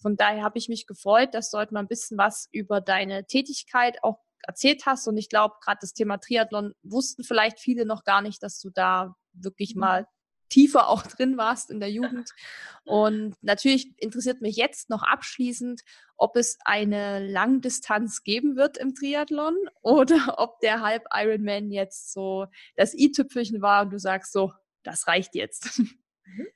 Von 0.02 0.18
daher 0.18 0.44
habe 0.44 0.58
ich 0.58 0.68
mich 0.68 0.88
gefreut, 0.88 1.36
dass 1.36 1.52
du 1.52 1.60
heute 1.60 1.76
mal 1.76 1.82
ein 1.82 1.88
bisschen 1.88 2.18
was 2.18 2.50
über 2.52 2.82
deine 2.82 3.26
Tätigkeit 3.28 4.04
auch 4.04 4.18
erzählt 4.48 4.88
hast. 4.88 5.08
Und 5.08 5.18
ich 5.18 5.30
glaube, 5.30 5.56
gerade 5.62 5.78
das 5.80 5.94
Thema 5.94 6.18
Triathlon 6.18 6.74
wussten 6.82 7.24
vielleicht 7.24 7.60
viele 7.60 7.86
noch 7.86 8.04
gar 8.04 8.24
nicht, 8.24 8.42
dass 8.42 8.60
du 8.60 8.72
da 8.72 9.16
wirklich 9.34 9.76
mhm. 9.76 9.80
mal 9.80 10.08
tiefer 10.54 10.88
auch 10.90 11.04
drin 11.04 11.38
warst 11.38 11.70
in 11.70 11.80
der 11.80 11.92
Jugend. 11.92 12.30
Und 12.86 13.36
natürlich 13.42 13.94
interessiert 13.98 14.42
mich 14.42 14.58
jetzt 14.58 14.90
noch 14.90 15.04
abschließend, 15.04 15.82
ob 16.18 16.36
es 16.36 16.58
eine 16.66 17.26
Langdistanz 17.26 18.24
geben 18.24 18.56
wird 18.56 18.78
im 18.78 18.94
Triathlon 18.94 19.56
oder 19.82 20.36
ob 20.38 20.60
der 20.60 20.82
Halb 20.82 21.06
Ironman 21.14 21.72
jetzt 21.72 22.14
so 22.14 22.48
das 22.76 22.94
i-Tüpfelchen 22.94 23.62
war 23.62 23.84
und 23.84 23.92
du 23.92 24.00
sagst 24.00 24.34
so, 24.34 24.52
das 24.84 25.08
reicht 25.08 25.34
jetzt. 25.36 25.80
Mhm. 25.80 26.48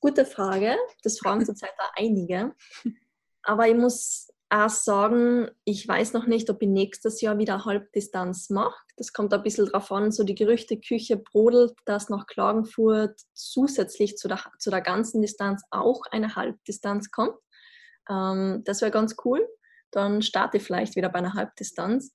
Gute 0.00 0.24
Frage. 0.24 0.76
Das 1.02 1.18
fragen 1.18 1.44
zurzeit 1.44 1.74
da 1.76 1.90
einige. 1.94 2.54
Aber 3.42 3.68
ich 3.68 3.74
muss 3.74 4.32
auch 4.50 4.68
sagen, 4.68 5.48
ich 5.64 5.86
weiß 5.86 6.12
noch 6.12 6.26
nicht, 6.26 6.50
ob 6.50 6.60
ich 6.60 6.68
nächstes 6.68 7.20
Jahr 7.20 7.38
wieder 7.38 7.64
Halbdistanz 7.64 8.50
mache. 8.50 8.78
Das 8.96 9.12
kommt 9.12 9.32
ein 9.32 9.42
bisschen 9.42 9.66
drauf 9.66 9.90
an. 9.92 10.10
So 10.10 10.24
die 10.24 10.34
Gerüchteküche 10.34 11.16
brodelt, 11.16 11.72
dass 11.84 12.08
nach 12.08 12.26
Klagenfurt 12.26 13.20
zusätzlich 13.32 14.16
zu 14.16 14.26
der, 14.26 14.40
zu 14.58 14.70
der 14.70 14.80
ganzen 14.80 15.22
Distanz 15.22 15.62
auch 15.70 16.02
eine 16.10 16.34
Halbdistanz 16.34 17.10
kommt. 17.12 17.36
Ähm, 18.08 18.62
das 18.64 18.80
wäre 18.80 18.90
ganz 18.90 19.14
cool. 19.24 19.46
Dann 19.92 20.20
starte 20.20 20.56
ich 20.56 20.64
vielleicht 20.64 20.96
wieder 20.96 21.08
bei 21.08 21.20
einer 21.20 21.34
Halbdistanz. 21.34 22.12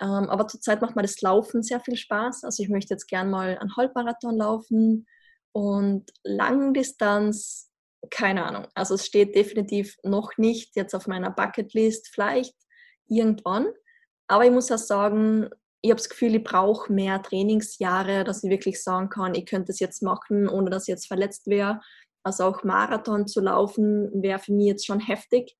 Ähm, 0.00 0.28
aber 0.28 0.48
zurzeit 0.48 0.82
macht 0.82 0.96
mir 0.96 1.02
das 1.02 1.20
Laufen 1.20 1.62
sehr 1.62 1.80
viel 1.80 1.96
Spaß. 1.96 2.42
Also 2.42 2.64
ich 2.64 2.68
möchte 2.68 2.94
jetzt 2.94 3.06
gern 3.06 3.30
mal 3.30 3.56
einen 3.58 3.76
Halbmarathon 3.76 4.36
laufen 4.36 5.06
und 5.52 6.10
Langdistanz, 6.24 7.70
keine 8.10 8.44
Ahnung. 8.44 8.66
Also 8.74 8.94
es 8.94 9.06
steht 9.06 9.34
definitiv 9.34 9.96
noch 10.02 10.32
nicht 10.36 10.76
jetzt 10.76 10.94
auf 10.94 11.06
meiner 11.06 11.30
Bucketlist, 11.30 12.08
vielleicht 12.08 12.54
irgendwann. 13.08 13.68
Aber 14.26 14.44
ich 14.44 14.50
muss 14.50 14.70
auch 14.72 14.78
sagen, 14.78 15.50
ich 15.82 15.90
habe 15.90 15.98
das 15.98 16.08
Gefühl, 16.08 16.34
ich 16.34 16.44
brauche 16.44 16.92
mehr 16.92 17.20
Trainingsjahre, 17.22 18.24
dass 18.24 18.42
ich 18.42 18.50
wirklich 18.50 18.82
sagen 18.82 19.10
kann, 19.10 19.34
ich 19.34 19.44
könnte 19.44 19.70
es 19.70 19.80
jetzt 19.80 20.02
machen, 20.02 20.48
ohne 20.48 20.70
dass 20.70 20.84
ich 20.84 20.92
jetzt 20.92 21.06
verletzt 21.06 21.46
wäre. 21.46 21.80
Also 22.22 22.44
auch 22.44 22.64
Marathon 22.64 23.26
zu 23.26 23.40
laufen 23.40 24.10
wäre 24.22 24.38
für 24.38 24.52
mich 24.52 24.66
jetzt 24.66 24.86
schon 24.86 25.00
heftig. 25.00 25.54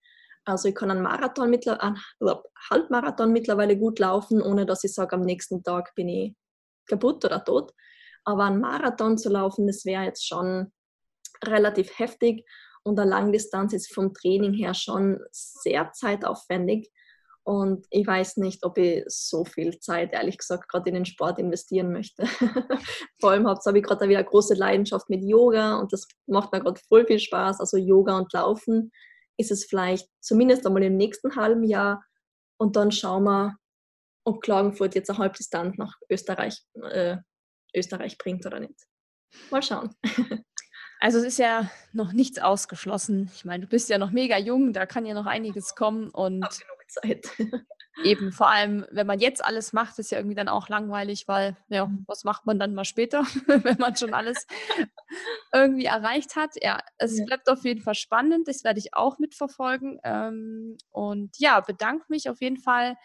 Also 0.47 0.69
ich 0.69 0.75
kann 0.75 0.91
einen 0.91 1.03
Marathon, 1.03 1.51
mittler 1.51 1.83
einen 1.83 1.99
Halbmarathon 2.71 3.33
mittlerweile 3.33 3.77
gut 3.79 3.99
laufen, 3.99 4.41
ohne 4.43 4.67
dass 4.67 4.85
ich 4.85 4.95
sage, 4.95 5.17
am 5.17 5.23
nächsten 5.23 5.63
Tag 5.63 5.95
bin 5.95 6.09
ich 6.09 6.35
kaputt 6.87 7.25
oder 7.25 7.45
tot. 7.45 7.73
Aber 8.25 8.45
ein 8.45 8.61
Marathon 8.61 9.19
zu 9.19 9.29
laufen, 9.29 9.67
das 9.67 9.85
wäre 9.85 10.05
jetzt 10.05 10.27
schon 10.27 10.73
relativ 11.49 11.99
heftig 11.99 12.45
und 12.83 12.99
eine 12.99 13.11
Langdistanz 13.11 13.73
ist 13.73 13.93
vom 13.93 14.13
Training 14.13 14.53
her 14.53 14.75
schon 14.75 15.19
sehr 15.31 15.91
zeitaufwendig. 15.93 16.91
Und 17.47 17.87
ich 17.91 18.07
weiß 18.07 18.39
nicht, 18.39 18.65
ob 18.65 18.79
ich 18.79 19.05
so 19.07 19.45
viel 19.45 19.79
Zeit, 19.79 20.15
ehrlich 20.15 20.39
gesagt, 20.39 20.69
gerade 20.69 20.89
in 20.89 20.95
den 20.95 21.05
Sport 21.05 21.39
investieren 21.39 21.93
möchte. 21.93 22.27
Vor 23.21 23.31
allem 23.31 23.47
habe 23.47 23.79
ich 23.79 23.85
gerade 23.85 24.09
wieder 24.09 24.19
eine 24.19 24.29
große 24.29 24.55
Leidenschaft 24.55 25.11
mit 25.11 25.23
Yoga 25.23 25.79
und 25.79 25.93
das 25.93 26.09
macht 26.27 26.53
mir 26.53 26.61
gerade 26.61 26.81
voll 26.89 27.07
viel 27.07 27.19
Spaß. 27.19 27.61
Also 27.61 27.77
Yoga 27.77 28.17
und 28.17 28.33
Laufen 28.33 28.91
ist 29.37 29.51
es 29.51 29.67
vielleicht 29.67 30.09
zumindest 30.21 30.67
einmal 30.67 30.85
im 30.85 30.97
nächsten 30.97 31.37
halben 31.37 31.65
Jahr. 31.65 32.03
Und 32.57 32.77
dann 32.77 32.93
schauen 32.93 33.25
wir, 33.25 33.57
ob 34.25 34.41
Klagenfurt 34.41 34.95
jetzt 34.95 35.11
eine 35.11 35.19
Halbdistanz 35.19 35.77
nach 35.77 35.95
Österreich 36.09 36.63
äh, 36.81 37.19
Österreich 37.75 38.17
bringt 38.17 38.47
oder 38.47 38.61
nicht. 38.61 38.87
Mal 39.51 39.63
schauen. 39.63 39.95
Also 41.05 41.19
es 41.19 41.25
ist 41.25 41.39
ja 41.39 41.71
noch 41.93 42.15
nichts 42.15 42.39
ausgeschlossen. 42.39 43.31
Ich 43.35 43.45
meine, 43.45 43.65
du 43.65 43.69
bist 43.69 43.91
ja 43.91 43.99
noch 43.99 44.11
mega 44.11 44.39
jung, 44.39 44.73
da 44.73 44.87
kann 44.87 45.05
ja 45.05 45.13
noch 45.13 45.27
einiges 45.27 45.75
kommen 45.75 46.09
und 46.09 46.41
genug 46.41 46.89
Zeit. 46.89 47.29
eben 48.03 48.33
vor 48.33 48.49
allem, 48.49 48.87
wenn 48.91 49.07
man 49.07 49.21
jetzt 49.21 49.45
alles 49.45 49.75
macht, 49.75 49.99
ist 49.99 50.11
ja 50.13 50.17
irgendwie 50.17 50.35
dann 50.35 50.49
auch 50.49 50.71
langweilig, 50.71 51.29
weil 51.29 51.59
ja, 51.69 51.85
mhm. 51.85 52.05
was 52.07 52.25
macht 52.25 52.47
man 52.47 52.59
dann 52.59 52.73
mal 52.73 52.87
später, 52.87 53.21
wenn 53.47 53.77
man 53.77 53.95
schon 53.97 54.15
alles 54.15 54.47
irgendwie 55.53 55.85
erreicht 55.85 56.37
hat? 56.37 56.53
Ja, 56.63 56.81
es 56.97 57.19
ja. 57.19 57.27
bleibt 57.27 57.51
auf 57.51 57.65
jeden 57.65 57.83
Fall 57.83 57.95
spannend. 57.95 58.49
Das 58.49 58.65
werde 58.65 58.79
ich 58.79 58.95
auch 58.95 59.19
mitverfolgen. 59.19 60.01
Ähm, 60.05 60.79
und 60.89 61.39
ja, 61.39 61.61
bedanke 61.61 62.07
mich 62.09 62.31
auf 62.31 62.41
jeden 62.41 62.57
Fall 62.57 62.97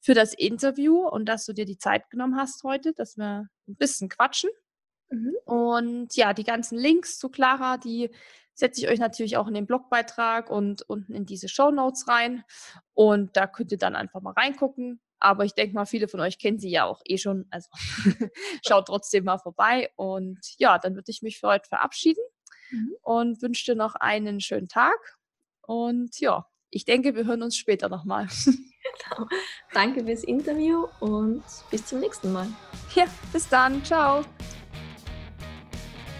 für 0.00 0.14
das 0.14 0.32
Interview 0.32 1.06
und 1.06 1.26
dass 1.26 1.44
du 1.44 1.52
dir 1.52 1.66
die 1.66 1.76
Zeit 1.76 2.08
genommen 2.08 2.38
hast 2.38 2.64
heute, 2.64 2.94
dass 2.94 3.18
wir 3.18 3.46
ein 3.68 3.76
bisschen 3.76 4.08
quatschen. 4.08 4.48
Mhm. 5.12 5.34
Und 5.44 6.16
ja, 6.16 6.32
die 6.32 6.44
ganzen 6.44 6.78
Links 6.78 7.18
zu 7.18 7.28
Clara, 7.28 7.76
die 7.76 8.10
setze 8.54 8.80
ich 8.80 8.88
euch 8.88 8.98
natürlich 8.98 9.36
auch 9.36 9.46
in 9.46 9.54
den 9.54 9.66
Blogbeitrag 9.66 10.50
und 10.50 10.82
unten 10.82 11.14
in 11.14 11.26
diese 11.26 11.48
Show 11.48 11.70
Notes 11.70 12.08
rein. 12.08 12.44
Und 12.94 13.36
da 13.36 13.46
könnt 13.46 13.72
ihr 13.72 13.78
dann 13.78 13.94
einfach 13.94 14.20
mal 14.20 14.32
reingucken. 14.32 15.00
Aber 15.18 15.44
ich 15.44 15.54
denke 15.54 15.74
mal, 15.74 15.86
viele 15.86 16.08
von 16.08 16.20
euch 16.20 16.38
kennen 16.38 16.58
sie 16.58 16.70
ja 16.70 16.84
auch 16.84 17.00
eh 17.04 17.16
schon. 17.16 17.46
Also 17.50 17.68
schaut 18.66 18.86
trotzdem 18.86 19.24
mal 19.24 19.38
vorbei. 19.38 19.90
Und 19.96 20.40
ja, 20.58 20.78
dann 20.78 20.94
würde 20.94 21.10
ich 21.10 21.22
mich 21.22 21.38
für 21.38 21.48
heute 21.48 21.68
verabschieden 21.68 22.24
mhm. 22.70 22.96
und 23.02 23.42
wünsche 23.42 23.72
dir 23.72 23.76
noch 23.76 23.94
einen 23.94 24.40
schönen 24.40 24.68
Tag. 24.68 25.18
Und 25.62 26.18
ja, 26.18 26.46
ich 26.70 26.84
denke, 26.84 27.14
wir 27.14 27.26
hören 27.26 27.42
uns 27.42 27.56
später 27.56 27.88
nochmal. 27.88 28.28
Genau. 29.08 29.28
Danke 29.72 30.04
fürs 30.04 30.24
Interview 30.24 30.88
und 30.98 31.44
bis 31.70 31.86
zum 31.86 32.00
nächsten 32.00 32.32
Mal. 32.32 32.48
Ja, 32.96 33.06
bis 33.32 33.48
dann. 33.48 33.84
Ciao. 33.84 34.24